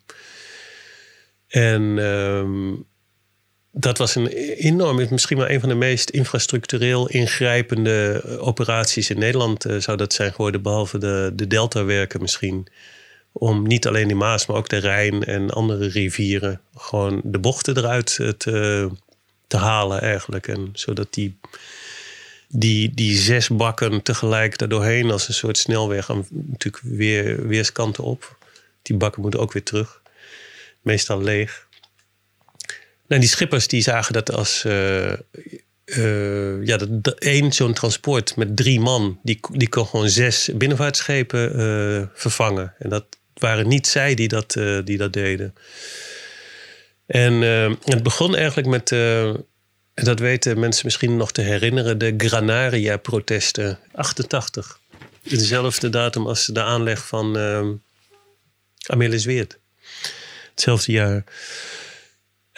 En 1.48 2.00
ehm, 2.00 2.74
dat 3.80 3.98
was 3.98 4.16
een 4.16 4.28
enorm, 4.28 5.08
misschien 5.10 5.38
wel 5.38 5.50
een 5.50 5.60
van 5.60 5.70
de 5.70 5.76
meest 5.76 6.10
infrastructureel 6.10 7.10
ingrijpende 7.10 8.22
eh, 8.26 8.48
operaties 8.48 9.10
in 9.10 9.20
Nederland 9.20 9.66
uh, 9.66 9.80
zou 9.80 9.98
dat 9.98 10.14
zijn 10.14 10.32
geworden, 10.32 10.62
behalve 10.62 10.98
de, 10.98 11.32
de 11.34 11.48
Delta-werken 11.48 12.22
misschien. 12.22 12.68
Om 13.32 13.68
niet 13.68 13.88
alleen 13.88 14.08
de 14.08 14.16
Maas, 14.16 14.46
maar 14.46 14.58
ook 14.58 14.70
de 14.70 14.78
Rijn 14.78 15.24
en 15.24 15.50
andere 15.50 15.88
rivieren 15.88 16.62
gewoon 16.76 17.22
de 17.24 17.40
bochten 17.40 17.78
eruit 17.78 18.18
eh, 18.20 18.30
te, 18.30 18.90
te 19.48 19.58
halen 19.58 20.02
eigenlijk. 20.02 20.48
En 20.48 20.70
zodat 20.74 21.14
die, 21.14 21.40
die, 22.48 22.94
die 22.94 23.18
zes 23.18 23.48
bakken 23.48 24.02
tegelijk 24.02 24.58
daardoorheen 24.58 25.12
als 25.12 25.28
een 25.28 25.34
soort 25.34 25.58
snelweg 25.58 26.08
natuurlijk 26.30 26.84
weer 26.84 27.48
weerskanten 27.48 28.04
op. 28.04 28.38
Die 28.82 28.98
bakken 28.98 29.22
moeten 29.22 29.40
ook 29.40 29.54
weer 29.54 29.64
terug. 29.64 30.02
Meestal 30.82 31.22
leeg. 31.22 31.68
Nou, 33.10 33.22
die 33.22 33.30
schippers 33.30 33.68
die 33.68 33.82
zagen 33.82 34.14
dat 34.14 34.32
als 34.32 34.64
uh, 34.66 35.14
uh, 35.86 36.66
ja, 36.66 36.78
dat, 36.78 37.20
één 37.20 37.52
zo'n 37.52 37.74
transport 37.74 38.36
met 38.36 38.56
drie 38.56 38.80
man, 38.80 39.20
die, 39.24 39.40
die 39.52 39.70
kon 39.70 39.86
gewoon 39.86 40.10
zes 40.10 40.50
binnenvaartschepen 40.56 41.60
uh, 41.60 42.06
vervangen. 42.14 42.74
En 42.80 42.90
dat 42.90 43.06
waren 43.34 43.68
niet 43.68 43.88
zij 43.88 44.16
die 44.16 44.28
dat, 44.28 44.52
die 44.84 44.98
dat 44.98 45.14
deden. 45.14 45.54
En 47.06 47.34
het 47.84 48.04
begon 48.04 48.36
eigenlijk 48.36 48.68
met, 48.68 48.92
en 48.92 49.46
dat 49.94 50.20
weten 50.20 50.60
mensen 50.60 50.86
misschien 50.86 51.18
nog 51.18 51.32
te 51.32 51.42
herinneren, 51.42 51.98
de 51.98 52.14
Granaria-protesten 52.18 53.80
88. 53.92 54.80
Dezelfde 55.24 55.90
datum 55.90 56.28
als 56.28 56.46
de 56.46 56.64
aanleg 56.64 57.08
van 57.08 57.38
Amelis 58.86 59.26
Weert. 59.26 59.58
Hetzelfde 60.52 60.92
jaar. 60.92 61.24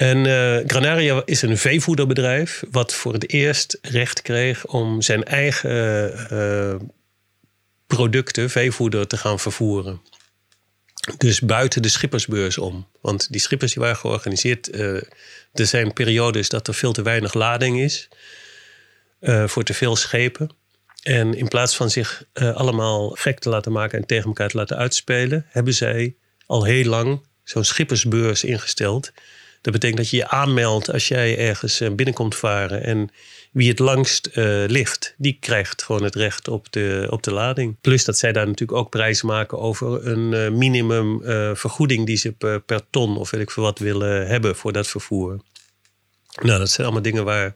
En 0.01 0.25
uh, 0.25 0.57
Granaria 0.67 1.21
is 1.25 1.41
een 1.41 1.57
veevoederbedrijf 1.57 2.63
wat 2.71 2.93
voor 2.93 3.13
het 3.13 3.29
eerst 3.29 3.77
recht 3.81 4.21
kreeg 4.21 4.65
om 4.65 5.01
zijn 5.01 5.23
eigen 5.23 6.13
uh, 6.33 6.87
producten, 7.87 8.49
veevoeder, 8.49 9.07
te 9.07 9.17
gaan 9.17 9.39
vervoeren. 9.39 10.01
Dus 11.17 11.39
buiten 11.39 11.81
de 11.81 11.87
schippersbeurs 11.87 12.57
om. 12.57 12.87
Want 13.01 13.31
die 13.31 13.41
schippers 13.41 13.73
die 13.73 13.81
waren 13.81 13.97
georganiseerd. 13.97 14.75
Uh, 14.75 14.95
er 15.53 15.65
zijn 15.65 15.93
periodes 15.93 16.49
dat 16.49 16.67
er 16.67 16.73
veel 16.73 16.91
te 16.91 17.01
weinig 17.01 17.33
lading 17.33 17.79
is. 17.79 18.09
voor 19.45 19.63
te 19.63 19.73
veel 19.73 19.95
schepen. 19.95 20.49
En 21.03 21.33
in 21.33 21.47
plaats 21.47 21.75
van 21.75 21.89
zich 21.89 22.23
allemaal 22.33 23.09
gek 23.09 23.39
te 23.39 23.49
laten 23.49 23.71
maken 23.71 23.99
en 23.99 24.05
tegen 24.05 24.27
elkaar 24.27 24.49
te 24.49 24.57
laten 24.57 24.77
uitspelen, 24.77 25.45
hebben 25.49 25.73
zij 25.73 26.15
al 26.45 26.63
heel 26.63 26.85
lang 26.85 27.25
zo'n 27.43 27.63
schippersbeurs 27.63 28.43
ingesteld 28.43 29.11
Dat 29.61 29.73
betekent 29.73 29.97
dat 29.99 30.09
je 30.09 30.17
je 30.17 30.27
aanmeldt 30.27 30.91
als 30.91 31.07
jij 31.07 31.37
ergens 31.37 31.81
eh, 31.81 31.91
binnenkomt 31.91 32.35
varen. 32.35 32.83
En 32.83 33.09
wie 33.51 33.69
het 33.69 33.79
langst 33.79 34.29
uh, 34.33 34.63
ligt, 34.67 35.15
die 35.17 35.37
krijgt 35.39 35.83
gewoon 35.83 36.03
het 36.03 36.15
recht 36.15 36.47
op 36.47 36.71
de, 36.71 37.07
op 37.09 37.23
de 37.23 37.33
lading. 37.33 37.75
Plus 37.81 38.05
dat 38.05 38.17
zij 38.17 38.31
daar 38.31 38.47
natuurlijk 38.47 38.79
ook 38.79 38.89
prijzen 38.89 39.27
maken 39.27 39.59
over 39.59 40.07
een 40.07 40.31
uh, 40.31 40.49
minimum 40.49 41.21
vergoeding 41.55 42.05
die 42.05 42.17
ze 42.17 42.31
per, 42.31 42.61
per, 42.61 42.81
ton 42.89 43.17
of 43.17 43.29
weet 43.29 43.41
ik 43.41 43.51
veel 43.51 43.63
wat 43.63 43.79
willen 43.79 44.27
hebben 44.27 44.55
voor 44.55 44.71
dat 44.71 44.87
vervoer. 44.87 45.39
Nou, 46.41 46.59
dat 46.59 46.69
zijn 46.69 46.87
allemaal 46.87 47.03
dingen 47.03 47.25
waar 47.25 47.53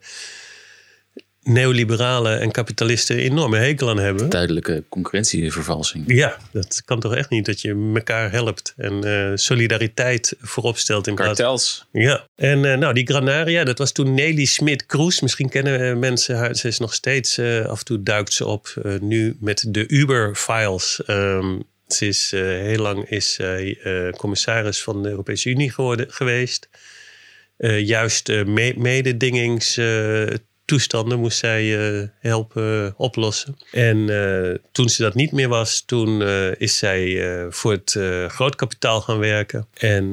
neoliberalen 1.47 2.39
en 2.39 2.51
kapitalisten 2.51 3.17
enorme 3.17 3.57
hekel 3.57 3.89
aan 3.89 3.99
hebben. 3.99 4.29
Duidelijke 4.29 4.83
concurrentievervalsing. 4.89 6.03
Ja, 6.07 6.37
dat 6.51 6.81
kan 6.85 6.99
toch 6.99 7.15
echt 7.15 7.29
niet 7.29 7.45
dat 7.45 7.61
je 7.61 7.91
elkaar 7.95 8.31
helpt 8.31 8.73
en 8.77 9.05
uh, 9.05 9.31
solidariteit 9.35 10.35
voorop 10.39 10.77
stelt. 10.77 11.07
In 11.07 11.15
Kartels. 11.15 11.85
Ja, 11.91 12.27
en 12.35 12.63
uh, 12.63 12.77
nou 12.77 12.93
die 12.93 13.07
Granaria, 13.07 13.63
dat 13.63 13.77
was 13.77 13.91
toen 13.91 14.13
Nelly 14.13 14.45
Smit-Kroes. 14.45 15.21
Misschien 15.21 15.49
kennen 15.49 15.81
uh, 15.81 15.95
mensen 15.95 16.37
haar. 16.37 16.55
Ze 16.55 16.67
is 16.67 16.79
nog 16.79 16.93
steeds, 16.93 17.39
af 17.39 17.79
en 17.79 17.85
toe 17.85 18.03
duikt 18.03 18.33
ze 18.33 18.45
op, 18.45 18.73
nu 19.01 19.37
met 19.39 19.65
de 19.67 19.87
Uber-files. 19.87 21.01
Um, 21.07 21.63
ze 21.87 22.07
is 22.07 22.31
heel 22.31 22.81
lang 22.81 23.09
is, 23.09 23.39
commissaris 24.17 24.83
van 24.83 25.03
de 25.03 25.09
Europese 25.09 25.49
Unie 25.49 25.71
geworden, 25.71 26.05
geweest. 26.09 26.69
juist 27.57 28.27
me 28.27 28.73
mededingings 28.77 29.79
toestanden 30.65 31.19
moest 31.19 31.37
zij 31.37 31.63
uh, 31.63 32.07
helpen 32.19 32.93
oplossen. 32.97 33.57
En 33.71 33.97
uh, 33.97 34.55
toen 34.71 34.89
ze 34.89 35.01
dat 35.01 35.15
niet 35.15 35.31
meer 35.31 35.47
was, 35.47 35.81
toen 35.85 36.21
uh, 36.21 36.55
is 36.57 36.77
zij 36.77 37.23
voor 37.49 37.71
het 37.71 37.99
grootkapitaal 38.27 39.01
gaan 39.01 39.19
werken. 39.19 39.67
En 39.73 40.11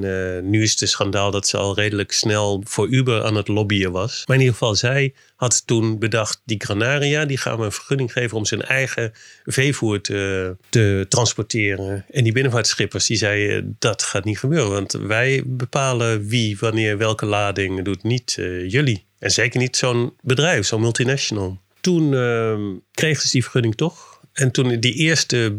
nu 0.50 0.62
is 0.62 0.70
het 0.70 0.80
een 0.80 0.88
schandaal 0.88 1.30
dat 1.30 1.48
ze 1.48 1.56
al 1.56 1.74
redelijk 1.74 2.12
snel 2.12 2.62
voor 2.64 2.88
Uber 2.88 3.24
aan 3.24 3.36
het 3.36 3.48
lobbyen 3.48 3.92
was. 3.92 4.22
Maar 4.26 4.36
in 4.36 4.42
ieder 4.42 4.58
geval, 4.58 4.74
zij 4.74 5.14
had 5.36 5.66
toen 5.66 5.98
bedacht, 5.98 6.40
die 6.44 6.64
Granaria, 6.64 7.24
die 7.24 7.38
gaan 7.38 7.58
we 7.58 7.64
een 7.64 7.72
vergunning 7.72 8.12
geven 8.12 8.36
om 8.36 8.44
zijn 8.44 8.62
eigen 8.62 9.12
veevoer 9.44 10.00
te, 10.00 10.56
te 10.68 11.06
transporteren. 11.08 12.04
En 12.10 12.24
die 12.24 12.32
binnenvaartschippers, 12.32 13.06
die 13.06 13.16
zeiden, 13.16 13.76
dat 13.78 14.02
gaat 14.02 14.24
niet 14.24 14.38
gebeuren. 14.38 14.70
Want 14.70 14.92
wij 14.92 15.42
bepalen 15.46 16.26
wie, 16.26 16.56
wanneer, 16.60 16.98
welke 16.98 17.26
lading 17.26 17.84
doet, 17.84 18.02
niet 18.02 18.32
jullie. 18.66 19.10
En 19.22 19.30
zeker 19.30 19.60
niet 19.60 19.76
zo'n 19.76 20.12
bedrijf, 20.20 20.66
zo'n 20.66 20.80
multinational. 20.80 21.60
Toen 21.80 22.12
uh, 22.12 22.58
kregen 22.92 23.22
ze 23.22 23.30
die 23.30 23.42
vergunning 23.42 23.74
toch. 23.74 24.20
En 24.32 24.50
toen 24.50 24.80
die 24.80 24.94
eerste 24.94 25.58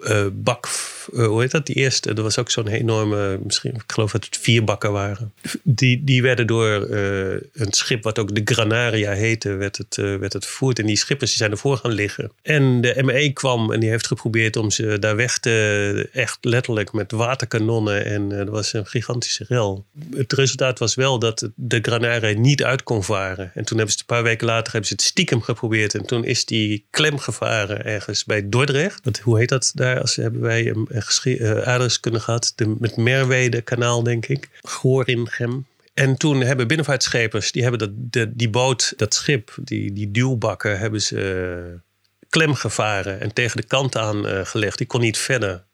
uh, 0.00 0.26
bak, 0.32 0.68
uh, 1.12 1.26
hoe 1.26 1.40
heet 1.40 1.50
dat? 1.50 1.66
Die 1.66 1.76
eerste, 1.76 2.14
er 2.14 2.22
was 2.22 2.38
ook 2.38 2.50
zo'n 2.50 2.68
enorme, 2.68 3.38
misschien, 3.42 3.74
ik 3.74 3.82
geloof 3.86 4.12
dat 4.12 4.24
het 4.24 4.36
vier 4.36 4.64
bakken 4.64 4.92
waren. 4.92 5.32
Die, 5.62 6.04
die 6.04 6.22
werden 6.22 6.46
door 6.46 6.88
uh, 6.88 7.30
een 7.52 7.72
schip, 7.72 8.02
wat 8.02 8.18
ook 8.18 8.34
de 8.34 8.54
Granaria 8.54 9.12
heette, 9.12 9.54
werd 9.54 9.76
het, 9.76 9.96
werd 9.96 10.32
het 10.32 10.46
vervoerd. 10.46 10.78
En 10.78 10.86
die 10.86 10.96
schippers 10.96 11.30
die 11.30 11.38
zijn 11.38 11.50
ervoor 11.50 11.76
gaan 11.76 11.92
liggen. 11.92 12.32
En 12.42 12.80
de 12.80 13.02
ME 13.02 13.32
kwam 13.32 13.72
en 13.72 13.80
die 13.80 13.90
heeft 13.90 14.06
geprobeerd 14.06 14.56
om 14.56 14.70
ze 14.70 14.98
daar 14.98 15.16
weg 15.16 15.38
te, 15.38 16.08
echt 16.12 16.38
letterlijk 16.40 16.92
met 16.92 17.12
waterkanonnen. 17.12 18.04
En 18.04 18.32
er 18.32 18.50
was 18.50 18.72
een 18.72 18.86
gigantische 18.86 19.44
rel. 19.48 19.86
Het 20.14 20.32
resultaat 20.32 20.78
was 20.78 20.94
wel 20.94 21.18
dat 21.18 21.50
de 21.54 21.78
Granaria 21.82 22.38
niet 22.38 22.64
uit 22.64 22.82
kon 22.82 23.04
varen. 23.04 23.50
En 23.54 23.64
toen 23.64 23.76
hebben 23.76 23.94
ze 23.94 24.00
een 24.00 24.14
paar 24.14 24.22
weken 24.22 24.46
later 24.46 24.72
hebben 24.72 24.88
ze 24.88 24.94
het 24.94 25.02
stiekem 25.02 25.42
geprobeerd. 25.42 25.94
En 25.94 26.06
toen 26.06 26.24
is 26.24 26.44
die 26.44 26.86
klem 26.90 27.18
gevaren 27.18 27.84
ergens 27.84 28.24
bij 28.24 28.48
Dordrecht. 28.48 29.04
Dat, 29.04 29.18
hoe 29.18 29.38
heet 29.38 29.48
dat 29.48 29.72
daar? 29.74 30.00
als 30.00 30.16
hebben 30.16 30.40
wij 30.40 30.68
een, 30.68 30.88
uh, 31.24 31.86
kunnen 32.00 32.20
gehad. 32.20 32.52
De, 32.56 32.74
met 32.78 32.96
Merwede 32.96 33.60
kanaal, 33.60 34.02
denk 34.02 34.26
ik. 34.26 34.48
Gorinchem. 34.62 35.66
En 35.94 36.16
toen 36.16 36.40
hebben 36.40 36.66
binnenvaartschepers, 36.66 37.52
die 37.52 37.62
hebben 37.62 37.80
dat, 37.80 37.90
de, 37.94 38.36
die 38.36 38.50
boot, 38.50 38.92
dat 38.96 39.14
schip, 39.14 39.54
die, 39.62 39.92
die 39.92 40.10
duwbakken, 40.10 40.78
hebben 40.78 41.02
ze 41.02 41.60
uh, 41.72 41.80
klem 42.28 42.54
gevaren 42.54 43.20
en 43.20 43.32
tegen 43.32 43.56
de 43.56 43.66
kant 43.66 43.96
aan 43.96 44.46
gelegd. 44.46 44.78
Die 44.78 44.86
kon 44.86 45.00
niet 45.00 45.18
verder. 45.18 45.64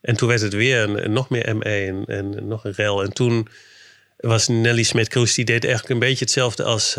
En 0.00 0.16
toen 0.16 0.28
werd 0.28 0.40
het 0.40 0.52
weer 0.52 1.10
nog 1.10 1.28
meer 1.28 1.56
ME 1.56 1.64
en, 1.64 2.04
en, 2.06 2.48
nog 2.48 2.64
een 2.64 2.72
rel. 2.72 3.02
En 3.02 3.12
toen 3.12 3.48
was 4.16 4.48
Nelly 4.48 4.82
Smet-Kroes, 4.82 5.34
die 5.34 5.44
deed 5.44 5.64
eigenlijk 5.64 5.92
een 5.94 6.08
beetje 6.08 6.24
hetzelfde 6.24 6.64
als 6.64 6.96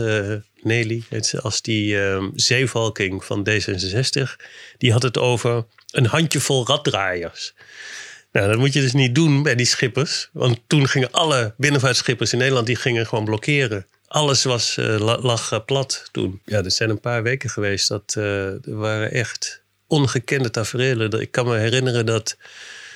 Nelly, 0.64 1.04
als 1.41 1.62
die 1.62 1.95
uh, 1.95 2.28
zeevalking 2.34 3.24
van 3.26 3.47
D66. 3.49 4.22
Die 4.78 4.91
had 4.91 5.02
het 5.02 5.18
over 5.18 5.66
een 5.91 6.05
handjevol 6.05 6.67
raddraaiers. 6.67 7.53
Nou, 8.31 8.47
dat 8.47 8.57
moet 8.57 8.73
je 8.73 8.81
dus 8.81 8.93
niet 8.93 9.15
doen 9.15 9.43
bij 9.43 9.55
die 9.55 9.65
schippers. 9.65 10.29
Want 10.33 10.59
toen 10.67 10.87
gingen 10.87 11.11
alle 11.11 11.53
binnenvaartschippers 11.57 12.31
in 12.31 12.37
Nederland 12.37 12.67
die 12.67 12.75
gingen 12.75 13.07
gewoon 13.07 13.25
blokkeren. 13.25 13.85
Alles 14.07 14.43
was, 14.43 14.77
uh, 14.77 15.17
lag 15.21 15.51
uh, 15.51 15.59
plat 15.65 16.09
toen. 16.11 16.41
Ja, 16.45 16.63
er 16.63 16.71
zijn 16.71 16.89
een 16.89 16.99
paar 16.99 17.23
weken 17.23 17.49
geweest. 17.49 17.87
Dat 17.87 18.15
uh, 18.17 18.45
er 18.45 18.75
waren 18.77 19.11
echt 19.11 19.61
ongekende 19.87 20.49
tafereelen. 20.49 21.21
Ik 21.21 21.31
kan 21.31 21.47
me 21.47 21.57
herinneren 21.57 22.05
dat 22.05 22.37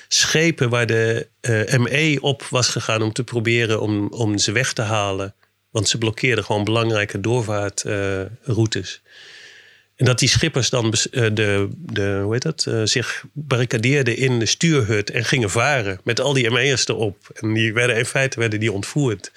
schepen 0.08 0.68
waar 0.68 0.86
de 0.86 1.28
ME 1.78 2.18
op 2.20 2.42
was 2.42 2.68
gegaan 2.68 3.02
om 3.02 3.12
te 3.12 3.24
proberen 3.24 3.80
om, 3.80 4.08
om 4.08 4.38
ze 4.38 4.52
weg 4.52 4.72
te 4.72 4.82
halen. 4.82 5.34
Want 5.70 5.88
ze 5.88 5.98
blokkeerden 5.98 6.44
gewoon 6.44 6.64
belangrijke 6.64 7.20
doorvaartroutes. 7.20 9.02
En 9.96 10.04
dat 10.04 10.18
die 10.18 10.28
schippers 10.28 10.70
dan 10.70 10.86
uh, 10.86 11.26
de, 11.32 11.68
de, 11.76 12.20
hoe 12.22 12.32
heet 12.32 12.42
dat, 12.42 12.66
uh, 12.68 12.80
zich 12.84 13.24
barricadeerden 13.32 14.16
in 14.16 14.38
de 14.38 14.46
stuurhut 14.46 15.10
en 15.10 15.24
gingen 15.24 15.50
varen 15.50 16.00
met 16.04 16.20
al 16.20 16.32
die 16.32 16.50
ME'ers 16.50 16.88
erop. 16.88 17.16
En 17.34 17.54
die 17.54 17.72
werden 17.72 17.96
in 17.96 18.04
feite 18.04 18.40
werden 18.40 18.60
die 18.60 18.72
ontvoerd. 18.72 19.32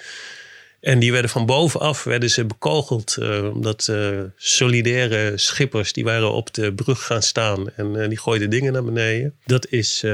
En 0.80 0.98
die 0.98 1.12
werden 1.12 1.30
van 1.30 1.46
bovenaf 1.46 2.04
werden 2.04 2.30
ze 2.30 2.44
bekogeld. 2.44 3.16
Uh, 3.18 3.54
omdat 3.54 3.92
solidaire 4.36 5.32
schippers 5.38 5.92
die 5.92 6.04
waren 6.04 6.32
op 6.32 6.54
de 6.54 6.72
brug 6.74 7.06
gaan 7.06 7.22
staan. 7.22 7.76
En 7.76 8.08
die 8.08 8.18
gooiden 8.18 8.50
dingen 8.50 8.72
naar 8.72 8.84
beneden. 8.84 9.34
Dat 9.44 9.66
is 9.68 10.04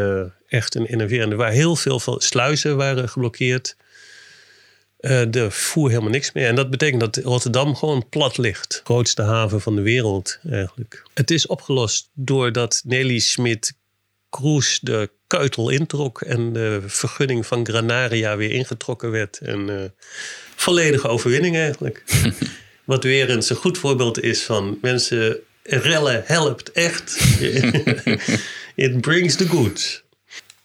echt 0.49 0.74
een 0.74 0.88
innoverende. 0.88 1.36
Waar 1.36 1.51
heel 1.51 1.76
veel 1.76 2.20
sluizen 2.20 2.76
waren 2.76 3.09
geblokkeerd. 3.09 3.76
Uh, 5.01 5.34
er 5.34 5.53
voer 5.53 5.88
helemaal 5.88 6.11
niks 6.11 6.32
meer. 6.32 6.47
En 6.47 6.55
dat 6.55 6.70
betekent 6.70 7.01
dat 7.01 7.16
Rotterdam 7.16 7.74
gewoon 7.74 8.09
plat 8.09 8.38
ligt. 8.38 8.80
Grootste 8.84 9.22
haven 9.22 9.61
van 9.61 9.76
de 9.76 9.82
wereld 9.82 10.38
eigenlijk. 10.51 11.03
Het 11.14 11.30
is 11.30 11.47
opgelost 11.47 12.11
doordat 12.14 12.82
Nelly 12.84 13.18
Smit 13.18 13.72
Kroes 14.30 14.78
de 14.80 15.11
keutel 15.26 15.68
introk 15.70 16.20
en 16.20 16.53
de 16.53 16.82
vergunning 16.86 17.47
van 17.47 17.66
Granaria 17.66 18.36
weer 18.36 18.51
ingetrokken 18.51 19.11
werd. 19.11 19.38
En 19.38 19.68
uh, 19.68 19.82
volledige 20.57 21.09
overwinning 21.09 21.57
eigenlijk. 21.57 22.05
Wat 22.84 23.05
weer 23.05 23.30
eens 23.30 23.51
een 23.51 23.57
goed 23.57 23.78
voorbeeld 23.78 24.22
is 24.22 24.42
van 24.42 24.78
mensen 24.82 25.38
rellen 25.62 26.22
helpt 26.26 26.72
echt. 26.72 27.18
It 28.74 29.01
brings 29.01 29.36
the 29.36 29.49
goods. 29.49 30.05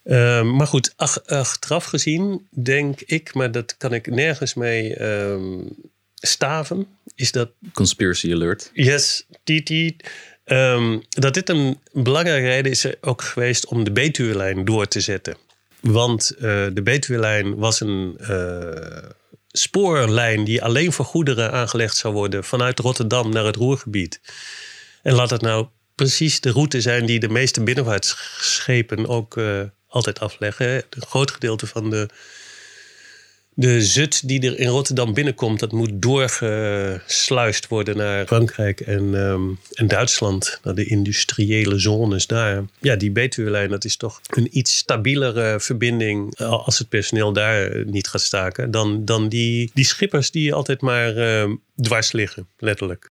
Ehm, 0.04 0.56
maar 0.56 0.68
goed, 0.68 0.94
ach, 0.96 1.26
achteraf 1.26 1.86
gezien 1.86 2.48
denk 2.64 3.02
ik, 3.02 3.34
maar 3.34 3.52
dat 3.52 3.78
kan 3.78 3.94
ik 3.94 4.08
nergens 4.08 4.54
mee 4.54 5.04
um, 5.04 5.76
staven, 6.16 6.88
is 7.16 7.32
dat... 7.32 7.52
Conspiracy 7.74 8.34
alert. 8.34 8.72
Yes, 8.74 9.26
die, 9.44 9.64
die, 9.64 9.96
um, 10.46 11.04
dat 11.10 11.34
dit 11.34 11.50
een 11.50 11.80
belangrijke 11.92 12.48
reden 12.48 12.72
is 12.72 13.02
ook 13.02 13.22
geweest 13.22 13.66
om 13.66 13.84
de 13.84 13.92
Betuwe-lijn 13.92 14.66
door 14.66 14.88
te 14.88 15.00
zetten. 15.02 15.38
Want 15.80 16.34
uh, 16.36 16.42
de 16.74 16.82
Betuwe-lijn 16.84 17.56
was 17.56 17.80
een 17.80 18.18
uh, 18.22 19.10
spoorlijn 19.48 20.44
die 20.44 20.64
alleen 20.64 20.92
voor 20.92 21.06
goederen 21.06 21.52
aangelegd 21.52 21.98
zou 21.98 22.14
worden 22.14 22.44
vanuit 22.44 22.80
Rotterdam 22.80 23.32
naar 23.32 23.46
het 23.46 23.56
Roergebied. 23.56 24.22
En 25.02 25.14
laat 25.14 25.30
het 25.30 25.42
nou 25.42 25.68
precies 25.96 26.42
de 26.42 26.52
route 26.52 26.82
zijn 26.82 27.06
die 27.06 27.20
de 27.20 27.30
meeste 27.30 27.64
binnenvaartschepen 27.64 29.08
ook 29.08 29.38
uh, 29.38 29.62
altijd 29.92 30.20
afleggen. 30.20 30.76
Een 30.90 31.06
groot 31.08 31.32
gedeelte 31.32 31.68
van 31.68 31.90
de, 31.90 32.08
de 33.54 33.82
zut 33.82 34.28
die 34.28 34.46
er 34.46 34.60
in 34.60 34.68
Rotterdam 34.68 35.14
binnenkomt, 35.14 35.60
dat 35.60 35.72
moet 35.72 35.92
doorgesluist 35.94 37.68
worden 37.68 37.98
naar 37.98 38.26
Frankrijk 38.26 38.80
en, 38.80 39.16
ehm, 39.16 39.42
en 39.74 39.88
Duitsland, 39.88 40.60
naar 40.64 40.76
de 40.76 40.86
industriële 40.86 41.80
zones 41.80 42.28
daar. 42.28 42.64
Ja, 42.80 42.96
die 42.96 43.12
Betuwe-lijn, 43.12 43.70
dat 43.70 43.86
is 43.86 43.98
toch 43.98 44.22
een 44.30 44.58
iets 44.58 44.78
stabielere 44.78 45.60
verbinding 45.60 46.40
als 46.40 46.78
het 46.78 46.90
personeel 46.90 47.34
daar 47.34 47.86
niet 47.86 48.08
gaat 48.08 48.22
staken, 48.22 48.72
dan, 48.72 49.06
dan 49.06 49.30
die, 49.30 49.72
die 49.74 49.86
schippers 49.86 50.32
die 50.32 50.54
altijd 50.54 50.82
maar 50.82 51.18
uh, 51.18 51.56
dwars 51.82 52.12
liggen, 52.12 52.48
letterlijk. 52.58 53.10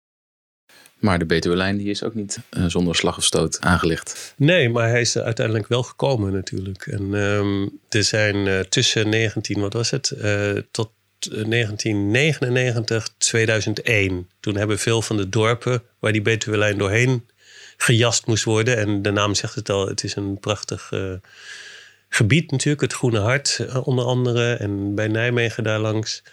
Maar 1.05 1.19
de 1.19 1.25
Betuwe-lijn 1.25 1.77
die 1.77 1.89
is 1.89 2.03
ook 2.03 2.13
niet 2.13 2.39
uh, 2.57 2.65
zonder 2.67 2.95
slag 2.95 3.17
of 3.17 3.23
stoot 3.23 3.61
aangelegd. 3.61 4.33
Nee, 4.37 4.69
maar 4.69 4.89
hij 4.89 5.01
is 5.01 5.17
uiteindelijk 5.17 5.67
wel 5.67 5.83
gekomen 5.83 6.33
natuurlijk. 6.33 6.87
En 6.87 7.13
um, 7.13 7.79
er 7.89 8.03
zijn 8.03 8.35
uh, 8.35 8.59
tussen 8.59 9.09
19, 9.09 9.61
wat 9.61 9.73
was 9.73 9.89
het, 9.89 10.13
uh, 10.17 10.51
tot 10.71 10.91
1999, 11.19 13.09
2001. 13.17 14.29
Toen 14.39 14.55
hebben 14.55 14.79
veel 14.79 15.01
van 15.01 15.17
de 15.17 15.29
dorpen 15.29 15.83
waar 15.99 16.11
die 16.11 16.21
Betuwe-lijn 16.21 16.77
doorheen 16.77 17.29
gejast 17.77 18.25
moest 18.27 18.43
worden. 18.43 18.77
En 18.77 19.01
de 19.01 19.11
naam 19.11 19.35
zegt 19.35 19.55
het 19.55 19.69
al, 19.69 19.87
het 19.87 20.03
is 20.03 20.15
een 20.15 20.39
prachtig 20.39 20.91
gebied 22.09 22.51
natuurlijk, 22.51 22.81
het 22.81 22.93
Groene 22.93 23.19
Hart 23.19 23.65
onder 23.83 24.05
andere. 24.05 24.53
En 24.53 24.95
bij 24.95 25.07
Nijmegen 25.07 25.63
daar 25.63 25.79
langs 25.79 26.23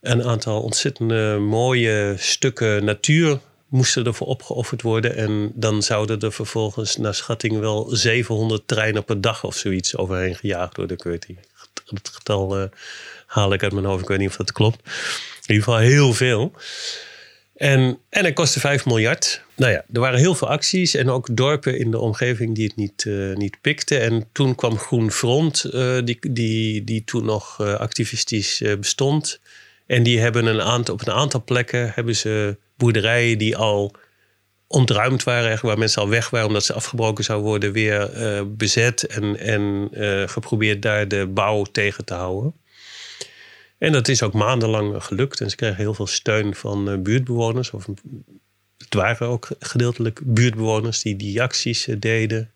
een 0.00 0.24
aantal 0.24 0.62
ontzettend 0.62 1.10
mooie 1.38 2.14
stukken 2.18 2.84
natuur 2.84 3.38
moesten 3.74 4.04
ervoor 4.04 4.26
opgeofferd 4.26 4.82
worden. 4.82 5.16
En 5.16 5.52
dan 5.54 5.82
zouden 5.82 6.20
er 6.20 6.32
vervolgens 6.32 6.96
naar 6.96 7.14
schatting 7.14 7.58
wel 7.58 7.88
700 7.90 8.68
treinen 8.68 9.04
per 9.04 9.20
dag 9.20 9.44
of 9.44 9.56
zoiets 9.56 9.96
overheen 9.96 10.34
gejaagd 10.34 10.76
worden. 10.76 10.96
Ik 10.96 11.02
weet 11.02 11.28
niet. 11.28 11.38
Het 11.84 12.08
getal 12.08 12.60
uh, 12.60 12.64
haal 13.26 13.52
ik 13.52 13.62
uit 13.62 13.72
mijn 13.72 13.84
hoofd. 13.84 14.02
Ik 14.02 14.08
weet 14.08 14.18
niet 14.18 14.28
of 14.28 14.36
dat 14.36 14.52
klopt. 14.52 14.78
In 14.84 15.54
ieder 15.54 15.64
geval 15.64 15.78
heel 15.78 16.12
veel. 16.12 16.52
En, 17.56 17.98
en 18.08 18.24
het 18.24 18.34
kostte 18.34 18.60
5 18.60 18.84
miljard. 18.84 19.42
Nou 19.56 19.72
ja, 19.72 19.84
er 19.92 20.00
waren 20.00 20.18
heel 20.18 20.34
veel 20.34 20.48
acties 20.48 20.94
en 20.94 21.10
ook 21.10 21.36
dorpen 21.36 21.78
in 21.78 21.90
de 21.90 21.98
omgeving 21.98 22.54
die 22.54 22.66
het 22.66 22.76
niet, 22.76 23.04
uh, 23.04 23.36
niet 23.36 23.60
pikten. 23.60 24.00
En 24.00 24.28
toen 24.32 24.54
kwam 24.54 24.78
Groen 24.78 25.10
Front, 25.10 25.64
uh, 25.72 25.98
die, 26.04 26.18
die, 26.30 26.84
die 26.84 27.04
toen 27.04 27.24
nog 27.24 27.60
activistisch 27.60 28.62
bestond. 28.80 29.40
En 29.86 30.02
die 30.02 30.20
hebben 30.20 30.46
een 30.46 30.62
aantal, 30.62 30.94
op 30.94 31.06
een 31.06 31.12
aantal 31.12 31.44
plekken 31.44 31.92
hebben 31.94 32.16
ze 32.16 32.56
boerderijen 32.76 33.38
die 33.38 33.56
al 33.56 33.94
ontruimd 34.66 35.22
waren, 35.22 35.58
waar 35.62 35.78
mensen 35.78 36.02
al 36.02 36.08
weg 36.08 36.30
waren 36.30 36.46
omdat 36.46 36.64
ze 36.64 36.72
afgebroken 36.72 37.24
zouden 37.24 37.48
worden, 37.48 37.72
weer 37.72 38.16
uh, 38.16 38.42
bezet 38.46 39.06
en, 39.06 39.38
en 39.38 39.88
uh, 39.92 40.28
geprobeerd 40.28 40.82
daar 40.82 41.08
de 41.08 41.26
bouw 41.26 41.62
tegen 41.62 42.04
te 42.04 42.14
houden. 42.14 42.54
En 43.78 43.92
dat 43.92 44.08
is 44.08 44.22
ook 44.22 44.32
maandenlang 44.32 45.04
gelukt 45.04 45.40
en 45.40 45.50
ze 45.50 45.56
kregen 45.56 45.76
heel 45.76 45.94
veel 45.94 46.06
steun 46.06 46.54
van 46.54 46.90
uh, 46.90 46.98
buurtbewoners. 46.98 47.70
Of, 47.70 47.86
het 48.78 48.94
waren 48.94 49.28
ook 49.28 49.48
gedeeltelijk 49.58 50.20
buurtbewoners 50.24 51.02
die 51.02 51.16
die 51.16 51.42
acties 51.42 51.88
deden. 51.98 52.53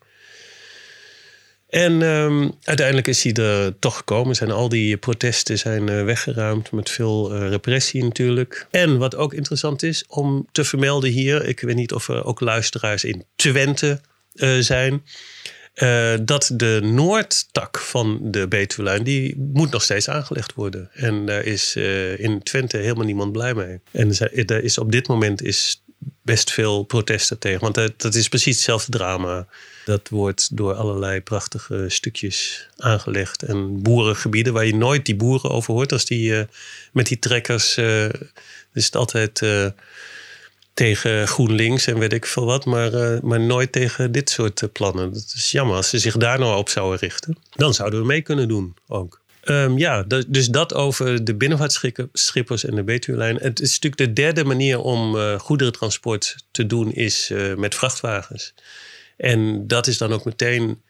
En 1.69 2.03
um, 2.03 2.53
uiteindelijk 2.63 3.07
is 3.07 3.23
hij 3.23 3.33
er 3.33 3.79
toch 3.79 3.97
gekomen. 3.97 4.35
Zijn 4.35 4.51
al 4.51 4.69
die 4.69 4.97
protesten 4.97 5.59
zijn 5.59 5.91
uh, 5.91 6.05
weggeruimd 6.05 6.73
met 6.73 6.91
veel 6.91 7.35
uh, 7.35 7.49
repressie 7.49 8.05
natuurlijk. 8.05 8.67
En 8.71 8.99
wat 8.99 9.17
ook 9.17 9.35
interessant 9.35 9.83
is 9.83 10.05
om 10.07 10.47
te 10.53 10.65
vermelden 10.65 11.11
hier, 11.11 11.45
ik 11.45 11.61
weet 11.61 11.77
niet 11.77 11.93
of 11.93 12.09
er 12.09 12.25
ook 12.25 12.41
luisteraars 12.41 13.05
in 13.05 13.25
Twente 13.37 14.01
uh, 14.35 14.59
zijn. 14.59 15.03
dat 16.25 16.51
de 16.55 16.81
Noordtak 16.83 17.79
van 17.79 18.19
de 18.23 18.49
Betuwelijn, 18.49 19.03
die 19.03 19.37
moet 19.53 19.71
nog 19.71 19.83
steeds 19.83 20.09
aangelegd 20.09 20.55
worden. 20.55 20.91
En 20.93 21.27
daar 21.27 21.45
is 21.45 21.77
in 22.17 22.43
Twente 22.43 22.77
helemaal 22.77 23.05
niemand 23.05 23.33
blij 23.33 23.55
mee. 23.55 23.81
En 23.91 24.17
er 24.47 24.65
is 24.65 24.79
op 24.79 24.93
dit 24.93 25.09
moment 25.09 25.43
is 25.43 25.83
best 26.23 26.51
veel 26.51 26.83
protesten 26.83 27.39
tegen. 27.39 27.61
Want 27.61 27.75
dat, 27.97 28.15
is 28.15 28.29
precies 28.29 28.55
hetzelfde 28.55 28.91
drama. 28.91 29.47
Dat 29.85 30.09
wordt 30.09 30.57
door 30.57 30.75
allerlei 30.75 31.21
prachtige 31.21 31.85
stukjes 31.89 32.69
aangelegd. 32.77 33.43
En 33.43 33.83
boerengebieden 33.83 34.53
waar 34.53 34.67
je 34.67 34.75
nooit 34.75 35.07
die 35.07 35.17
boeren 35.17 35.51
over 35.51 35.75
hoort. 35.75 35.93
Als 35.93 36.05
die 36.05 36.31
uh, 36.31 36.43
met 36.93 37.07
die 37.07 37.19
trekkers. 37.19 37.77
Uh, 37.77 38.05
is 38.73 38.85
het 38.85 38.97
altijd 38.97 39.41
uh, 39.41 39.67
tegen 40.75 41.29
GroenLinks 41.29 41.87
en 41.87 41.99
weet 41.99 42.13
ik 42.13 42.27
veel 42.27 42.45
wat. 42.45 42.65
Maar, 42.65 43.19
maar 43.27 43.41
nooit 43.41 43.73
tegen 43.73 44.13
dit 44.13 44.31
soort 44.31 44.73
plannen. 44.73 45.13
Dat 45.13 45.33
is 45.37 45.51
jammer. 45.51 45.77
Als 45.77 45.89
ze 45.89 45.99
zich 45.99 46.17
daar 46.17 46.39
nou 46.39 46.57
op 46.57 46.69
zouden 46.69 46.99
richten. 46.99 47.39
Dan 47.51 47.75
zouden 47.75 48.01
we 48.01 48.07
mee 48.07 48.23
kunnen 48.23 48.49
doen 48.49 48.77
ook. 48.87 49.21
Um, 49.51 49.79
ja, 49.79 50.03
dus 50.29 50.49
dat 50.49 50.75
over 50.75 51.25
de 51.25 51.35
binnenvaartschippers 51.35 52.65
en 52.65 52.75
de 52.75 52.85
Betuwelijn. 52.85 53.37
Het 53.37 53.61
is 53.61 53.81
natuurlijk 53.81 53.97
de 53.97 54.13
derde 54.23 54.45
manier 54.45 54.79
om 54.79 55.17
uh, 55.17 55.39
goederentransport 55.39 56.37
te 56.51 56.67
doen 56.67 56.93
is 56.93 57.31
uh, 57.31 57.55
met 57.55 57.75
vrachtwagens. 57.75 58.55
En 59.17 59.67
dat 59.67 59.87
is 59.87 59.99
dan 59.99 60.13
ook 60.13 60.25
meteen 60.25 60.83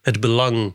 het 0.00 0.20
belang 0.20 0.74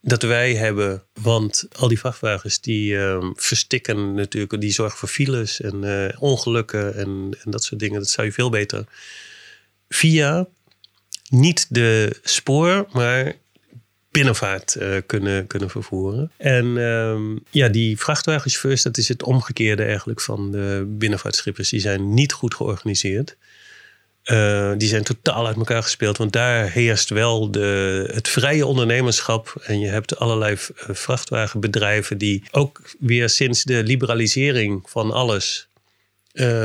dat 0.00 0.22
wij 0.22 0.54
hebben. 0.54 1.02
Want 1.12 1.66
al 1.72 1.88
die 1.88 1.98
vrachtwagens 1.98 2.60
die 2.60 2.92
uh, 2.92 3.30
verstikken 3.34 4.14
natuurlijk, 4.14 4.60
die 4.60 4.72
zorgen 4.72 4.98
voor 4.98 5.08
files 5.08 5.60
en 5.60 5.82
uh, 5.84 6.22
ongelukken 6.22 6.94
en, 6.94 7.38
en, 7.44 7.50
dat 7.50 7.64
soort 7.64 7.80
dingen. 7.80 7.98
Dat 7.98 8.10
zou 8.10 8.26
je 8.26 8.32
veel 8.32 8.50
beter 8.50 8.84
via 9.88 10.46
niet 11.28 11.66
de 11.68 12.20
spoor, 12.22 12.86
maar 12.92 13.34
binnenvaart 14.14 14.76
uh, 14.78 14.96
kunnen, 15.06 15.46
kunnen 15.46 15.70
vervoeren. 15.70 16.30
En 16.36 16.64
um, 16.64 17.42
ja, 17.50 17.68
die 17.68 17.98
vrachtwagenchauffeurs, 17.98 18.82
dat 18.82 18.96
is 18.96 19.08
het 19.08 19.22
omgekeerde 19.22 19.84
eigenlijk 19.84 20.20
van 20.20 20.50
de 20.50 20.84
binnenvaartschippers. 20.88 21.68
Die 21.68 21.80
zijn 21.80 22.14
niet 22.14 22.32
goed 22.32 22.54
georganiseerd. 22.54 23.36
Uh, 24.24 24.72
die 24.76 24.88
zijn 24.88 25.02
totaal 25.02 25.46
uit 25.46 25.56
elkaar 25.56 25.82
gespeeld. 25.82 26.16
Want 26.16 26.32
daar 26.32 26.70
heerst 26.70 27.08
wel 27.08 27.50
de, 27.50 28.10
het 28.12 28.28
vrije 28.28 28.66
ondernemerschap. 28.66 29.54
En 29.62 29.80
je 29.80 29.88
hebt 29.88 30.18
allerlei 30.18 30.54
eh, 30.54 30.94
vrachtwagenbedrijven 30.94 32.18
die 32.18 32.42
ook 32.50 32.80
weer 32.98 33.28
sinds 33.28 33.62
de 33.64 33.82
liberalisering 33.82 34.82
van 34.90 35.10
alles. 35.10 35.68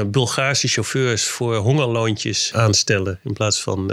Bulgaarse 0.08 0.68
chauffeurs 0.68 1.28
voor 1.28 1.56
hongerloontjes 1.56 2.54
aanstellen. 2.54 3.20
In 3.24 3.34
plaats 3.34 3.62
van 3.62 3.88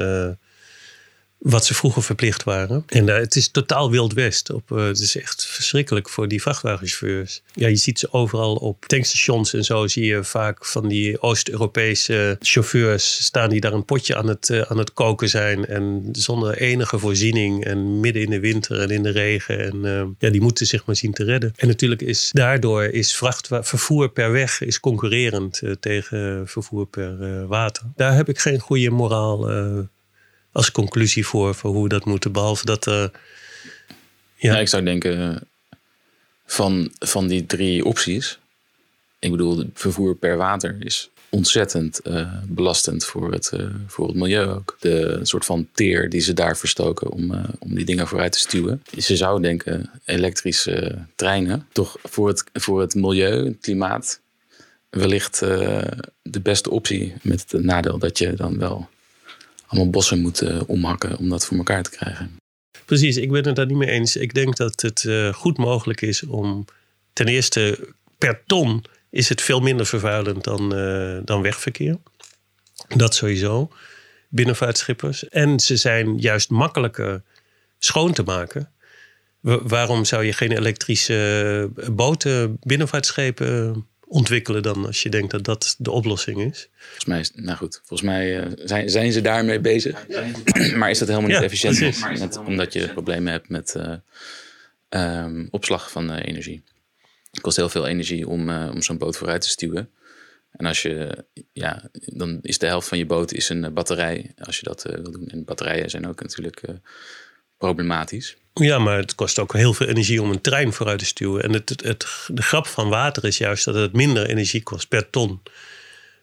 wat 1.38 1.66
ze 1.66 1.74
vroeger 1.74 2.02
verplicht 2.02 2.44
waren. 2.44 2.82
En 2.86 3.08
uh, 3.08 3.16
het 3.16 3.36
is 3.36 3.48
totaal 3.48 3.90
Wild 3.90 4.12
West. 4.12 4.50
Op, 4.50 4.70
uh, 4.70 4.86
het 4.86 4.98
is 4.98 5.16
echt 5.16 5.46
verschrikkelijk 5.46 6.08
voor 6.08 6.28
die 6.28 6.42
vrachtwagenchauffeurs. 6.42 7.42
Ja, 7.52 7.68
je 7.68 7.76
ziet 7.76 7.98
ze 7.98 8.12
overal 8.12 8.54
op 8.54 8.84
tankstations 8.86 9.54
en 9.54 9.64
zo. 9.64 9.86
Zie 9.86 10.04
je 10.04 10.24
vaak 10.24 10.64
van 10.64 10.88
die 10.88 11.20
Oost-Europese 11.20 12.36
chauffeurs 12.40 13.24
staan 13.24 13.50
die 13.50 13.60
daar 13.60 13.72
een 13.72 13.84
potje 13.84 14.16
aan 14.16 14.28
het, 14.28 14.48
uh, 14.48 14.60
aan 14.60 14.78
het 14.78 14.92
koken 14.92 15.28
zijn. 15.28 15.66
En 15.66 16.08
zonder 16.12 16.56
enige 16.56 16.98
voorziening. 16.98 17.64
En 17.64 18.00
midden 18.00 18.22
in 18.22 18.30
de 18.30 18.40
winter 18.40 18.80
en 18.80 18.90
in 18.90 19.02
de 19.02 19.10
regen. 19.10 19.58
En 19.58 20.16
ja, 20.18 20.30
die 20.30 20.40
moeten 20.40 20.66
zich 20.66 20.86
maar 20.86 20.96
zien 20.96 21.12
te 21.12 21.24
redden. 21.24 21.52
En 21.56 21.68
natuurlijk 21.68 22.02
is 22.02 22.30
daardoor 22.32 22.84
is 22.84 23.22
vervoer 23.48 24.08
per 24.08 24.32
weg 24.32 24.60
is 24.60 24.80
concurrerend 24.80 25.62
tegen 25.80 26.48
vervoer 26.48 26.86
per 26.86 27.46
water. 27.46 27.82
Daar 27.96 28.14
heb 28.14 28.28
ik 28.28 28.38
geen 28.38 28.58
goede 28.58 28.90
moraal 28.90 29.48
als 30.56 30.72
conclusie 30.72 31.26
voor, 31.26 31.54
voor 31.54 31.70
hoe 31.70 31.82
we 31.82 31.88
dat 31.88 32.04
moeten. 32.04 32.32
Behalve 32.32 32.64
dat. 32.64 32.86
Uh, 32.86 33.06
ja. 34.34 34.58
ik 34.58 34.68
zou 34.68 34.84
denken 34.84 35.40
van, 36.46 36.92
van 36.98 37.26
die 37.26 37.46
drie 37.46 37.84
opties. 37.84 38.38
Ik 39.18 39.30
bedoel, 39.30 39.70
vervoer 39.74 40.14
per 40.14 40.36
water 40.36 40.76
is 40.78 41.10
ontzettend 41.28 42.00
uh, 42.04 42.32
belastend 42.44 43.04
voor 43.04 43.32
het, 43.32 43.52
voor 43.86 44.06
het 44.06 44.16
milieu 44.16 44.46
ook. 44.46 44.76
De 44.80 45.20
soort 45.22 45.44
van 45.44 45.68
teer 45.72 46.08
die 46.08 46.20
ze 46.20 46.32
daar 46.32 46.56
verstoken 46.56 47.10
om, 47.10 47.32
om 47.58 47.74
die 47.74 47.84
dingen 47.84 48.06
vooruit 48.06 48.32
te 48.32 48.38
stuwen. 48.38 48.82
Ze 48.98 49.16
zou 49.16 49.42
denken, 49.42 49.90
elektrische 50.04 51.06
treinen, 51.14 51.66
toch 51.72 51.98
voor 52.02 52.28
het, 52.28 52.44
voor 52.52 52.80
het 52.80 52.94
milieu, 52.94 53.44
het 53.44 53.58
klimaat, 53.60 54.20
wellicht 54.90 55.38
de 56.22 56.40
beste 56.42 56.70
optie. 56.70 57.14
Met 57.22 57.44
het 57.48 57.64
nadeel 57.64 57.98
dat 57.98 58.18
je 58.18 58.34
dan 58.34 58.58
wel 58.58 58.88
allemaal 59.66 59.90
bossen 59.90 60.20
moeten 60.20 60.68
omhakken 60.68 61.18
om 61.18 61.28
dat 61.28 61.46
voor 61.46 61.56
elkaar 61.56 61.82
te 61.82 61.90
krijgen. 61.90 62.36
Precies, 62.84 63.16
ik 63.16 63.30
ben 63.30 63.46
het 63.46 63.56
daar 63.56 63.66
niet 63.66 63.76
mee 63.76 63.90
eens. 63.90 64.16
Ik 64.16 64.34
denk 64.34 64.56
dat 64.56 64.80
het 64.80 65.02
uh, 65.02 65.32
goed 65.32 65.56
mogelijk 65.56 66.00
is 66.00 66.22
om 66.22 66.64
ten 67.12 67.26
eerste 67.26 67.94
per 68.18 68.42
ton 68.46 68.84
is 69.10 69.28
het 69.28 69.42
veel 69.42 69.60
minder 69.60 69.86
vervuilend 69.86 70.44
dan, 70.44 70.78
uh, 70.78 71.18
dan 71.24 71.42
wegverkeer. 71.42 71.96
Dat 72.96 73.14
sowieso. 73.14 73.70
Binnenvaartschippers. 74.28 75.28
En 75.28 75.60
ze 75.60 75.76
zijn 75.76 76.18
juist 76.18 76.50
makkelijker 76.50 77.22
schoon 77.78 78.12
te 78.12 78.22
maken. 78.22 78.70
Waarom 79.40 80.04
zou 80.04 80.24
je 80.24 80.32
geen 80.32 80.52
elektrische 80.52 81.70
boten, 81.92 82.56
binnenvaartschepen 82.60 83.86
ontwikkelen 84.08 84.62
dan 84.62 84.86
als 84.86 85.02
je 85.02 85.08
denkt 85.08 85.30
dat 85.30 85.44
dat 85.44 85.74
de 85.78 85.90
oplossing 85.90 86.40
is. 86.40 86.68
Volgens 86.78 87.04
mij, 87.04 87.20
is, 87.20 87.30
nou 87.34 87.56
goed, 87.56 87.80
volgens 87.84 88.08
mij 88.08 88.44
uh, 88.44 88.52
zijn, 88.64 88.90
zijn 88.90 89.12
ze 89.12 89.20
daarmee 89.20 89.60
bezig. 89.60 90.06
maar 90.76 90.90
is 90.90 90.98
dat 90.98 91.08
helemaal 91.08 91.30
niet 91.30 91.42
efficiënt? 91.42 92.18
Net 92.18 92.36
omdat 92.36 92.72
je 92.72 92.88
problemen 92.88 93.32
hebt 93.32 93.48
met 93.48 93.74
uh, 93.76 95.22
um, 95.24 95.48
opslag 95.50 95.90
van 95.90 96.10
uh, 96.10 96.24
energie. 96.24 96.62
Het 97.30 97.40
kost 97.40 97.56
heel 97.56 97.68
veel 97.68 97.86
energie 97.86 98.28
om, 98.28 98.50
om 98.50 98.82
zo'n 98.82 98.98
boot 98.98 99.16
vooruit 99.16 99.40
te 99.40 99.48
stuwen. 99.48 99.90
En 100.50 100.66
als 100.66 100.82
je, 100.82 101.24
ja, 101.52 101.90
dan 101.92 102.38
is 102.42 102.58
de 102.58 102.66
helft 102.66 102.88
van 102.88 102.98
je 102.98 103.06
boot 103.06 103.32
is 103.32 103.48
een 103.48 103.74
batterij. 103.74 104.32
Als 104.38 104.58
je 104.58 104.64
dat 104.64 104.82
wil 104.82 105.10
doen. 105.10 105.28
En 105.28 105.44
batterijen 105.44 105.90
zijn 105.90 106.06
ook 106.06 106.22
natuurlijk 106.22 106.62
problematisch. 107.58 108.36
Ja, 108.60 108.78
maar 108.78 108.96
het 108.96 109.14
kost 109.14 109.38
ook 109.38 109.52
heel 109.52 109.74
veel 109.74 109.86
energie 109.86 110.22
om 110.22 110.30
een 110.30 110.40
trein 110.40 110.72
vooruit 110.72 110.98
te 110.98 111.04
stuwen. 111.04 111.42
En 111.42 111.52
het, 111.52 111.68
het, 111.68 112.06
de 112.26 112.42
grap 112.42 112.66
van 112.66 112.88
water 112.88 113.24
is 113.24 113.38
juist 113.38 113.64
dat 113.64 113.74
het 113.74 113.92
minder 113.92 114.26
energie 114.26 114.62
kost 114.62 114.88
per 114.88 115.10
ton. 115.10 115.40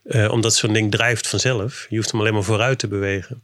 Uh, 0.03 0.31
omdat 0.31 0.55
zo'n 0.55 0.73
ding 0.73 0.91
drijft 0.91 1.27
vanzelf. 1.27 1.85
Je 1.89 1.95
hoeft 1.95 2.11
hem 2.11 2.19
alleen 2.19 2.33
maar 2.33 2.43
vooruit 2.43 2.79
te 2.79 2.87
bewegen. 2.87 3.43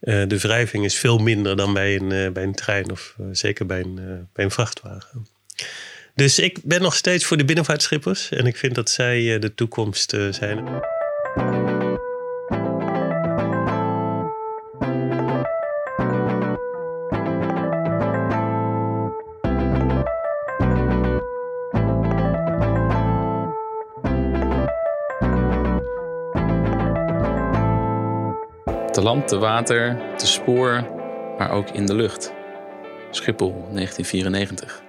Uh, 0.00 0.22
de 0.28 0.38
wrijving 0.38 0.84
is 0.84 0.98
veel 0.98 1.18
minder 1.18 1.56
dan 1.56 1.72
bij 1.72 1.96
een, 1.96 2.10
uh, 2.10 2.30
bij 2.30 2.42
een 2.42 2.54
trein 2.54 2.90
of 2.90 3.16
zeker 3.32 3.66
bij 3.66 3.80
een, 3.80 4.28
bij 4.32 4.44
een 4.44 4.50
vrachtwagen. 4.50 5.26
Dus 6.14 6.38
ik 6.38 6.58
ben 6.62 6.82
nog 6.82 6.94
steeds 6.94 7.24
voor 7.24 7.36
de 7.36 7.44
binnenvaartschippers. 7.44 8.30
En 8.30 8.46
ik 8.46 8.56
vind 8.56 8.74
dat 8.74 8.90
zij 8.90 9.38
de 9.38 9.54
toekomst 9.54 10.16
zijn. 10.30 10.82
Land, 29.02 29.28
te 29.28 29.38
water, 29.38 29.98
te 30.16 30.26
spoor, 30.26 30.86
maar 31.38 31.50
ook 31.50 31.70
in 31.70 31.86
de 31.86 31.94
lucht. 31.94 32.32
Schiphol, 33.10 33.50
1994. 33.50 34.82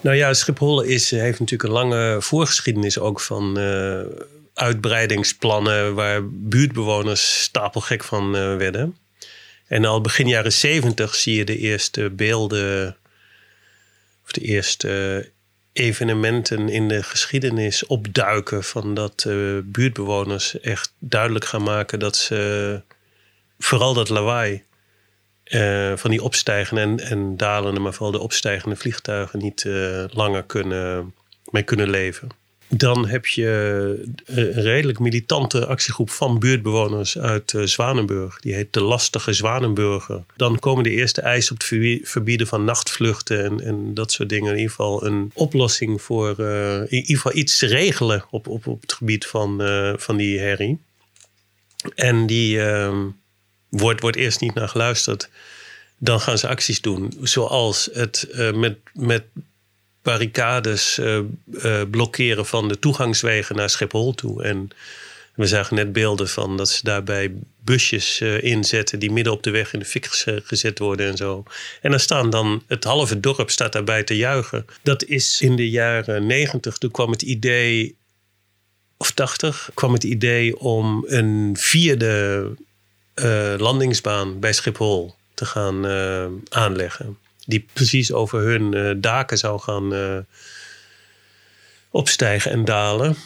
Nou 0.00 0.16
ja, 0.16 0.34
Schiphol 0.34 0.82
is, 0.82 1.10
heeft 1.10 1.40
natuurlijk 1.40 1.62
een 1.62 1.74
lange 1.74 2.16
voorgeschiedenis 2.22 2.98
ook 2.98 3.20
van 3.20 3.58
uh, 3.58 4.00
uitbreidingsplannen 4.54 5.94
waar 5.94 6.28
buurtbewoners 6.30 7.42
stapelgek 7.42 8.04
van 8.04 8.36
uh, 8.36 8.56
werden. 8.56 8.96
En 9.66 9.84
al 9.84 10.00
begin 10.00 10.28
jaren 10.28 10.52
zeventig 10.52 11.14
zie 11.14 11.36
je 11.36 11.44
de 11.44 11.58
eerste 11.58 12.10
beelden, 12.10 12.96
of 14.24 14.32
de 14.32 14.40
eerste 14.40 15.30
evenementen 15.72 16.68
in 16.68 16.88
de 16.88 17.02
geschiedenis 17.02 17.86
opduiken 17.86 18.64
van 18.64 18.94
dat 18.94 19.24
uh, 19.28 19.58
buurtbewoners 19.64 20.60
echt 20.60 20.92
duidelijk 20.98 21.44
gaan 21.44 21.62
maken 21.62 21.98
dat 21.98 22.16
ze 22.16 22.80
vooral 23.58 23.94
dat 23.94 24.08
lawaai 24.08 24.62
uh, 25.44 25.96
van 25.96 26.10
die 26.10 26.22
opstijgende 26.22 26.80
en, 26.80 27.00
en 27.00 27.36
dalende, 27.36 27.80
maar 27.80 27.94
vooral 27.94 28.12
de 28.12 28.18
opstijgende 28.18 28.76
vliegtuigen 28.76 29.38
niet 29.38 29.64
uh, 29.64 30.04
langer 30.08 30.42
kunnen, 30.42 31.14
mee 31.50 31.62
kunnen 31.62 31.90
leven. 31.90 32.28
Dan 32.70 33.06
heb 33.06 33.26
je 33.26 33.46
een 34.24 34.52
redelijk 34.52 34.98
militante 34.98 35.66
actiegroep 35.66 36.10
van 36.10 36.38
buurtbewoners 36.38 37.18
uit 37.18 37.54
Zwanenburg. 37.64 38.40
Die 38.40 38.54
heet 38.54 38.72
de 38.72 38.82
Lastige 38.82 39.32
Zwanenburger. 39.32 40.24
Dan 40.36 40.58
komen 40.58 40.84
de 40.84 40.90
eerste 40.90 41.20
eisen 41.20 41.52
op 41.52 41.62
het 41.68 42.00
verbieden 42.08 42.46
van 42.46 42.64
nachtvluchten 42.64 43.44
en, 43.44 43.60
en 43.60 43.94
dat 43.94 44.12
soort 44.12 44.28
dingen. 44.28 44.50
In 44.50 44.56
ieder 44.56 44.70
geval 44.70 45.06
een 45.06 45.30
oplossing 45.34 46.02
voor 46.02 46.34
uh, 46.40 46.74
in 46.74 46.86
ieder 46.90 47.16
geval 47.16 47.36
iets 47.36 47.60
regelen 47.60 48.24
op, 48.30 48.48
op, 48.48 48.66
op 48.66 48.80
het 48.80 48.92
gebied 48.92 49.26
van, 49.26 49.62
van 49.96 50.16
die 50.16 50.38
herrie. 50.38 50.78
En 51.94 52.26
die 52.26 52.60
ehm, 52.62 53.06
wordt, 53.68 54.16
eerst 54.16 54.40
niet 54.40 54.54
naar 54.54 54.68
geluisterd. 54.68 55.28
Dan 55.98 56.20
gaan 56.20 56.38
ze 56.38 56.48
acties 56.48 56.80
doen, 56.80 57.12
zoals 57.22 57.88
het 57.92 58.28
met, 58.54 58.78
met 58.92 59.22
barricades 60.08 60.98
uh, 60.98 61.18
uh, 61.46 61.82
blokkeren 61.90 62.46
van 62.46 62.68
de 62.68 62.78
toegangswegen 62.78 63.56
naar 63.56 63.70
Schiphol 63.70 64.14
toe. 64.14 64.42
En 64.42 64.70
we 65.34 65.46
zagen 65.46 65.76
net 65.76 65.92
beelden 65.92 66.28
van 66.28 66.56
dat 66.56 66.68
ze 66.68 66.80
daarbij 66.82 67.32
busjes 67.64 68.20
uh, 68.20 68.42
inzetten 68.42 68.98
die 68.98 69.10
midden 69.10 69.32
op 69.32 69.42
de 69.42 69.50
weg 69.50 69.72
in 69.72 69.78
de 69.78 69.84
fik 69.84 70.06
gezet 70.44 70.78
worden 70.78 71.10
en 71.10 71.16
zo. 71.16 71.44
En 71.82 71.90
dan 71.90 72.00
staan 72.00 72.30
dan, 72.30 72.62
het 72.66 72.84
halve 72.84 73.20
dorp 73.20 73.50
staat 73.50 73.72
daarbij 73.72 74.02
te 74.02 74.16
juichen. 74.16 74.66
Dat 74.82 75.04
is 75.04 75.40
in 75.40 75.56
de 75.56 75.70
jaren 75.70 76.26
negentig, 76.26 76.78
toen 76.78 76.90
kwam 76.90 77.10
het 77.10 77.22
idee, 77.22 77.96
of 78.96 79.10
tachtig, 79.10 79.70
kwam 79.74 79.92
het 79.92 80.04
idee 80.04 80.58
om 80.58 81.04
een 81.06 81.56
vierde 81.58 82.46
landingsbaan 83.58 84.40
bij 84.40 84.52
Schiphol 84.52 85.14
te 85.34 85.44
gaan 85.44 85.86
aanleggen 86.48 87.18
die 87.48 87.66
precies 87.72 88.12
over 88.12 88.40
hun 88.40 88.74
uh, 88.74 88.90
daken 88.96 89.38
zou 89.38 89.60
gaan 89.60 90.26
opstijgen 91.90 92.50
en 92.50 92.64
dalen. 92.64 93.16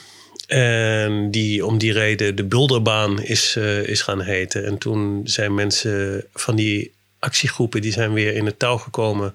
En 0.46 1.30
die 1.30 1.66
om 1.66 1.78
die 1.78 1.92
reden 1.92 2.36
de 2.36 2.44
Bulderbaan 2.44 3.22
is, 3.22 3.56
is 3.84 4.02
gaan 4.02 4.20
heten. 4.20 4.64
En 4.64 4.78
toen 4.78 5.20
zijn 5.24 5.54
mensen 5.54 6.24
van 6.34 6.56
die 6.56 6.92
actiegroepen 7.18 7.80
die 7.80 7.92
zijn 7.92 8.12
weer 8.12 8.34
in 8.34 8.46
het 8.46 8.58
touw 8.58 8.76
gekomen. 8.76 9.34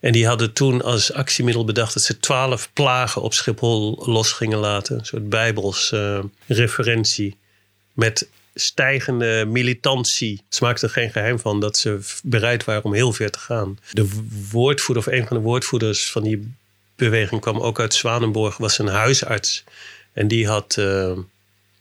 En 0.00 0.12
die 0.12 0.26
hadden 0.26 0.52
toen 0.52 0.82
als 0.82 1.12
actiemiddel 1.12 1.64
bedacht 1.64 1.94
dat 1.94 2.02
ze 2.02 2.18
twaalf 2.18 2.70
plagen 2.72 3.22
op 3.22 3.34
Schiphol 3.34 4.02
los 4.06 4.32
gingen 4.32 4.58
laten. 4.58 4.98
Een 4.98 5.04
soort 5.04 5.28
bijbels 5.28 5.94
referentie. 6.46 7.36
Met 7.92 8.28
stijgende 8.54 9.44
militantie. 9.48 10.42
Ze 10.48 10.64
maakten 10.64 10.88
er 10.88 10.94
geen 10.94 11.10
geheim 11.10 11.38
van 11.38 11.60
dat 11.60 11.76
ze 11.76 11.98
bereid 12.22 12.64
waren 12.64 12.84
om 12.84 12.94
heel 12.94 13.12
ver 13.12 13.30
te 13.30 13.38
gaan. 13.38 13.78
De 13.92 14.08
woordvoerder 14.50 15.06
of 15.06 15.12
een 15.12 15.26
van 15.26 15.36
de 15.36 15.42
woordvoerders 15.42 16.10
van 16.10 16.22
die 16.22 16.54
beweging 16.96 17.40
kwam 17.40 17.58
ook 17.58 17.80
uit 17.80 17.94
Zwanenborg, 17.94 18.56
was 18.56 18.78
een 18.78 18.86
huisarts. 18.86 19.64
En 20.12 20.28
die 20.28 20.46
had 20.46 20.76
uh, 20.78 21.18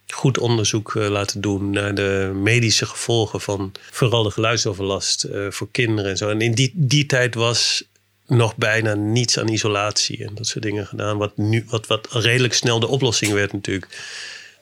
goed 0.08 0.38
onderzoek 0.38 0.94
uh, 0.94 1.08
laten 1.08 1.42
doen 1.42 1.70
naar 1.70 1.96
de 1.96 2.32
medische 2.34 2.86
gevolgen 2.86 3.42
van 3.42 3.72
vooral 3.92 4.24
de 4.24 4.32
geluidsoverlast 4.32 5.26
uh, 5.26 5.46
voor 5.50 5.68
kinderen 5.72 6.12
en 6.12 6.18
zo. 6.18 6.30
En 6.30 6.42
in 6.42 6.54
die, 6.54 6.72
die 6.76 7.06
tijd 7.06 7.36
was 7.36 7.84
nog 8.28 8.56
bijna 8.56 8.94
niets 8.94 9.40
aan 9.40 9.48
isolatie 9.48 10.26
en 10.26 10.36
dat 10.36 10.48
soort 10.48 10.64
dingen 10.64 10.88
gedaan. 10.88 11.18
Wat, 11.18 11.38
nu, 11.38 11.66
wat, 11.68 11.88
wat 11.88 12.08
redelijk 12.12 12.54
snel 12.54 12.80
de 12.80 12.88
oplossing 12.88 13.34
werd 13.34 13.54
natuurlijk. 13.54 13.88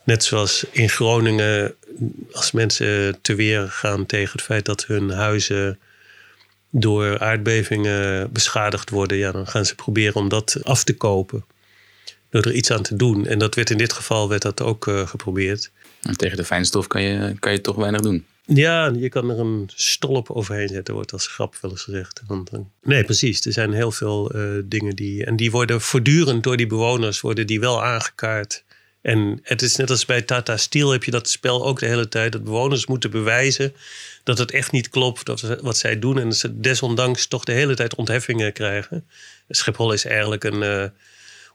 Net 0.07 0.23
zoals 0.23 0.65
in 0.71 0.89
Groningen, 0.89 1.75
als 2.31 2.51
mensen 2.51 3.21
te 3.21 3.35
weer 3.35 3.69
gaan 3.69 4.05
tegen 4.05 4.31
het 4.31 4.41
feit 4.41 4.65
dat 4.65 4.85
hun 4.85 5.09
huizen 5.09 5.79
door 6.69 7.19
aardbevingen 7.19 8.31
beschadigd 8.31 8.89
worden, 8.89 9.17
ja, 9.17 9.31
dan 9.31 9.47
gaan 9.47 9.65
ze 9.65 9.75
proberen 9.75 10.15
om 10.15 10.29
dat 10.29 10.57
af 10.63 10.83
te 10.83 10.95
kopen. 10.95 11.45
Door 12.29 12.41
er 12.41 12.53
iets 12.53 12.71
aan 12.71 12.81
te 12.81 12.95
doen. 12.95 13.25
En 13.25 13.39
dat 13.39 13.55
werd 13.55 13.69
in 13.69 13.77
dit 13.77 13.93
geval 13.93 14.29
werd 14.29 14.41
dat 14.41 14.61
ook 14.61 14.87
uh, 14.87 15.07
geprobeerd. 15.07 15.71
En 16.01 16.17
tegen 16.17 16.37
de 16.37 16.45
fijnstof 16.45 16.87
kan 16.87 17.01
je, 17.01 17.35
kan 17.39 17.51
je 17.51 17.61
toch 17.61 17.75
weinig 17.75 18.01
doen. 18.01 18.25
Ja, 18.45 18.91
je 18.97 19.09
kan 19.09 19.29
er 19.29 19.39
een 19.39 19.69
stolp 19.75 20.31
overheen 20.31 20.67
zetten, 20.67 20.93
wordt 20.93 21.13
als 21.13 21.27
grap 21.27 21.57
wel 21.61 21.71
eens 21.71 21.83
gezegd. 21.83 22.21
Want, 22.27 22.51
nee, 22.83 23.03
precies. 23.03 23.45
Er 23.45 23.53
zijn 23.53 23.73
heel 23.73 23.91
veel 23.91 24.35
uh, 24.35 24.61
dingen 24.65 24.95
die. 24.95 25.25
En 25.25 25.35
die 25.35 25.51
worden 25.51 25.81
voortdurend 25.81 26.43
door 26.43 26.57
die 26.57 26.67
bewoners 26.67 27.21
worden 27.21 27.47
die 27.47 27.59
wel 27.59 27.83
aangekaart. 27.83 28.63
En 29.07 29.39
het 29.43 29.61
is 29.61 29.75
net 29.75 29.89
als 29.89 30.05
bij 30.05 30.21
Tata 30.21 30.57
Steel 30.57 30.91
heb 30.91 31.03
je 31.03 31.11
dat 31.11 31.29
spel 31.29 31.65
ook 31.65 31.79
de 31.79 31.85
hele 31.85 32.07
tijd. 32.07 32.31
Dat 32.31 32.43
bewoners 32.43 32.85
moeten 32.85 33.11
bewijzen 33.11 33.73
dat 34.23 34.37
het 34.37 34.51
echt 34.51 34.71
niet 34.71 34.89
klopt 34.89 35.25
dat 35.25 35.41
wat 35.61 35.77
zij 35.77 35.99
doen. 35.99 36.19
En 36.19 36.33
ze 36.33 36.59
desondanks 36.59 37.27
toch 37.27 37.43
de 37.43 37.51
hele 37.51 37.75
tijd 37.75 37.95
ontheffingen 37.95 38.53
krijgen. 38.53 39.07
Schiphol 39.49 39.91
is 39.91 40.05
eigenlijk 40.05 40.43
een 40.43 40.61
uh, 40.61 40.83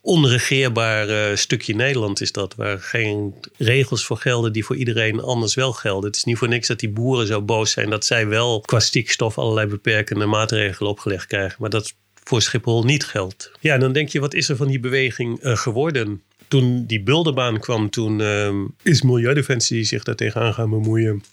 onregeerbaar 0.01 1.09
uh, 1.09 1.37
stukje 1.37 1.75
Nederland 1.75 2.21
is 2.21 2.33
dat. 2.33 2.55
Waar 2.55 2.81
geen 2.81 3.35
regels 3.57 4.05
voor 4.05 4.19
gelden 4.19 4.53
die 4.53 4.65
voor 4.65 4.77
iedereen 4.77 5.21
anders 5.21 5.55
wel 5.55 5.73
gelden. 5.73 6.07
Het 6.07 6.17
is 6.17 6.25
niet 6.25 6.39
voor 6.39 6.49
niks 6.49 6.69
dat 6.69 6.81
die 6.81 6.91
boeren 6.91 7.27
zo 7.27 7.43
boos 7.43 7.71
zijn 7.71 7.91
dat 7.91 8.05
zij 8.05 8.27
wel 8.27 8.61
qua 8.61 8.81
stikstof 8.81 9.39
allerlei 9.39 9.67
beperkende 9.67 10.27
maatregelen 10.27 10.91
opgelegd 10.91 11.27
krijgen. 11.27 11.57
Maar 11.61 11.71
dat 11.71 11.95
voor 12.25 12.43
Schiphol 12.43 12.85
niet 12.85 13.05
geldt. 13.05 13.51
Ja, 13.61 13.79
dan 13.79 13.93
denk 13.93 14.09
je, 14.09 14.21
wat 14.21 14.35
is 14.35 14.49
er 14.49 14.57
van 14.57 14.67
die 14.67 14.81
beweging 14.81 15.45
uh, 15.45 15.57
geworden? 15.57 16.23
Toen 16.53 16.85
die 16.87 17.03
bulderbaan 17.03 17.61
kwam, 17.61 17.91
toen 17.91 18.19
uh, 18.19 18.55
is 18.83 19.03
Milieudefensie 19.03 19.85
zich 19.85 20.03
daar 20.03 20.15
tegenaan 20.15 20.55
gaan 20.55 20.71
bemoeien. 20.71 21.25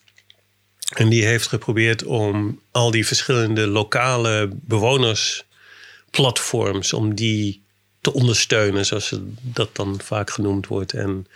En 0.95 1.09
die 1.09 1.25
heeft 1.25 1.47
geprobeerd 1.47 2.03
om 2.03 2.59
al 2.71 2.91
die 2.91 3.07
verschillende 3.07 3.67
lokale 3.67 4.49
bewonersplatforms, 4.53 6.93
om 6.93 7.15
die 7.15 7.61
te 8.01 8.13
ondersteunen, 8.13 8.85
zoals 8.85 9.15
dat 9.41 9.75
dan 9.75 9.99
vaak 10.03 10.29
genoemd 10.29 10.67
wordt. 10.67 10.93
En 10.93 11.27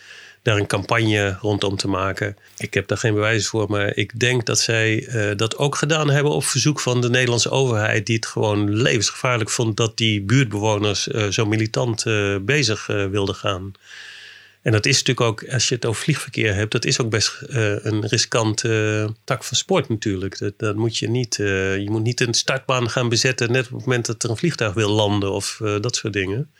daar 0.43 0.57
een 0.57 0.67
campagne 0.67 1.37
rondom 1.41 1.77
te 1.77 1.87
maken. 1.87 2.37
Ik 2.57 2.73
heb 2.73 2.87
daar 2.87 2.97
geen 2.97 3.13
bewijs 3.13 3.47
voor, 3.47 3.69
maar 3.69 3.95
ik 3.95 4.19
denk 4.19 4.45
dat 4.45 4.59
zij 4.59 5.07
uh, 5.07 5.35
dat 5.35 5.57
ook 5.57 5.75
gedaan 5.75 6.09
hebben 6.09 6.31
op 6.31 6.43
verzoek 6.43 6.79
van 6.79 7.01
de 7.01 7.09
Nederlandse 7.09 7.49
overheid, 7.49 8.05
die 8.05 8.15
het 8.15 8.25
gewoon 8.25 8.75
levensgevaarlijk 8.75 9.49
vond 9.49 9.77
dat 9.77 9.97
die 9.97 10.21
buurtbewoners 10.21 11.07
uh, 11.07 11.27
zo 11.27 11.45
militant 11.45 12.05
uh, 12.05 12.37
bezig 12.41 12.85
wilden 12.85 13.35
gaan. 13.35 13.71
En 14.61 14.71
dat 14.71 14.85
is 14.85 15.03
natuurlijk 15.03 15.27
ook, 15.27 15.51
als 15.53 15.69
je 15.69 15.75
het 15.75 15.85
over 15.85 16.01
vliegverkeer 16.01 16.53
hebt, 16.53 16.71
dat 16.71 16.85
is 16.85 17.01
ook 17.01 17.09
best 17.09 17.37
een 17.47 18.07
riskante 18.07 19.09
tak 19.23 19.43
van 19.43 19.57
sport 19.57 19.89
natuurlijk. 19.89 20.39
Dat, 20.39 20.53
dat 20.57 20.75
moet 20.75 20.97
je 20.97 21.09
niet. 21.09 21.35
je 21.35 21.87
moet 21.89 22.03
niet 22.03 22.21
een 22.21 22.33
startbaan 22.33 22.89
gaan 22.89 23.09
bezetten 23.09 23.51
net 23.51 23.65
op 23.65 23.71
het 23.71 23.85
moment 23.85 24.05
dat 24.05 24.23
er 24.23 24.29
een 24.29 24.37
vliegtuig 24.37 24.73
wil 24.73 24.89
landen 24.89 25.31
of 25.31 25.61
dat 25.81 25.95
soort 25.95 26.13
dingen. 26.13 26.51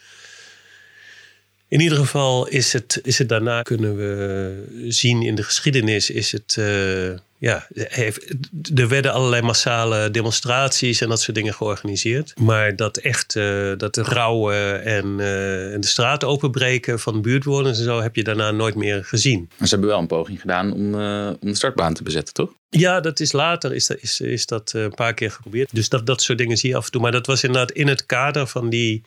In 1.74 1.80
ieder 1.80 1.98
geval 1.98 2.48
is 2.48 2.74
het, 2.74 3.00
is 3.04 3.18
het 3.18 3.30
daarna, 3.30 3.62
kunnen 3.62 3.96
we 3.96 4.86
zien 4.88 5.22
in 5.22 5.36
de 5.36 5.44
geschiedenis, 5.44 6.10
is 6.10 6.32
het, 6.32 6.56
uh, 6.60 7.12
ja, 7.38 7.68
heeft, 7.74 8.34
er 8.76 8.88
werden 8.88 9.14
allerlei 9.14 9.42
massale 9.42 10.12
demonstraties 10.12 11.02
en 11.02 11.10
dat 11.10 11.22
soort 11.22 11.36
dingen 11.36 11.54
georganiseerd. 11.54 12.34
Maar 12.40 12.76
dat 12.76 12.98
echt, 12.98 13.36
uh, 13.36 13.72
dat 13.78 13.98
rouwen 13.98 14.84
en, 14.84 15.06
uh, 15.20 15.74
en 15.74 15.82
de 15.82 15.88
straat 15.88 16.24
openbreken 16.24 17.00
van 17.00 17.22
buurtwoners 17.22 17.78
en 17.78 17.84
zo 17.84 18.02
heb 18.02 18.16
je 18.16 18.24
daarna 18.24 18.52
nooit 18.52 18.76
meer 18.76 19.06
gezien. 19.06 19.50
Maar 19.58 19.68
ze 19.68 19.74
hebben 19.74 19.90
wel 19.90 20.00
een 20.00 20.08
poging 20.08 20.42
gedaan 20.42 20.74
om, 20.74 20.94
om 21.42 21.50
de 21.50 21.56
startbaan 21.56 21.94
te 21.94 22.04
bezetten, 22.04 22.34
toch? 22.34 22.54
Ja, 22.70 23.00
dat 23.00 23.20
is 23.20 23.32
later 23.32 23.74
is 23.74 23.88
dat, 23.88 23.98
is, 24.02 24.20
is 24.20 24.46
dat 24.46 24.72
een 24.74 24.94
paar 24.94 25.14
keer 25.14 25.32
geprobeerd. 25.32 25.70
Dus 25.72 25.90
dat, 25.90 26.06
dat 26.06 26.22
soort 26.22 26.38
dingen 26.38 26.58
zie 26.58 26.70
je 26.70 26.76
af 26.76 26.86
en 26.86 26.92
toe. 26.92 27.02
Maar 27.02 27.12
dat 27.12 27.28
was 27.28 27.44
inderdaad 27.44 27.72
in 27.72 27.88
het 27.88 28.06
kader 28.06 28.48
van 28.48 28.70
die 28.70 29.04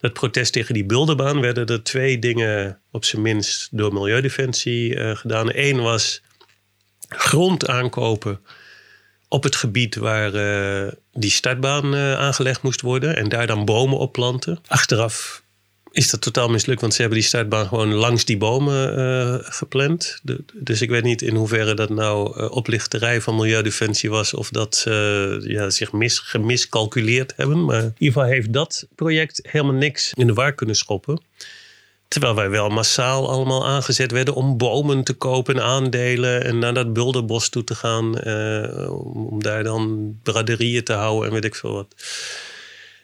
het 0.00 0.12
protest 0.12 0.52
tegen 0.52 0.74
die 0.74 0.84
bulderbaan 0.84 1.40
werden 1.40 1.66
er 1.66 1.82
twee 1.82 2.18
dingen 2.18 2.80
op 2.90 3.04
zijn 3.04 3.22
minst 3.22 3.68
door 3.70 3.92
Milieudefensie 3.92 4.94
uh, 4.94 5.16
gedaan. 5.16 5.48
Eén 5.52 5.82
was 5.82 6.22
grond 7.08 7.68
aankopen 7.68 8.40
op 9.28 9.42
het 9.42 9.56
gebied 9.56 9.94
waar 9.96 10.34
uh, 10.34 10.92
die 11.12 11.30
startbaan 11.30 11.94
uh, 11.94 12.14
aangelegd 12.14 12.62
moest 12.62 12.80
worden 12.80 13.16
en 13.16 13.28
daar 13.28 13.46
dan 13.46 13.64
bomen 13.64 13.98
op 13.98 14.12
planten. 14.12 14.58
Achteraf 14.66 15.42
is 15.96 16.10
dat 16.10 16.20
totaal 16.20 16.48
mislukt. 16.48 16.80
Want 16.80 16.94
ze 16.94 17.00
hebben 17.00 17.18
die 17.18 17.28
startbaan 17.28 17.66
gewoon 17.66 17.94
langs 17.94 18.24
die 18.24 18.36
bomen 18.36 18.98
uh, 18.98 19.34
gepland. 19.40 20.20
dus 20.54 20.82
ik 20.82 20.90
weet 20.90 21.02
niet 21.02 21.22
in 21.22 21.34
hoeverre 21.34 21.74
dat 21.74 21.88
nou 21.88 22.40
uh, 22.40 22.50
oplichterij 22.50 23.20
van 23.20 23.36
Milieudefensie 23.36 24.10
was. 24.10 24.34
Of 24.34 24.48
dat 24.48 24.76
ze 24.76 25.44
ja, 25.46 25.70
zich 25.70 25.92
mis, 25.92 26.18
gemiscalculeerd 26.18 27.32
hebben. 27.36 27.64
Maar 27.64 27.82
in 27.82 27.94
ieder 27.98 28.14
geval 28.14 28.28
heeft 28.34 28.52
dat 28.52 28.86
project 28.94 29.40
helemaal 29.42 29.74
niks 29.74 30.12
in 30.14 30.26
de 30.26 30.32
war 30.32 30.52
kunnen 30.54 30.76
schoppen. 30.76 31.20
Terwijl 32.08 32.34
wij 32.34 32.50
wel 32.50 32.68
massaal 32.68 33.28
allemaal 33.30 33.66
aangezet 33.66 34.10
werden 34.10 34.34
om 34.34 34.56
bomen 34.56 35.04
te 35.04 35.12
kopen, 35.12 35.62
aandelen 35.62 36.44
en 36.44 36.58
naar 36.58 36.74
dat 36.74 36.92
bulderbos 36.92 37.48
toe 37.48 37.64
te 37.64 37.74
gaan. 37.74 38.28
Uh, 38.28 38.90
om 39.14 39.42
daar 39.42 39.64
dan 39.64 40.14
braderieën 40.22 40.84
te 40.84 40.92
houden 40.92 41.28
en 41.28 41.34
weet 41.34 41.44
ik 41.44 41.54
veel 41.54 41.72
wat. 41.72 41.94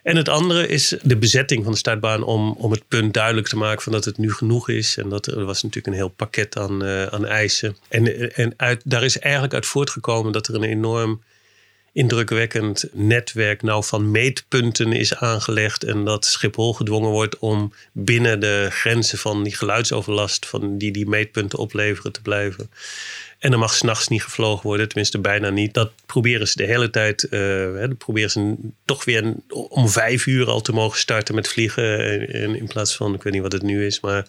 En 0.02 0.16
het 0.16 0.28
andere 0.28 0.66
is 0.66 0.96
de 1.02 1.16
bezetting 1.16 1.62
van 1.62 1.72
de 1.72 1.78
startbaan 1.78 2.22
om, 2.22 2.52
om 2.52 2.70
het 2.70 2.88
punt 2.88 3.14
duidelijk 3.14 3.48
te 3.48 3.56
maken 3.56 3.82
van 3.82 3.92
dat 3.92 4.04
het 4.04 4.18
nu 4.18 4.32
genoeg 4.32 4.68
is. 4.68 4.96
En 4.96 5.08
dat 5.08 5.26
er 5.26 5.44
was 5.44 5.62
natuurlijk 5.62 5.86
een 5.86 6.00
heel 6.00 6.08
pakket 6.08 6.56
aan, 6.56 6.84
uh, 6.84 7.06
aan 7.06 7.26
eisen. 7.26 7.76
En, 7.88 8.34
en 8.34 8.54
uit, 8.56 8.82
daar 8.84 9.04
is 9.04 9.18
eigenlijk 9.18 9.54
uit 9.54 9.66
voortgekomen 9.66 10.32
dat 10.32 10.48
er 10.48 10.54
een 10.54 10.62
enorm 10.62 11.22
indrukwekkend 11.92 12.84
netwerk 12.92 13.62
nou 13.62 13.84
van 13.84 14.10
meetpunten 14.10 14.92
is 14.92 15.14
aangelegd. 15.14 15.84
En 15.84 16.04
dat 16.04 16.24
Schiphol 16.24 16.74
gedwongen 16.74 17.10
wordt 17.10 17.38
om 17.38 17.72
binnen 17.92 18.40
de 18.40 18.68
grenzen 18.70 19.18
van 19.18 19.42
die 19.42 19.56
geluidsoverlast 19.56 20.46
van 20.46 20.78
die 20.78 20.92
die 20.92 21.08
meetpunten 21.08 21.58
opleveren 21.58 22.12
te 22.12 22.22
blijven. 22.22 22.70
En 23.38 23.52
er 23.52 23.58
mag 23.58 23.74
s'nachts 23.74 24.08
niet 24.08 24.22
gevlogen 24.22 24.66
worden, 24.66 24.88
tenminste 24.88 25.18
bijna 25.18 25.50
niet. 25.50 25.74
Dat 25.74 25.92
proberen 26.06 26.48
ze 26.48 26.56
de 26.56 26.64
hele 26.64 26.90
tijd. 26.90 27.26
Uh, 27.30 27.84
proberen 27.98 28.30
ze 28.30 28.54
toch 28.84 29.04
weer 29.04 29.34
om 29.68 29.88
vijf 29.88 30.26
uur 30.26 30.46
al 30.46 30.60
te 30.60 30.72
mogen 30.72 30.98
starten 30.98 31.34
met 31.34 31.48
vliegen. 31.48 31.98
En, 32.28 32.56
in 32.56 32.66
plaats 32.66 32.96
van, 32.96 33.14
ik 33.14 33.22
weet 33.22 33.32
niet 33.32 33.42
wat 33.42 33.52
het 33.52 33.62
nu 33.62 33.86
is, 33.86 34.00
maar. 34.00 34.26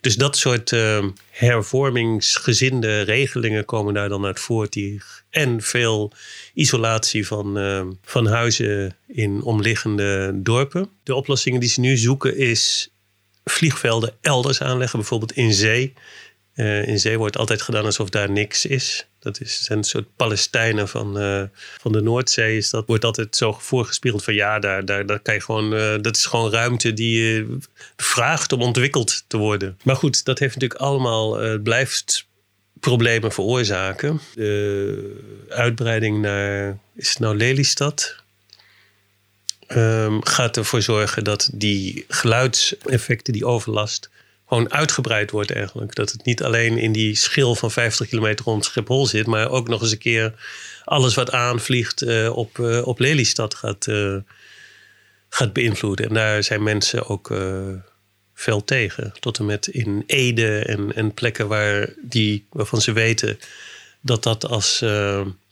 Dus 0.00 0.16
dat 0.16 0.36
soort 0.36 0.72
uh, 0.72 1.04
hervormingsgezinde 1.30 3.00
regelingen 3.00 3.64
komen 3.64 3.94
daar 3.94 4.08
dan 4.08 4.24
uit 4.24 4.40
voort. 4.40 4.72
Die, 4.72 5.00
en 5.30 5.62
veel 5.62 6.12
isolatie 6.54 7.26
van, 7.26 7.58
uh, 7.58 7.82
van 8.02 8.26
huizen 8.26 8.96
in 9.06 9.42
omliggende 9.42 10.30
dorpen. 10.34 10.88
De 11.02 11.14
oplossingen 11.14 11.60
die 11.60 11.68
ze 11.68 11.80
nu 11.80 11.96
zoeken 11.96 12.36
is 12.36 12.90
vliegvelden 13.44 14.14
elders 14.20 14.62
aanleggen, 14.62 14.98
bijvoorbeeld 14.98 15.32
in 15.32 15.52
zee. 15.52 15.94
Uh, 16.54 16.88
in 16.88 16.98
zee 16.98 17.18
wordt 17.18 17.36
altijd 17.36 17.62
gedaan 17.62 17.84
alsof 17.84 18.08
daar 18.08 18.30
niks 18.30 18.66
is. 18.66 19.06
Dat 19.18 19.40
is, 19.40 19.66
een 19.68 19.84
soort 19.84 20.16
Palestijnen 20.16 20.88
van, 20.88 21.22
uh, 21.22 21.42
van 21.78 21.92
de 21.92 22.00
Noordzee. 22.00 22.56
Is 22.56 22.70
dat 22.70 22.86
wordt 22.86 23.04
altijd 23.04 23.36
zo 23.36 23.52
voorgespeeld 23.52 24.24
van 24.24 24.34
ja, 24.34 24.58
daar, 24.58 24.84
daar, 24.84 25.06
daar 25.06 25.20
kan 25.20 25.34
je 25.34 25.40
gewoon, 25.40 25.74
uh, 25.74 25.94
dat 26.00 26.16
is 26.16 26.26
gewoon 26.26 26.50
ruimte 26.50 26.92
die 26.92 27.22
je 27.22 27.58
vraagt 27.96 28.52
om 28.52 28.62
ontwikkeld 28.62 29.24
te 29.26 29.36
worden. 29.36 29.78
Maar 29.82 29.96
goed, 29.96 30.24
dat 30.24 30.38
heeft 30.38 30.54
natuurlijk 30.54 30.80
allemaal, 30.80 31.58
blijft 31.58 32.28
problemen 32.80 33.32
veroorzaken. 33.32 34.20
De 34.34 35.44
uitbreiding 35.48 36.20
naar, 36.20 36.78
is 36.94 37.08
het 37.08 37.18
nou 37.18 37.36
Lelystad? 37.36 38.16
Um, 39.68 40.24
gaat 40.26 40.56
ervoor 40.56 40.82
zorgen 40.82 41.24
dat 41.24 41.50
die 41.52 42.04
geluidseffecten, 42.08 43.32
die 43.32 43.46
overlast, 43.46 44.10
gewoon 44.46 44.72
uitgebreid 44.72 45.30
wordt 45.30 45.52
eigenlijk. 45.52 45.94
Dat 45.94 46.12
het 46.12 46.24
niet 46.24 46.42
alleen 46.42 46.78
in 46.78 46.92
die 46.92 47.14
schil 47.14 47.54
van 47.54 47.70
50 47.70 48.08
kilometer 48.08 48.44
rond 48.44 48.64
Schiphol 48.64 49.06
zit, 49.06 49.26
maar 49.26 49.50
ook 49.50 49.68
nog 49.68 49.82
eens 49.82 49.90
een 49.90 49.98
keer 49.98 50.34
alles 50.84 51.14
wat 51.14 51.30
aanvliegt 51.30 52.02
uh, 52.02 52.36
op, 52.36 52.58
uh, 52.58 52.86
op 52.86 52.98
Lelystad 52.98 53.54
gaat, 53.54 53.86
uh, 53.86 54.16
gaat 55.28 55.52
beïnvloeden. 55.52 56.08
En 56.08 56.14
daar 56.14 56.42
zijn 56.42 56.62
mensen 56.62 57.08
ook 57.08 57.30
veel 58.40 58.64
tegen. 58.64 59.12
Tot 59.20 59.38
en 59.38 59.44
met 59.44 59.66
in 59.66 60.02
Ede 60.06 60.58
en, 60.58 60.94
en 60.94 61.14
plekken 61.14 61.48
waar 61.48 61.92
die, 62.02 62.46
waarvan 62.50 62.80
ze 62.80 62.92
weten 62.92 63.38
dat 64.00 64.22
dat 64.22 64.46
als 64.46 64.84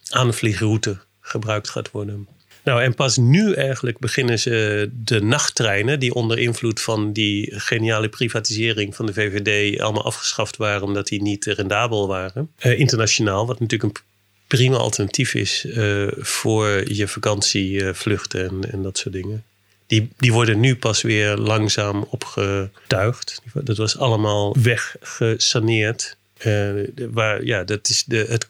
aanvliegroute 0.09 0.99
gebruikt 1.20 1.68
gaat 1.70 1.91
worden. 1.91 2.28
Nou, 2.68 2.82
en 2.82 2.95
pas 2.95 3.16
nu 3.16 3.53
eigenlijk 3.53 3.99
beginnen 3.99 4.39
ze 4.39 4.89
de 4.93 5.20
nachttreinen, 5.20 6.01
die 6.01 6.14
onder 6.14 6.39
invloed 6.39 6.80
van 6.80 7.12
die 7.12 7.61
geniale 7.61 8.09
privatisering 8.09 8.97
van 8.97 9.07
de 9.07 9.12
VVD 9.12 9.80
allemaal 9.80 10.05
afgeschaft 10.05 10.57
waren, 10.57 10.82
omdat 10.82 11.07
die 11.07 11.22
niet 11.22 11.45
rendabel 11.45 12.09
waren. 12.09 12.51
Uh, 12.62 12.78
internationaal, 12.78 13.47
wat 13.47 13.61
natuurlijk 13.61 13.97
een 13.97 14.03
prima 14.47 14.76
alternatief 14.76 15.34
is 15.34 15.64
uh, 15.64 16.09
voor 16.16 16.93
je 16.93 17.09
vakantievluchten 17.09 18.49
en, 18.49 18.72
en 18.72 18.82
dat 18.82 18.99
soort 18.99 19.14
dingen. 19.14 19.45
Die, 19.89 20.09
die 20.16 20.32
worden 20.32 20.61
nu 20.61 20.76
pas 20.76 21.03
weer 21.03 21.36
langzaam 21.36 22.07
opgetuigd. 22.11 23.43
Dat 23.55 23.76
was 23.76 23.99
allemaal 23.99 24.57
weggesaneerd. 24.62 26.16
Uh, 26.47 26.70
waar, 27.11 27.45
ja, 27.45 27.64
dat 27.64 27.89
is 27.89 28.05
de, 28.05 28.26
het 28.28 28.47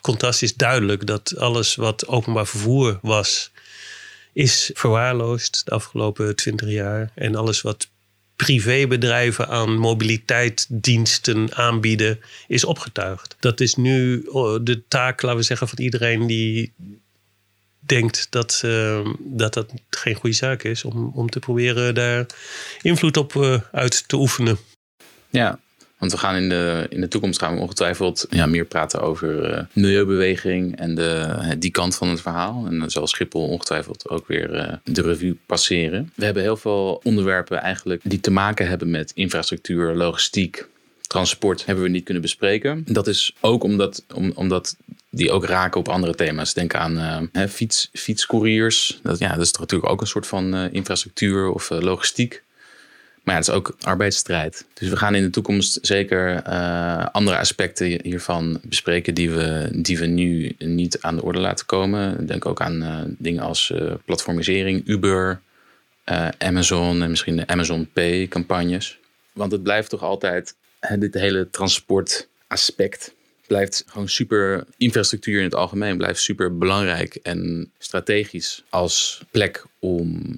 contrast 0.00 0.42
is 0.42 0.54
duidelijk 0.54 1.06
dat 1.06 1.36
alles 1.38 1.74
wat 1.74 2.06
openbaar 2.06 2.46
vervoer 2.46 2.98
was, 3.02 3.50
is 4.32 4.70
verwaarloosd 4.74 5.62
de 5.64 5.70
afgelopen 5.70 6.36
twintig 6.36 6.68
jaar. 6.68 7.10
En 7.14 7.34
alles 7.34 7.62
wat 7.62 7.88
privébedrijven 8.36 9.48
aan 9.48 9.76
mobiliteitsdiensten 9.78 11.54
aanbieden, 11.54 12.20
is 12.48 12.64
opgetuigd. 12.64 13.36
Dat 13.40 13.60
is 13.60 13.74
nu 13.74 14.22
oh, 14.22 14.58
de 14.62 14.82
taak, 14.88 15.22
laten 15.22 15.38
we 15.38 15.44
zeggen, 15.44 15.68
van 15.68 15.78
iedereen 15.78 16.26
die 16.26 16.72
denkt 17.86 18.26
dat, 18.30 18.62
uh, 18.64 19.06
dat 19.18 19.54
dat 19.54 19.72
geen 19.90 20.14
goede 20.14 20.36
zaak 20.36 20.62
is, 20.62 20.84
om, 20.84 21.12
om 21.14 21.30
te 21.30 21.38
proberen 21.38 21.94
daar 21.94 22.26
invloed 22.82 23.16
op 23.16 23.34
uh, 23.34 23.60
uit 23.72 24.08
te 24.08 24.16
oefenen. 24.16 24.58
Ja, 25.30 25.58
want 25.98 26.12
we 26.12 26.18
gaan 26.18 26.34
in 26.34 26.48
de, 26.48 26.86
in 26.88 27.00
de 27.00 27.08
toekomst 27.08 27.38
gaan 27.38 27.54
we 27.54 27.60
ongetwijfeld 27.60 28.26
ja, 28.30 28.46
meer 28.46 28.64
praten 28.64 29.00
over 29.00 29.50
uh, 29.50 29.62
milieubeweging 29.72 30.76
en 30.76 30.94
de, 30.94 31.36
die 31.58 31.70
kant 31.70 31.96
van 31.96 32.08
het 32.08 32.20
verhaal. 32.20 32.66
En 32.66 32.78
dan 32.78 32.90
zal 32.90 33.06
Schiphol 33.06 33.48
ongetwijfeld 33.48 34.08
ook 34.08 34.26
weer 34.26 34.80
de 34.84 35.02
revue 35.02 35.36
passeren. 35.46 36.12
We 36.14 36.24
hebben 36.24 36.42
heel 36.42 36.56
veel 36.56 37.00
onderwerpen 37.04 37.60
eigenlijk 37.60 38.00
die 38.04 38.20
te 38.20 38.30
maken 38.30 38.68
hebben 38.68 38.90
met 38.90 39.12
infrastructuur, 39.14 39.94
logistiek, 39.94 40.66
transport 41.06 41.66
hebben 41.66 41.84
we 41.84 41.90
niet 41.90 42.04
kunnen 42.04 42.22
bespreken. 42.22 42.84
Dat 42.86 43.06
is 43.06 43.34
ook 43.40 43.62
omdat, 43.62 44.04
om, 44.14 44.32
omdat 44.34 44.76
die 45.16 45.30
ook 45.30 45.44
raken 45.44 45.80
op 45.80 45.88
andere 45.88 46.14
thema's. 46.14 46.54
Denk 46.54 46.74
aan 46.74 47.28
uh, 47.32 47.46
fiets, 47.46 47.88
fietscouriers. 47.92 49.00
Dat, 49.02 49.18
ja, 49.18 49.32
dat 49.34 49.44
is 49.44 49.52
natuurlijk 49.52 49.90
ook 49.92 50.00
een 50.00 50.06
soort 50.06 50.26
van 50.26 50.54
uh, 50.54 50.72
infrastructuur 50.72 51.48
of 51.48 51.70
uh, 51.70 51.78
logistiek. 51.78 52.42
Maar 53.22 53.34
ja, 53.34 53.40
het 53.40 53.48
is 53.48 53.54
ook 53.54 53.76
arbeidsstrijd. 53.80 54.66
Dus 54.74 54.88
we 54.88 54.96
gaan 54.96 55.14
in 55.14 55.22
de 55.22 55.30
toekomst 55.30 55.78
zeker 55.82 56.42
andere 57.12 57.38
aspecten 57.38 58.00
hiervan 58.02 58.60
bespreken 58.62 59.14
die 59.14 59.30
we, 59.30 59.68
die 59.72 59.98
we 59.98 60.06
nu 60.06 60.54
niet 60.58 61.00
aan 61.00 61.16
de 61.16 61.22
orde 61.22 61.38
laten 61.38 61.66
komen. 61.66 62.26
Denk 62.26 62.46
ook 62.46 62.60
aan 62.60 63.16
dingen 63.18 63.42
als 63.42 63.72
platformisering, 64.04 64.82
Uber, 64.86 65.40
Amazon 66.38 67.02
en 67.02 67.10
misschien 67.10 67.36
de 67.36 67.46
Amazon 67.46 67.88
Pay 67.92 68.28
campagnes. 68.28 68.98
Want 69.32 69.52
het 69.52 69.62
blijft 69.62 69.90
toch 69.90 70.02
altijd, 70.02 70.54
dit 70.98 71.14
hele 71.14 71.50
transportaspect 71.50 73.14
blijft 73.46 73.84
gewoon 73.86 74.08
super, 74.08 74.64
infrastructuur 74.76 75.38
in 75.38 75.44
het 75.44 75.54
algemeen 75.54 75.96
blijft 75.96 76.20
super 76.20 76.58
belangrijk 76.58 77.14
en 77.14 77.70
strategisch 77.78 78.64
als 78.70 79.22
plek 79.30 79.64
om 79.78 80.34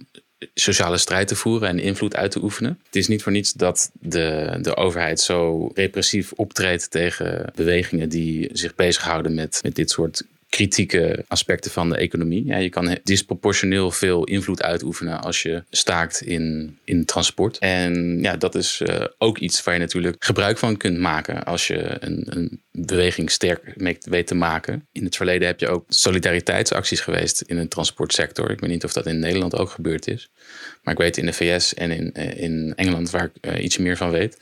sociale 0.55 0.99
strijd 0.99 1.29
te 1.29 1.35
voeren 1.35 1.69
en 1.69 1.79
invloed 1.79 2.17
uit 2.17 2.31
te 2.31 2.43
oefenen. 2.43 2.81
Het 2.85 2.97
is 2.97 3.09
niet 3.09 3.23
voor 3.23 3.33
niets 3.33 3.53
dat 3.53 3.91
de, 4.01 4.59
de 4.61 4.77
overheid 4.77 5.21
zo 5.21 5.71
repressief 5.75 6.33
optreedt 6.33 6.91
tegen 6.91 7.53
bewegingen 7.55 8.09
die 8.09 8.49
zich 8.53 8.75
bezighouden 8.75 9.35
met, 9.35 9.61
met 9.63 9.75
dit 9.75 9.91
soort 9.91 10.23
kritieke 10.49 11.25
aspecten 11.27 11.71
van 11.71 11.89
de 11.89 11.97
economie. 11.97 12.45
Ja, 12.45 12.57
je 12.57 12.69
kan 12.69 12.99
disproportioneel 13.03 13.91
veel 13.91 14.25
invloed 14.25 14.63
uitoefenen 14.63 15.21
als 15.21 15.43
je 15.43 15.65
staakt 15.71 16.21
in, 16.21 16.79
in 16.85 17.05
transport. 17.05 17.59
En 17.59 18.19
ja, 18.23 18.37
dat 18.37 18.55
is 18.55 18.81
uh, 18.81 19.05
ook 19.19 19.39
iets 19.39 19.65
waar 19.65 19.75
je 19.75 19.81
natuurlijk 19.81 20.25
gebruik 20.25 20.59
van 20.59 20.77
kunt 20.77 20.99
maken 20.99 21.45
als 21.45 21.67
je 21.67 21.97
een, 22.01 22.27
een 22.31 22.63
beweging 22.71 23.31
sterk 23.31 23.75
weet 24.01 24.27
te 24.27 24.35
maken. 24.35 24.89
In 24.93 25.05
het 25.05 25.17
verleden 25.17 25.47
heb 25.47 25.61
je 25.61 25.69
ook 25.69 25.85
solidariteitsacties 25.89 27.01
geweest 27.01 27.41
in 27.41 27.57
de 27.57 27.69
transportsector. 27.69 28.51
Ik 28.51 28.61
weet 28.61 28.71
niet 28.71 28.85
of 28.85 28.93
dat 28.93 29.07
in 29.07 29.19
Nederland 29.19 29.57
ook 29.57 29.71
gebeurd 29.71 30.09
is. 30.09 30.31
Maar 30.83 30.95
ik 30.95 31.01
weet 31.01 31.17
in 31.17 31.27
de 31.27 31.33
VS 31.33 31.75
en 31.75 31.91
in, 31.91 32.15
eh, 32.15 32.43
in 32.43 32.73
Engeland, 32.77 33.11
waar 33.11 33.31
ik 33.35 33.53
uh, 33.53 33.65
iets 33.65 33.79
meer 33.79 33.97
van 33.97 34.11
weet, 34.11 34.39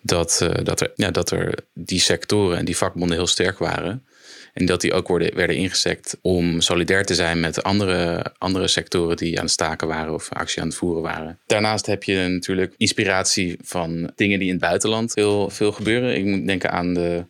dat, 0.00 0.48
dat, 0.62 0.80
er, 0.80 0.92
ja, 0.94 1.10
dat 1.10 1.30
er 1.30 1.54
die 1.74 2.00
sectoren 2.00 2.58
en 2.58 2.64
die 2.64 2.76
vakbonden 2.76 3.16
heel 3.16 3.26
sterk 3.26 3.58
waren. 3.58 4.04
En 4.52 4.66
dat 4.66 4.80
die 4.80 4.92
ook 4.92 5.08
werden 5.08 5.56
ingezet 5.56 6.18
om 6.20 6.60
solidair 6.60 7.04
te 7.04 7.14
zijn 7.14 7.40
met 7.40 7.62
andere, 7.62 8.24
andere 8.38 8.68
sectoren 8.68 9.16
die 9.16 9.38
aan 9.38 9.44
het 9.44 9.52
staken 9.52 9.88
waren 9.88 10.14
of 10.14 10.28
actie 10.32 10.60
aan 10.62 10.68
het 10.68 10.76
voeren 10.76 11.02
waren. 11.02 11.38
Daarnaast 11.46 11.86
heb 11.86 12.02
je 12.02 12.26
natuurlijk 12.28 12.74
inspiratie 12.76 13.58
van 13.62 14.10
dingen 14.16 14.38
die 14.38 14.48
in 14.48 14.54
het 14.54 14.62
buitenland 14.62 15.14
heel 15.14 15.50
veel 15.50 15.72
gebeuren. 15.72 16.16
Ik 16.16 16.24
moet 16.24 16.46
denken 16.46 16.70
aan 16.70 16.94
de, 16.94 17.24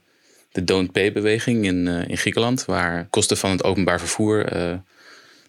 de 0.52 0.64
Don't 0.64 0.92
Pay-beweging 0.92 1.64
in, 1.64 1.86
uh, 1.86 2.08
in 2.08 2.16
Griekenland, 2.16 2.64
waar 2.64 3.06
kosten 3.10 3.36
van 3.36 3.50
het 3.50 3.64
openbaar 3.64 3.98
vervoer 3.98 4.56
uh, 4.56 4.74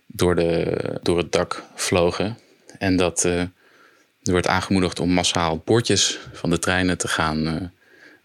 door, 0.07 0.35
de, 0.35 0.77
door 1.01 1.17
het 1.17 1.31
dak 1.31 1.63
vlogen. 1.75 2.37
En 2.77 2.95
dat, 2.95 3.25
uh, 3.25 3.39
Er 3.39 4.31
wordt 4.31 4.47
aangemoedigd 4.47 4.99
om 4.99 5.09
massaal 5.09 5.61
bordjes 5.65 6.19
van 6.33 6.49
de 6.49 6.59
treinen 6.59 6.97
te 6.97 7.07
gaan 7.07 7.71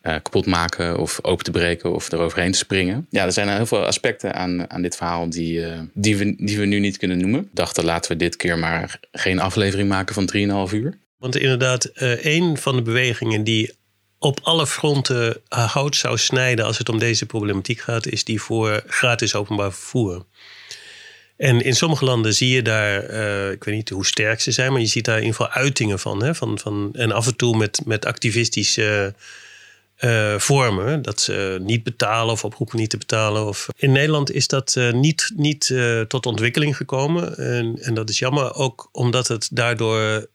uh, 0.02 0.12
kapot 0.12 0.46
maken 0.46 0.98
of 0.98 1.18
open 1.22 1.44
te 1.44 1.50
breken 1.50 1.94
of 1.94 2.12
eroverheen 2.12 2.52
te 2.52 2.58
springen. 2.58 3.06
Ja, 3.10 3.24
er 3.24 3.32
zijn 3.32 3.48
heel 3.48 3.66
veel 3.66 3.84
aspecten 3.84 4.34
aan, 4.34 4.70
aan 4.70 4.82
dit 4.82 4.96
verhaal 4.96 5.30
die, 5.30 5.64
die, 5.94 6.16
we, 6.16 6.34
die 6.36 6.58
we 6.58 6.64
nu 6.64 6.78
niet 6.78 6.96
kunnen 6.96 7.18
noemen. 7.18 7.40
Ik 7.40 7.48
dacht, 7.52 7.82
laten 7.82 8.10
we 8.10 8.16
dit 8.16 8.36
keer 8.36 8.58
maar 8.58 9.00
geen 9.12 9.40
aflevering 9.40 9.88
maken 9.88 10.14
van 10.14 10.68
3,5 10.68 10.74
uur. 10.74 10.98
Want 11.18 11.36
inderdaad, 11.36 11.90
een 12.22 12.56
van 12.56 12.76
de 12.76 12.82
bewegingen 12.82 13.44
die 13.44 13.76
op 14.18 14.40
alle 14.42 14.66
fronten 14.66 15.40
hout 15.48 15.96
zou 15.96 16.18
snijden 16.18 16.64
als 16.64 16.78
het 16.78 16.88
om 16.88 16.98
deze 16.98 17.26
problematiek 17.26 17.80
gaat, 17.80 18.06
is 18.06 18.24
die 18.24 18.40
voor 18.40 18.82
gratis 18.86 19.34
openbaar 19.34 19.72
vervoer. 19.72 20.24
En 21.36 21.60
in 21.60 21.74
sommige 21.74 22.04
landen 22.04 22.34
zie 22.34 22.48
je 22.48 22.62
daar, 22.62 23.02
ik 23.50 23.64
weet 23.64 23.74
niet 23.74 23.88
hoe 23.88 24.06
sterk 24.06 24.40
ze 24.40 24.52
zijn, 24.52 24.72
maar 24.72 24.80
je 24.80 24.86
ziet 24.86 25.04
daar 25.04 25.18
in 25.18 25.24
ieder 25.24 25.36
geval 25.36 25.52
uitingen 25.52 25.98
van. 25.98 26.22
Hè? 26.22 26.34
van, 26.34 26.58
van 26.58 26.90
en 26.92 27.12
af 27.12 27.26
en 27.26 27.36
toe 27.36 27.56
met, 27.56 27.80
met 27.84 28.06
activistische 28.06 29.14
vormen. 30.36 31.02
Dat 31.02 31.20
ze 31.20 31.58
niet 31.60 31.82
betalen 31.82 32.32
of 32.32 32.44
oproepen 32.44 32.78
niet 32.78 32.90
te 32.90 32.96
betalen. 32.96 33.46
Of... 33.46 33.68
In 33.76 33.92
Nederland 33.92 34.32
is 34.32 34.46
dat 34.46 34.74
uh, 34.78 34.92
niet, 34.92 35.32
niet 35.36 35.74
tot 36.08 36.26
ontwikkeling 36.26 36.76
gekomen. 36.76 37.36
En, 37.36 37.78
en 37.82 37.94
dat 37.94 38.10
is 38.10 38.18
jammer, 38.18 38.54
ook 38.54 38.88
omdat 38.92 39.28
het 39.28 39.48
daardoor 39.52 40.28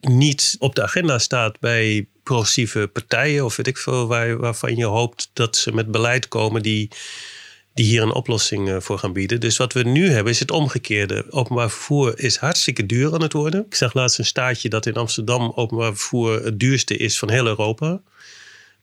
niet 0.00 0.56
op 0.58 0.74
de 0.74 0.82
agenda 0.82 1.18
staat 1.18 1.60
bij 1.60 2.06
progressieve 2.22 2.90
partijen 2.92 3.44
of 3.44 3.56
weet 3.56 3.66
ik 3.66 3.78
veel, 3.78 4.06
waar, 4.06 4.36
waarvan 4.36 4.76
je 4.76 4.84
hoopt 4.84 5.30
dat 5.32 5.56
ze 5.56 5.72
met 5.72 5.90
beleid 5.90 6.28
komen 6.28 6.62
die, 6.62 6.90
die 7.74 7.84
hier 7.84 8.02
een 8.02 8.12
oplossing 8.12 8.68
eh, 8.68 8.76
voor 8.80 8.98
gaan 8.98 9.12
bieden. 9.12 9.40
Dus 9.40 9.56
wat 9.56 9.72
we 9.72 9.82
nu 9.82 10.10
hebben 10.10 10.32
is 10.32 10.40
het 10.40 10.50
omgekeerde. 10.50 11.26
Openbaar 11.30 11.70
vervoer 11.70 12.18
is 12.18 12.36
hartstikke 12.36 12.86
duur 12.86 13.14
aan 13.14 13.22
het 13.22 13.32
worden. 13.32 13.64
Ik 13.66 13.74
zag 13.74 13.94
laatst 13.94 14.18
een 14.18 14.24
staatje 14.24 14.68
dat 14.68 14.86
in 14.86 14.94
Amsterdam 14.94 15.52
openbaar 15.54 15.96
vervoer 15.96 16.44
het 16.44 16.60
duurste 16.60 16.96
is 16.96 17.18
van 17.18 17.30
heel 17.30 17.46
Europa 17.46 18.00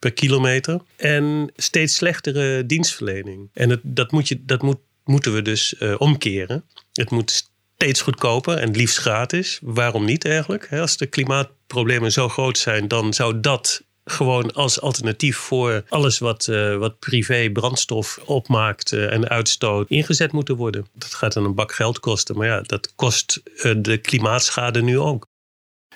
per 0.06 0.14
kilometer. 0.14 0.82
En 0.96 1.52
steeds 1.56 1.96
slechtere 1.96 2.66
dienstverlening. 2.66 3.50
En 3.54 3.70
het, 3.70 3.80
dat, 3.84 4.12
moet 4.12 4.28
je, 4.28 4.46
dat 4.46 4.62
moet, 4.62 4.78
moeten 5.04 5.34
we 5.34 5.42
dus 5.42 5.76
uh, 5.80 5.96
omkeren. 5.98 6.64
Het 6.94 7.10
moet 7.10 7.50
steeds 7.76 8.02
goedkoper 8.02 8.58
en 8.58 8.72
liefst 8.72 8.98
gratis. 8.98 9.60
Waarom 9.62 10.06
niet 10.06 10.26
eigenlijk? 10.26 10.74
Als 10.74 10.98
de 10.98 11.06
klimaatproblemen 11.06 12.12
zo 12.12 12.30
groot 12.30 12.58
zijn, 12.58 12.88
dan 12.88 13.14
zou 13.14 13.40
dat 13.40 13.84
gewoon 14.04 14.54
als 14.54 14.82
alternatief 14.82 15.38
voor 15.38 15.84
alles 15.90 16.20
wat, 16.20 16.48
uh, 16.48 16.78
wat 16.78 17.00
privé 17.00 17.50
brandstof 17.54 18.20
opmaakt 18.26 18.92
uh, 18.92 19.14
en 19.14 19.30
uitstoot 19.30 19.90
ingezet 19.90 20.32
moeten 20.32 20.56
worden. 20.56 20.88
Dat 20.94 21.14
gaat 21.14 21.34
dan 21.34 21.46
een 21.46 21.56
bak 21.56 21.74
geld 21.74 22.00
kosten, 22.00 22.38
maar 22.38 22.48
ja, 22.48 22.62
dat 22.62 22.96
kost 22.96 23.42
de 23.78 23.98
klimaatschade 24.02 24.82
nu 24.82 25.00
ook. 25.00 25.28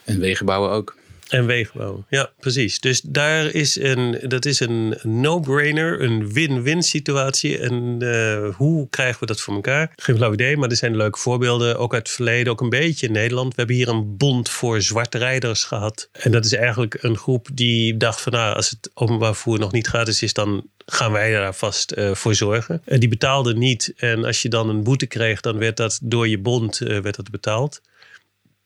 En 0.03 0.19
wegen 0.19 0.45
bouwen 0.45 0.71
ook. 0.71 0.97
En 1.29 1.45
wegenbouw, 1.45 2.05
ja, 2.09 2.31
precies. 2.39 2.79
Dus 2.79 3.01
daar 3.01 3.45
is 3.45 3.79
een, 3.79 4.19
dat 4.27 4.45
is 4.45 4.59
een 4.59 4.97
no-brainer, 5.03 6.01
een 6.01 6.33
win-win 6.33 6.83
situatie. 6.83 7.57
En 7.57 7.97
uh, 7.99 8.55
hoe 8.55 8.89
krijgen 8.89 9.19
we 9.19 9.25
dat 9.25 9.41
voor 9.41 9.53
elkaar? 9.53 9.91
Geen 9.95 10.15
flauw 10.15 10.33
idee, 10.33 10.57
maar 10.57 10.69
er 10.69 10.75
zijn 10.75 10.95
leuke 10.95 11.19
voorbeelden, 11.19 11.77
ook 11.77 11.93
uit 11.93 12.07
het 12.07 12.15
verleden, 12.15 12.51
ook 12.51 12.61
een 12.61 12.69
beetje 12.69 13.07
in 13.07 13.13
Nederland. 13.13 13.47
We 13.49 13.55
hebben 13.55 13.75
hier 13.75 13.87
een 13.87 14.17
bond 14.17 14.49
voor 14.49 14.81
zwarte 14.81 15.17
rijders 15.17 15.63
gehad. 15.63 16.09
En 16.11 16.31
dat 16.31 16.45
is 16.45 16.53
eigenlijk 16.53 16.97
een 17.01 17.17
groep 17.17 17.47
die 17.53 17.97
dacht 17.97 18.21
van, 18.21 18.31
nou, 18.31 18.55
als 18.55 18.69
het 18.69 18.91
openbaar 18.93 19.33
vervoer 19.33 19.59
nog 19.59 19.71
niet 19.71 19.87
gratis 19.87 20.23
is, 20.23 20.33
dan 20.33 20.63
gaan 20.85 21.11
wij 21.11 21.31
daar 21.31 21.55
vast 21.55 21.97
uh, 21.97 22.13
voor 22.13 22.35
zorgen. 22.35 22.81
Uh, 22.85 22.99
die 22.99 23.09
betaalden 23.09 23.59
niet. 23.59 23.93
En 23.97 24.25
als 24.25 24.41
je 24.41 24.49
dan 24.49 24.69
een 24.69 24.83
boete 24.83 25.05
kreeg, 25.05 25.41
dan 25.41 25.57
werd 25.57 25.77
dat 25.77 25.99
door 26.03 26.27
je 26.27 26.39
bond 26.39 26.81
uh, 26.81 26.87
werd 26.87 27.15
dat 27.15 27.29
betaald. 27.31 27.81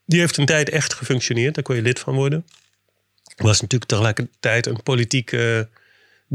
Die 0.06 0.20
heeft 0.20 0.38
een 0.38 0.46
tijd 0.46 0.70
echt 0.70 0.94
gefunctioneerd, 0.94 1.56
daar 1.56 1.64
kon 1.64 1.76
je 1.76 1.82
lid 1.82 2.00
van 2.00 2.16
worden. 2.16 2.46
Was 3.36 3.62
natuurlijk 3.62 3.90
tegelijkertijd 3.90 4.66
een 4.66 4.84
politieke 4.84 5.68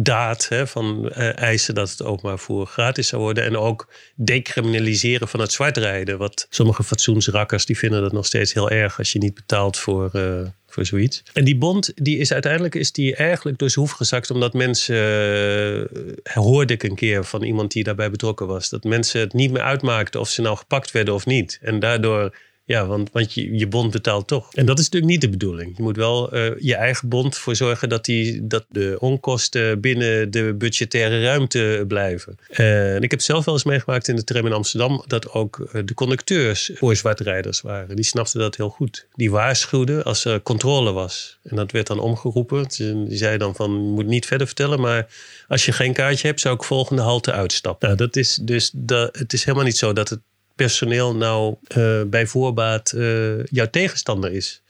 daad 0.01 0.49
hè, 0.49 0.67
van 0.67 1.11
eh, 1.11 1.39
eisen 1.39 1.75
dat 1.75 1.91
het 1.91 2.03
openbaar 2.03 2.37
vervoer 2.37 2.67
gratis 2.67 3.09
zou 3.09 3.23
worden. 3.23 3.45
En 3.45 3.57
ook 3.57 3.89
decriminaliseren 4.15 5.29
van 5.29 5.41
het 5.41 5.53
zwartrijden. 5.53 6.19
Wat 6.19 6.47
sommige 6.51 6.83
fatsoensrakkers 6.83 7.67
die 7.67 7.79
vinden 7.79 8.01
dat 8.01 8.13
nog 8.13 8.27
steeds 8.27 8.53
heel 8.53 8.71
erg 8.71 8.99
als 8.99 9.13
je 9.13 9.19
niet 9.19 9.35
betaalt 9.35 9.77
voor, 9.77 10.11
uh, 10.13 10.41
voor 10.67 10.87
zoiets. 10.87 11.23
En 11.33 11.45
die 11.45 11.57
bond 11.57 11.93
die 11.95 12.19
is 12.19 12.33
uiteindelijk 12.33 12.75
is 12.75 12.93
die 12.93 13.17
eigenlijk 13.17 13.59
door 13.59 13.71
zijn 13.71 13.85
hoef 13.85 13.95
gezakt. 13.95 14.31
Omdat 14.31 14.53
mensen, 14.53 14.97
uh, 14.97 16.35
hoorde 16.35 16.73
ik 16.73 16.83
een 16.83 16.95
keer 16.95 17.25
van 17.25 17.43
iemand 17.43 17.73
die 17.73 17.85
daarbij 17.85 18.11
betrokken 18.11 18.47
was. 18.47 18.69
Dat 18.69 18.85
mensen 18.85 19.21
het 19.21 19.33
niet 19.33 19.51
meer 19.51 19.63
uitmaakten 19.63 20.21
of 20.21 20.29
ze 20.29 20.43
nou 20.43 20.57
gepakt 20.57 20.91
werden 20.91 21.15
of 21.15 21.27
niet. 21.27 21.59
En 21.63 21.79
daardoor 21.79 22.37
ja, 22.69 22.87
want, 22.87 23.11
want 23.13 23.35
je, 23.35 23.59
je 23.59 23.67
bond 23.67 23.91
betaalt 23.91 24.27
toch. 24.27 24.55
En 24.55 24.67
dat 24.67 24.79
is 24.79 24.85
natuurlijk 24.85 25.13
niet 25.13 25.21
de 25.21 25.29
bedoeling. 25.29 25.77
Je 25.77 25.83
moet 25.83 25.97
wel 25.97 26.35
uh, 26.35 26.51
je 26.59 26.75
eigen 26.75 27.09
bond 27.09 27.37
voor 27.37 27.57
zorgen 27.57 27.89
dat, 27.89 28.05
die, 28.05 28.47
dat 28.47 28.65
de 28.69 28.97
onkosten 28.99 29.81
binnen 29.81 30.31
de 30.31 30.55
budgettaire 30.55 31.23
ruimte 31.23 31.85
blijven. 31.89 32.39
Uh, 32.51 32.95
en 32.95 33.03
ik 33.03 33.11
heb 33.11 33.21
zelf 33.21 33.45
wel 33.45 33.55
eens 33.55 33.65
meegemaakt 33.65 34.09
in 34.09 34.17
de 34.17 34.25
tram 34.25 34.47
in 34.47 34.53
Amsterdam 34.53 35.05
dat 35.07 35.31
ook 35.31 35.59
uh, 35.59 35.83
de 35.85 35.95
conducteurs 35.95 36.71
voor 36.75 36.97
zwartrijders 36.97 37.61
waren. 37.61 37.97
Die 37.97 38.05
snapten 38.05 38.41
dat 38.41 38.57
heel 38.57 38.69
goed. 38.69 39.07
Die 39.15 39.31
waarschuwden 39.31 40.05
als 40.05 40.25
er 40.25 40.43
controle 40.43 40.93
was. 40.93 41.39
En 41.43 41.57
dat 41.57 41.73
werd 41.73 41.87
dan 41.87 41.99
omgeroepen. 41.99 42.67
Die 43.09 43.17
zei 43.17 43.39
dan 43.39 43.55
van, 43.55 43.73
je 43.73 43.91
moet 43.91 44.07
niet 44.07 44.27
verder 44.27 44.47
vertellen, 44.47 44.81
maar 44.81 45.07
als 45.47 45.65
je 45.65 45.73
geen 45.73 45.93
kaartje 45.93 46.27
hebt, 46.27 46.41
zou 46.41 46.55
ik 46.55 46.65
volgende 46.65 47.03
halte 47.03 47.33
uitstappen. 47.33 47.89
Nou, 47.89 48.01
dat 48.01 48.17
is 48.17 48.39
dus, 48.43 48.71
dat, 48.75 49.19
het 49.19 49.33
is 49.33 49.45
helemaal 49.45 49.67
niet 49.67 49.77
zo 49.77 49.93
dat 49.93 50.09
het 50.09 50.21
personeel 50.59 51.17
nou 51.17 51.55
uh, 51.77 52.03
bij 52.07 52.27
voorbaat 52.27 52.93
uh, 52.97 53.45
jouw 53.45 53.71
tegenstander 53.71 54.33
is. 54.33 54.63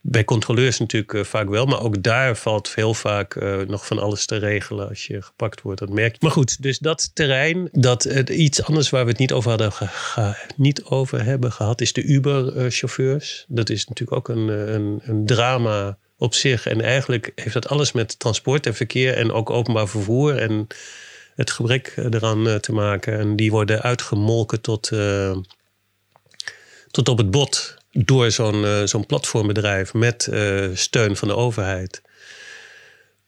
Bij 0.00 0.24
controleurs 0.24 0.78
natuurlijk 0.78 1.12
uh, 1.12 1.24
vaak 1.24 1.48
wel, 1.48 1.66
maar 1.66 1.82
ook 1.82 2.02
daar 2.02 2.36
valt 2.36 2.74
heel 2.74 2.94
vaak 2.94 3.34
nog 3.66 3.86
van 3.86 3.98
alles 3.98 4.26
te 4.26 4.36
regelen 4.36 4.88
als 4.88 5.06
je 5.06 5.22
gepakt 5.22 5.62
wordt. 5.62 5.80
Dat 5.80 5.88
merk 5.88 6.12
je. 6.12 6.18
Maar 6.20 6.30
goed, 6.30 6.62
dus 6.62 6.78
dat 6.78 7.10
terrein, 7.14 7.68
dat 7.72 8.04
iets 8.28 8.62
anders 8.62 8.90
waar 8.90 9.04
we 9.04 9.10
het 9.10 9.18
niet 9.18 9.32
over, 9.32 9.50
hadden 9.50 9.72
niet 10.56 10.84
over 10.84 11.24
hebben 11.24 11.52
gehad, 11.52 11.80
is 11.80 11.92
de 11.92 12.02
Uber-chauffeurs. 12.02 13.44
Dat 13.48 13.70
is 13.70 13.86
natuurlijk 13.86 14.18
ook 14.18 14.36
een, 14.36 14.48
een, 14.74 15.00
een 15.02 15.26
drama 15.26 15.98
op 16.16 16.34
zich. 16.34 16.66
En 16.66 16.80
eigenlijk 16.80 17.32
heeft 17.34 17.54
dat 17.54 17.68
alles 17.68 17.92
met 17.92 18.18
transport 18.18 18.66
en 18.66 18.74
verkeer 18.74 19.14
en 19.14 19.32
ook 19.32 19.50
openbaar 19.50 19.88
vervoer 19.88 20.36
en 20.36 20.66
het 21.38 21.50
gebrek 21.50 21.92
eraan 21.96 22.48
eh, 22.48 22.54
te 22.54 22.72
maken. 22.72 23.18
En 23.18 23.36
die 23.36 23.50
worden 23.50 23.82
uitgemolken 23.82 24.60
tot, 24.60 24.90
uh, 24.90 25.36
tot 26.90 27.08
op 27.08 27.18
het 27.18 27.30
bot 27.30 27.76
door 27.90 28.30
zo'n 28.30 28.88
zo'n 28.88 29.06
platformbedrijf 29.06 29.94
met 29.94 30.28
steun 30.72 31.16
van 31.16 31.28
de 31.28 31.36
overheid. 31.36 32.02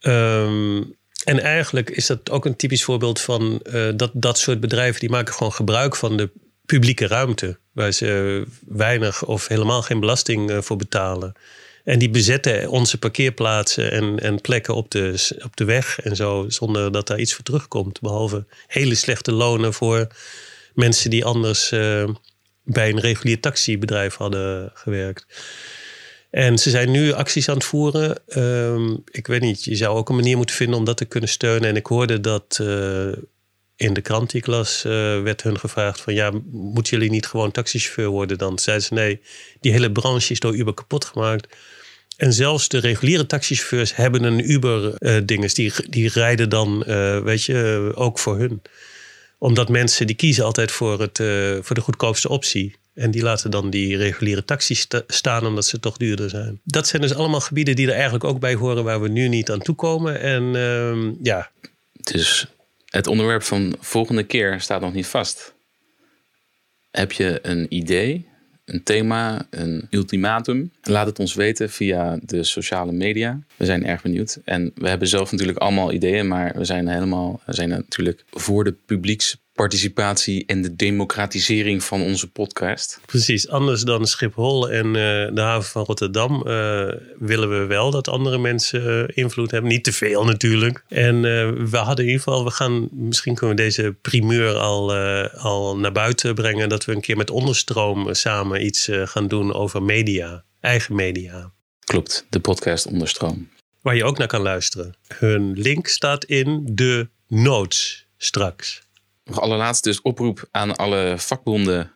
Um, 0.00 0.98
en 1.24 1.40
eigenlijk 1.40 1.90
is 1.90 2.06
dat 2.06 2.30
ook 2.30 2.44
een 2.44 2.56
typisch 2.56 2.84
voorbeeld 2.84 3.20
van 3.20 3.62
dat 3.96 4.10
dat 4.14 4.38
soort 4.38 4.60
bedrijven 4.60 5.00
die 5.00 5.10
maken 5.10 5.34
gewoon 5.34 5.52
gebruik 5.52 5.96
van 5.96 6.16
de 6.16 6.30
publieke 6.66 7.06
ruimte, 7.06 7.58
waar 7.72 7.92
ze 7.92 8.44
weinig 8.66 9.24
of 9.24 9.48
helemaal 9.48 9.82
geen 9.82 10.00
belasting 10.00 10.64
voor 10.64 10.76
betalen. 10.76 11.34
En 11.90 11.98
die 11.98 12.10
bezetten 12.10 12.68
onze 12.68 12.98
parkeerplaatsen 12.98 13.92
en, 13.92 14.18
en 14.18 14.40
plekken 14.40 14.74
op 14.74 14.90
de, 14.90 15.36
op 15.44 15.56
de 15.56 15.64
weg 15.64 16.00
en 16.00 16.16
zo, 16.16 16.44
zonder 16.48 16.92
dat 16.92 17.06
daar 17.06 17.18
iets 17.18 17.34
voor 17.34 17.44
terugkomt. 17.44 18.00
Behalve 18.00 18.44
hele 18.66 18.94
slechte 18.94 19.32
lonen 19.32 19.72
voor 19.72 20.06
mensen 20.74 21.10
die 21.10 21.24
anders 21.24 21.72
uh, 21.72 22.08
bij 22.64 22.90
een 22.90 23.00
regulier 23.00 23.40
taxibedrijf 23.40 24.14
hadden 24.14 24.70
gewerkt. 24.74 25.26
En 26.30 26.58
ze 26.58 26.70
zijn 26.70 26.90
nu 26.90 27.12
acties 27.12 27.48
aan 27.48 27.54
het 27.54 27.64
voeren. 27.64 28.18
Um, 28.36 29.02
ik 29.10 29.26
weet 29.26 29.40
niet, 29.40 29.64
je 29.64 29.76
zou 29.76 29.96
ook 29.96 30.08
een 30.08 30.14
manier 30.14 30.36
moeten 30.36 30.56
vinden 30.56 30.78
om 30.78 30.84
dat 30.84 30.96
te 30.96 31.04
kunnen 31.04 31.28
steunen. 31.28 31.68
En 31.68 31.76
ik 31.76 31.86
hoorde 31.86 32.20
dat 32.20 32.58
uh, 32.62 33.12
in 33.76 33.92
de 33.92 34.00
krant 34.00 34.30
die 34.30 34.40
ik 34.40 34.46
uh, 34.46 34.62
werd 35.22 35.42
hun 35.42 35.58
gevraagd 35.58 36.00
van 36.00 36.14
ja, 36.14 36.32
moeten 36.50 36.96
jullie 36.96 37.10
niet 37.10 37.26
gewoon 37.26 37.50
taxichauffeur 37.50 38.08
worden 38.08 38.38
dan? 38.38 38.58
Zeiden 38.58 38.86
ze 38.86 38.94
nee, 38.94 39.20
die 39.60 39.72
hele 39.72 39.92
branche 39.92 40.32
is 40.32 40.40
door 40.40 40.56
Uber 40.56 40.74
kapot 40.74 41.04
gemaakt. 41.04 41.56
En 42.20 42.32
zelfs 42.32 42.68
de 42.68 42.78
reguliere 42.78 43.26
taxichauffeurs 43.26 43.96
hebben 43.96 44.22
een 44.22 44.50
Uber-dinges. 44.50 45.54
die, 45.54 45.72
die 45.88 46.08
rijden 46.08 46.48
dan, 46.48 46.84
uh, 46.86 47.18
weet 47.18 47.44
je, 47.44 47.92
ook 47.94 48.18
voor 48.18 48.38
hun. 48.38 48.62
Omdat 49.38 49.68
mensen 49.68 50.06
die 50.06 50.16
kiezen 50.16 50.44
altijd 50.44 50.70
voor, 50.70 51.00
het, 51.00 51.16
voor 51.64 51.74
de 51.74 51.80
goedkoopste 51.80 52.28
optie. 52.28 52.76
En 52.94 53.10
die 53.10 53.22
laten 53.22 53.50
dan 53.50 53.70
die 53.70 53.96
reguliere 53.96 54.44
taxis 54.44 54.80
sta 54.80 55.02
staan 55.06 55.46
omdat 55.46 55.66
ze 55.66 55.80
toch 55.80 55.96
duurder 55.96 56.30
zijn. 56.30 56.60
Dat 56.64 56.88
zijn 56.88 57.02
dus 57.02 57.14
allemaal 57.14 57.40
gebieden 57.40 57.76
die 57.76 57.86
er 57.86 57.94
eigenlijk 57.94 58.24
ook 58.24 58.40
bij 58.40 58.54
horen 58.54 58.84
waar 58.84 59.00
we 59.00 59.08
nu 59.08 59.28
niet 59.28 59.50
aan 59.50 59.62
toe 59.62 59.74
komen. 59.74 60.20
En 60.20 60.42
uh, 60.54 61.12
ja. 61.22 61.50
Dus 61.92 62.46
het 62.84 63.06
onderwerp 63.06 63.42
van 63.42 63.76
volgende 63.80 64.22
keer 64.22 64.60
staat 64.60 64.80
nog 64.80 64.92
niet 64.92 65.06
vast. 65.06 65.52
Heb 66.90 67.12
je 67.12 67.38
een 67.42 67.66
idee 67.68 68.29
een 68.72 68.82
thema, 68.82 69.46
een 69.50 69.86
ultimatum? 69.90 70.72
Laat 70.82 71.06
het 71.06 71.18
ons 71.18 71.34
weten 71.34 71.70
via 71.70 72.18
de 72.22 72.44
sociale 72.44 72.92
media. 72.92 73.40
We 73.56 73.64
zijn 73.64 73.86
erg 73.86 74.02
benieuwd. 74.02 74.40
En 74.44 74.72
we 74.74 74.88
hebben 74.88 75.08
zelf 75.08 75.30
natuurlijk 75.30 75.58
allemaal 75.58 75.92
ideeën, 75.92 76.28
maar 76.28 76.52
we 76.56 76.64
zijn 76.64 76.88
helemaal, 76.88 77.40
we 77.44 77.54
zijn 77.54 77.68
natuurlijk 77.68 78.24
voor 78.30 78.64
de 78.64 78.74
publieks 78.86 79.36
participatie 79.60 80.44
en 80.46 80.62
de 80.62 80.76
democratisering 80.76 81.84
van 81.84 82.02
onze 82.02 82.30
podcast. 82.30 83.00
Precies, 83.06 83.48
anders 83.48 83.82
dan 83.82 84.06
Schiphol 84.06 84.70
en 84.70 84.86
uh, 84.86 84.92
de 85.34 85.40
haven 85.40 85.70
van 85.70 85.84
Rotterdam 85.84 86.34
uh, 86.34 86.92
willen 87.18 87.50
we 87.50 87.66
wel 87.66 87.90
dat 87.90 88.08
andere 88.08 88.38
mensen 88.38 89.08
uh, 89.08 89.24
invloed 89.24 89.50
hebben. 89.50 89.70
Niet 89.70 89.84
te 89.84 89.92
veel 89.92 90.24
natuurlijk. 90.24 90.84
En 90.88 91.20
we 91.70 91.76
hadden 91.76 92.04
in 92.04 92.10
ieder 92.10 92.22
geval, 92.22 92.44
we 92.44 92.50
gaan, 92.50 92.88
misschien 92.92 93.34
kunnen 93.34 93.56
we 93.56 93.62
deze 93.62 93.96
primeur 94.02 94.54
al, 94.54 94.94
al 95.26 95.76
naar 95.76 95.92
buiten 95.92 96.34
brengen. 96.34 96.68
Dat 96.68 96.84
we 96.84 96.92
een 96.92 97.00
keer 97.00 97.16
met 97.16 97.30
onderstroom 97.30 98.14
samen 98.14 98.64
iets 98.64 98.88
gaan 98.92 99.28
doen 99.28 99.54
over 99.54 99.82
media, 99.82 100.44
eigen 100.60 100.94
media. 100.94 101.52
Klopt, 101.84 102.26
de 102.30 102.40
podcast 102.40 102.86
Onderstroom. 102.86 103.48
Waar 103.80 103.96
je 103.96 104.04
ook 104.04 104.18
naar 104.18 104.26
kan 104.26 104.42
luisteren. 104.42 104.94
Hun 105.08 105.52
link 105.52 105.86
staat 105.86 106.24
in 106.24 106.62
de 106.72 107.08
notes 107.26 108.06
straks. 108.16 108.88
Nog 109.30 109.40
allerlaatst 109.40 109.84
dus 109.84 110.02
oproep 110.02 110.48
aan 110.50 110.76
alle 110.76 111.14
vakbonden, 111.18 111.92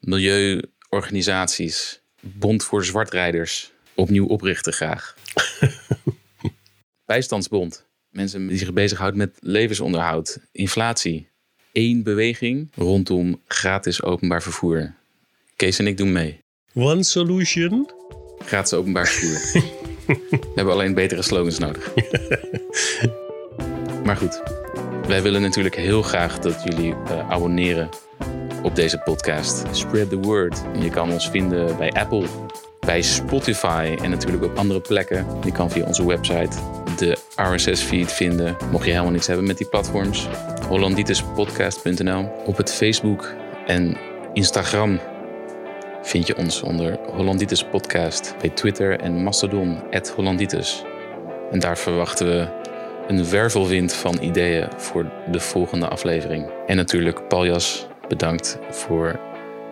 milieuorganisaties, 0.00 2.00
Bond 2.20 2.64
voor 2.64 2.84
Zwartrijders. 2.84 3.72
Opnieuw 3.94 4.26
oprichten 4.26 4.72
graag. 4.72 5.16
Bijstandsbond. 7.06 7.86
Mensen 8.10 8.46
die 8.46 8.58
zich 8.58 8.72
bezighouden 8.72 9.18
met 9.18 9.36
levensonderhoud, 9.40 10.38
inflatie. 10.52 11.28
Eén 11.72 12.02
beweging 12.02 12.68
rondom 12.74 13.40
gratis 13.46 14.02
openbaar 14.02 14.42
vervoer. 14.42 14.94
Kees 15.56 15.78
en 15.78 15.86
ik 15.86 15.96
doen 15.96 16.12
mee. 16.12 16.40
One 16.74 17.02
solution. 17.02 17.90
Gratis 18.38 18.72
openbaar 18.72 19.08
vervoer. 19.08 19.62
We 20.40 20.52
hebben 20.54 20.74
alleen 20.74 20.94
betere 20.94 21.22
slogans 21.22 21.58
nodig. 21.58 21.92
maar 24.06 24.16
goed, 24.16 24.61
wij 25.06 25.22
willen 25.22 25.42
natuurlijk 25.42 25.76
heel 25.76 26.02
graag 26.02 26.38
dat 26.38 26.62
jullie 26.64 26.94
uh, 27.10 27.30
abonneren 27.30 27.88
op 28.62 28.76
deze 28.76 28.98
podcast. 28.98 29.64
Spread 29.70 30.10
the 30.10 30.18
word. 30.18 30.62
Je 30.80 30.90
kan 30.90 31.12
ons 31.12 31.30
vinden 31.30 31.76
bij 31.76 31.92
Apple, 31.92 32.26
bij 32.80 33.02
Spotify 33.02 33.96
en 34.02 34.10
natuurlijk 34.10 34.44
op 34.44 34.56
andere 34.56 34.80
plekken. 34.80 35.26
Je 35.44 35.52
kan 35.52 35.70
via 35.70 35.84
onze 35.84 36.06
website 36.06 36.56
de 36.96 37.16
RSS-feed 37.36 38.12
vinden. 38.12 38.56
Mocht 38.70 38.84
je 38.84 38.90
helemaal 38.90 39.12
niets 39.12 39.26
hebben 39.26 39.46
met 39.46 39.58
die 39.58 39.68
platforms. 39.68 40.28
Hollandituspodcast.nl. 40.68 42.30
Op 42.44 42.56
het 42.56 42.72
Facebook 42.72 43.34
en 43.66 43.96
Instagram 44.32 45.00
vind 46.02 46.26
je 46.26 46.36
ons 46.36 46.62
onder 46.62 46.98
Hollanditis 46.98 47.64
Podcast. 47.64 48.34
Bij 48.40 48.50
Twitter 48.50 49.00
en 49.00 49.22
Mastodon, 49.22 49.78
Hollanditis. 50.14 50.84
En 51.50 51.58
daar 51.58 51.78
verwachten 51.78 52.26
we 52.26 52.61
een 53.08 53.30
wervelwind 53.30 53.92
van 53.92 54.18
ideeën 54.20 54.68
voor 54.76 55.10
de 55.30 55.40
volgende 55.40 55.88
aflevering. 55.88 56.46
En 56.66 56.76
natuurlijk 56.76 57.28
Paljas, 57.28 57.86
bedankt 58.08 58.58
voor 58.70 59.20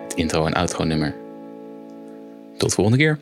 het 0.03 0.15
intro 0.15 0.47
en 0.47 0.53
outro 0.53 0.85
nummer. 0.85 1.15
Tot 2.57 2.69
de 2.69 2.75
volgende 2.75 2.99
keer. 2.99 3.19